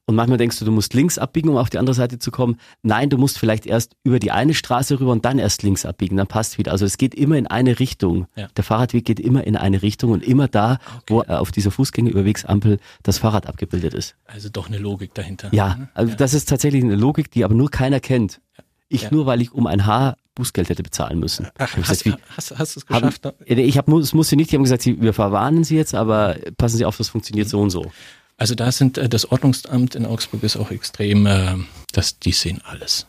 Und 0.08 0.14
manchmal 0.14 0.38
denkst 0.38 0.58
du, 0.60 0.64
du 0.64 0.70
musst 0.70 0.94
links 0.94 1.18
abbiegen, 1.18 1.48
um 1.48 1.56
auf 1.56 1.68
die 1.68 1.78
andere 1.78 1.92
Seite 1.94 2.20
zu 2.20 2.30
kommen. 2.30 2.58
Nein, 2.82 3.10
du 3.10 3.18
musst 3.18 3.38
vielleicht 3.40 3.66
erst 3.66 3.96
über 4.04 4.20
die 4.20 4.30
eine 4.30 4.54
Straße 4.54 5.00
rüber 5.00 5.10
und 5.10 5.24
dann 5.24 5.40
erst 5.40 5.64
links 5.64 5.84
abbiegen, 5.84 6.16
dann 6.16 6.28
passt 6.28 6.58
wieder. 6.58 6.70
Also 6.70 6.84
es 6.84 6.96
geht 6.96 7.12
immer 7.12 7.36
in 7.36 7.48
eine 7.48 7.80
Richtung. 7.80 8.26
Ja. 8.36 8.46
Der 8.56 8.62
Fahrradweg 8.62 9.04
geht 9.04 9.18
immer 9.18 9.44
in 9.44 9.56
eine 9.56 9.82
Richtung 9.82 10.12
und 10.12 10.22
immer 10.22 10.46
da, 10.46 10.78
okay. 10.98 11.02
wo 11.08 11.22
äh, 11.22 11.26
auf 11.34 11.50
dieser 11.50 11.72
Fußgängerüberwegsampel 11.72 12.78
das 13.02 13.18
Fahrrad 13.18 13.48
abgebildet 13.48 13.94
ist. 13.94 14.14
Also 14.26 14.48
doch 14.48 14.68
eine 14.68 14.78
Logik 14.78 15.12
dahinter. 15.14 15.48
Ja, 15.52 15.88
also 15.94 16.10
ja. 16.10 16.16
das 16.16 16.34
ist 16.34 16.48
tatsächlich 16.48 16.84
eine 16.84 16.94
Logik, 16.94 17.32
die 17.32 17.44
aber 17.44 17.54
nur 17.54 17.70
keiner 17.70 17.98
kennt. 17.98 18.40
Ich 18.88 19.02
Ja. 19.02 19.08
nur, 19.10 19.26
weil 19.26 19.42
ich 19.42 19.52
um 19.52 19.66
ein 19.66 19.86
Haar 19.86 20.16
Bußgeld 20.36 20.68
hätte 20.68 20.84
bezahlen 20.84 21.18
müssen. 21.18 21.48
Ach, 21.58 21.76
hab 21.76 21.88
hast, 21.88 22.04
gesagt, 22.04 22.18
wie- 22.20 22.34
hast, 22.36 22.56
hast 22.56 22.76
du 22.76 22.80
es 22.80 22.86
haben- 22.88 23.06
geschafft? 23.06 23.34
äh, 23.44 23.54
ich 23.60 23.76
habe 23.76 23.98
es 23.98 24.14
musste 24.14 24.36
nicht, 24.36 24.52
die 24.52 24.56
haben 24.56 24.62
gesagt, 24.62 24.82
sie, 24.82 25.00
wir 25.00 25.12
verwarnen 25.14 25.64
sie 25.64 25.74
jetzt, 25.76 25.96
aber 25.96 26.36
passen 26.58 26.76
Sie 26.76 26.84
auf, 26.84 26.96
das 26.96 27.08
funktioniert 27.08 27.48
so 27.48 27.60
und 27.60 27.70
so. 27.70 27.90
Also 28.36 28.54
da 28.54 28.70
sind 28.70 28.98
äh, 28.98 29.08
das 29.08 29.30
Ordnungsamt 29.30 29.94
in 29.94 30.06
Augsburg 30.06 30.42
ist 30.42 30.56
auch 30.56 30.70
extrem, 30.70 31.26
äh, 31.26 31.54
das, 31.92 32.18
die 32.18 32.32
sehen 32.32 32.60
alles. 32.64 33.06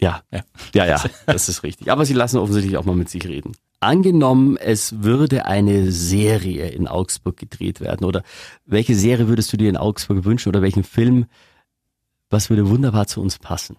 Ja, 0.00 0.22
Ja. 0.32 0.40
ja, 0.74 0.86
ja, 0.86 1.04
das 1.26 1.48
ist 1.50 1.62
richtig. 1.62 1.90
Aber 1.92 2.06
sie 2.06 2.14
lassen 2.14 2.38
offensichtlich 2.38 2.78
auch 2.78 2.86
mal 2.86 2.96
mit 2.96 3.10
sich 3.10 3.26
reden. 3.26 3.52
Angenommen, 3.80 4.56
es 4.56 5.02
würde 5.02 5.46
eine 5.46 5.90
Serie 5.92 6.68
in 6.68 6.88
Augsburg 6.88 7.36
gedreht 7.36 7.80
werden 7.80 8.04
oder 8.04 8.22
welche 8.64 8.94
Serie 8.94 9.28
würdest 9.28 9.52
du 9.52 9.56
dir 9.56 9.68
in 9.68 9.76
Augsburg 9.76 10.24
wünschen 10.24 10.48
oder 10.48 10.62
welchen 10.62 10.84
Film, 10.84 11.26
was 12.30 12.48
würde 12.48 12.68
wunderbar 12.68 13.06
zu 13.06 13.20
uns 13.20 13.38
passen? 13.38 13.76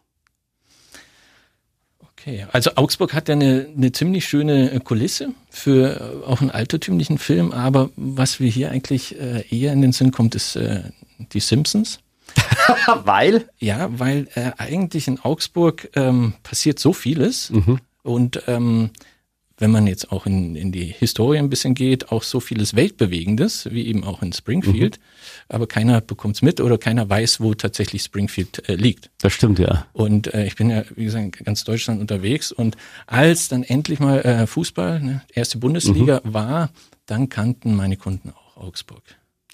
Okay, 2.21 2.45
also 2.51 2.71
Augsburg 2.75 3.13
hat 3.15 3.29
ja 3.29 3.33
eine, 3.33 3.67
eine 3.75 3.91
ziemlich 3.91 4.27
schöne 4.27 4.71
äh, 4.71 4.79
Kulisse 4.79 5.29
für 5.49 6.21
äh, 6.23 6.27
auch 6.29 6.41
einen 6.41 6.51
altertümlichen 6.51 7.17
Film, 7.17 7.51
aber 7.51 7.89
was 7.95 8.39
wir 8.39 8.49
hier 8.49 8.69
eigentlich 8.71 9.19
äh, 9.19 9.43
eher 9.49 9.73
in 9.73 9.81
den 9.81 9.91
Sinn 9.91 10.11
kommt, 10.11 10.35
ist 10.35 10.55
äh, 10.55 10.83
die 11.33 11.39
Simpsons. 11.39 11.99
Weil? 13.05 13.49
Ja, 13.59 13.89
weil 13.99 14.27
äh, 14.35 14.51
eigentlich 14.57 15.07
in 15.07 15.19
Augsburg 15.19 15.89
ähm, 15.95 16.33
passiert 16.43 16.79
so 16.79 16.93
vieles 16.93 17.49
Mhm. 17.49 17.79
und 18.03 18.43
ähm, 18.47 18.91
wenn 19.61 19.71
man 19.71 19.87
jetzt 19.87 20.11
auch 20.11 20.25
in, 20.25 20.55
in 20.55 20.71
die 20.71 20.85
Historie 20.85 21.37
ein 21.37 21.49
bisschen 21.49 21.75
geht, 21.75 22.11
auch 22.11 22.23
so 22.23 22.39
vieles 22.39 22.75
Weltbewegendes, 22.75 23.69
wie 23.71 23.85
eben 23.87 24.03
auch 24.03 24.21
in 24.21 24.33
Springfield, 24.33 24.99
aber 25.49 25.67
keiner 25.67 26.01
bekommt's 26.01 26.41
mit 26.41 26.59
oder 26.59 26.77
keiner 26.77 27.07
weiß, 27.07 27.39
wo 27.39 27.53
tatsächlich 27.53 28.01
Springfield 28.01 28.67
äh, 28.67 28.75
liegt. 28.75 29.11
Das 29.19 29.33
stimmt, 29.33 29.59
ja. 29.59 29.85
Und 29.93 30.33
äh, 30.33 30.45
ich 30.45 30.55
bin 30.55 30.69
ja, 30.71 30.83
wie 30.95 31.05
gesagt, 31.05 31.37
in 31.37 31.45
ganz 31.45 31.63
Deutschland 31.63 32.01
unterwegs. 32.01 32.51
Und 32.51 32.75
als 33.05 33.47
dann 33.49 33.63
endlich 33.63 33.99
mal 33.99 34.21
äh, 34.21 34.47
Fußball, 34.47 34.99
ne, 34.99 35.21
erste 35.33 35.59
Bundesliga 35.59 36.21
Mhm. 36.23 36.33
war, 36.33 36.69
dann 37.05 37.29
kannten 37.29 37.75
meine 37.75 37.97
Kunden 37.97 38.31
auch 38.31 38.57
Augsburg. 38.57 39.03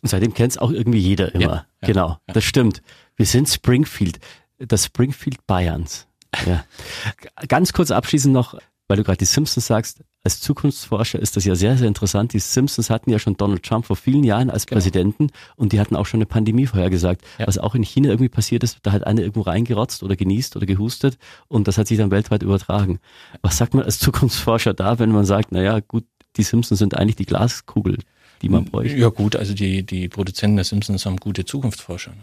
Und 0.02 0.10
seitdem 0.10 0.34
kennt 0.34 0.54
es 0.54 0.58
auch 0.58 0.72
irgendwie 0.72 1.00
jeder 1.00 1.36
immer. 1.36 1.44
Ja, 1.44 1.66
ja, 1.82 1.88
genau, 1.88 2.10
ja. 2.28 2.34
das 2.34 2.44
stimmt. 2.44 2.82
Wir 3.16 3.26
sind 3.26 3.50
Springfield, 3.50 4.20
das 4.58 4.86
Springfield 4.86 5.46
Bayerns. 5.48 6.08
Ja. 6.46 6.64
Ganz 7.48 7.74
kurz 7.74 7.92
abschließend 7.92 8.34
noch, 8.34 8.58
weil 8.88 8.98
du 8.98 9.04
gerade 9.04 9.18
die 9.18 9.26
Simpsons 9.26 9.68
sagst, 9.68 10.04
als 10.24 10.40
Zukunftsforscher 10.42 11.20
ist 11.20 11.36
das 11.38 11.46
ja 11.46 11.56
sehr, 11.56 11.78
sehr 11.78 11.88
interessant. 11.88 12.34
Die 12.34 12.40
Simpsons 12.40 12.90
hatten 12.90 13.10
ja 13.10 13.20
schon 13.20 13.38
Donald 13.38 13.64
Trump 13.64 13.86
vor 13.86 13.96
vielen 13.96 14.24
Jahren 14.24 14.50
als 14.50 14.66
Genau. 14.66 14.78
Präsidenten 14.78 15.30
und 15.56 15.72
die 15.74 15.80
hatten 15.80 15.96
auch 15.96 16.06
schon 16.06 16.20
eine 16.20 16.26
Pandemie 16.26 16.66
vorhergesagt. 16.66 17.22
Ja. 17.38 17.48
Was 17.48 17.58
auch 17.58 17.76
in 17.76 17.84
China 17.84 18.10
irgendwie 18.10 18.30
passiert 18.30 18.64
ist, 18.64 18.80
da 18.84 18.92
hat 18.92 19.06
einer 19.06 19.22
irgendwo 19.22 19.42
reingerotzt 19.42 20.04
oder 20.04 20.16
genießt 20.16 20.56
oder 20.56 20.66
gehustet 20.66 21.18
und 21.48 21.68
das 21.68 21.78
hat 21.78 21.88
sich 21.88 21.98
dann 21.98 22.12
weltweit 22.12 22.44
übertragen. 22.44 23.00
Was 23.42 23.58
sagt 23.58 23.74
man 23.74 23.84
als 23.84 24.00
Zukunftsforscher 24.00 24.74
da, 24.74 25.00
wenn 25.00 25.12
man 25.12 25.26
sagt, 25.26 25.52
naja, 25.52 25.80
gut, 25.80 26.06
die 26.36 26.44
Simpsons 26.44 26.80
sind 26.80 26.96
eigentlich 26.96 27.16
die 27.16 27.26
Glaskugel, 27.26 27.98
die 28.42 28.50
man 28.50 28.66
bräuchte? 28.66 28.98
Ja 28.98 29.10
gut, 29.10 29.36
also 29.36 29.54
die, 29.54 29.84
die 29.84 30.08
Produzenten 30.08 30.58
der 30.58 30.66
Simpsons 30.66 31.06
haben 31.06 31.18
gute 31.18 31.46
Zukunftsforscher. 31.46 32.14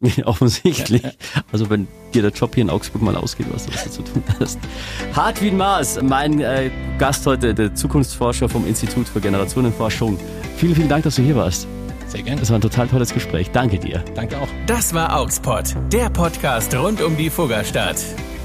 Offensichtlich. 0.24 1.02
Also 1.52 1.70
wenn 1.70 1.88
dir 2.12 2.22
der 2.22 2.30
Job 2.30 2.54
hier 2.54 2.62
in 2.62 2.70
Augsburg 2.70 3.02
mal 3.02 3.16
ausgeht, 3.16 3.46
was 3.50 3.66
du 3.66 3.72
du 3.72 3.90
zu 3.90 4.02
tun 4.02 4.22
hast. 4.40 4.58
Hart 5.14 5.40
wie 5.42 5.48
ein 5.48 5.56
Maß. 5.56 6.02
Mein 6.02 6.40
äh, 6.40 6.70
Gast 6.98 7.26
heute, 7.26 7.54
der 7.54 7.74
Zukunftsforscher 7.74 8.48
vom 8.48 8.66
Institut 8.66 9.08
für 9.08 9.20
Generationenforschung. 9.20 10.18
Vielen, 10.56 10.74
vielen 10.74 10.88
Dank, 10.88 11.04
dass 11.04 11.16
du 11.16 11.22
hier 11.22 11.36
warst. 11.36 11.66
Sehr 12.08 12.22
gerne. 12.22 12.40
Das 12.40 12.50
war 12.50 12.58
ein 12.58 12.62
total 12.62 12.86
tolles 12.86 13.12
Gespräch. 13.12 13.50
Danke 13.50 13.78
dir. 13.78 14.04
Danke 14.14 14.38
auch. 14.38 14.48
Das 14.66 14.94
war 14.94 15.16
Augspot, 15.18 15.74
der 15.92 16.10
Podcast 16.10 16.74
rund 16.74 17.00
um 17.02 17.16
die 17.16 17.30
Fuggerstadt. 17.30 17.96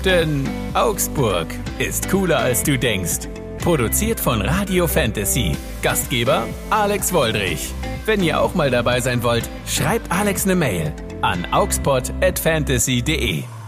Denn 0.05 0.47
Augsburg 0.73 1.47
ist 1.77 2.09
cooler 2.09 2.39
als 2.39 2.63
du 2.63 2.79
denkst. 2.79 3.27
Produziert 3.61 4.19
von 4.19 4.41
Radio 4.41 4.87
Fantasy. 4.87 5.51
Gastgeber 5.81 6.47
Alex 6.69 7.11
Woldrich. 7.11 7.73
Wenn 8.05 8.23
ihr 8.23 8.39
auch 8.39 8.55
mal 8.55 8.71
dabei 8.71 9.01
sein 9.01 9.21
wollt, 9.21 9.49
schreibt 9.67 10.09
Alex 10.09 10.45
eine 10.45 10.55
Mail 10.55 10.93
an 11.23 11.45
augspot@fantasy.de. 11.51 13.58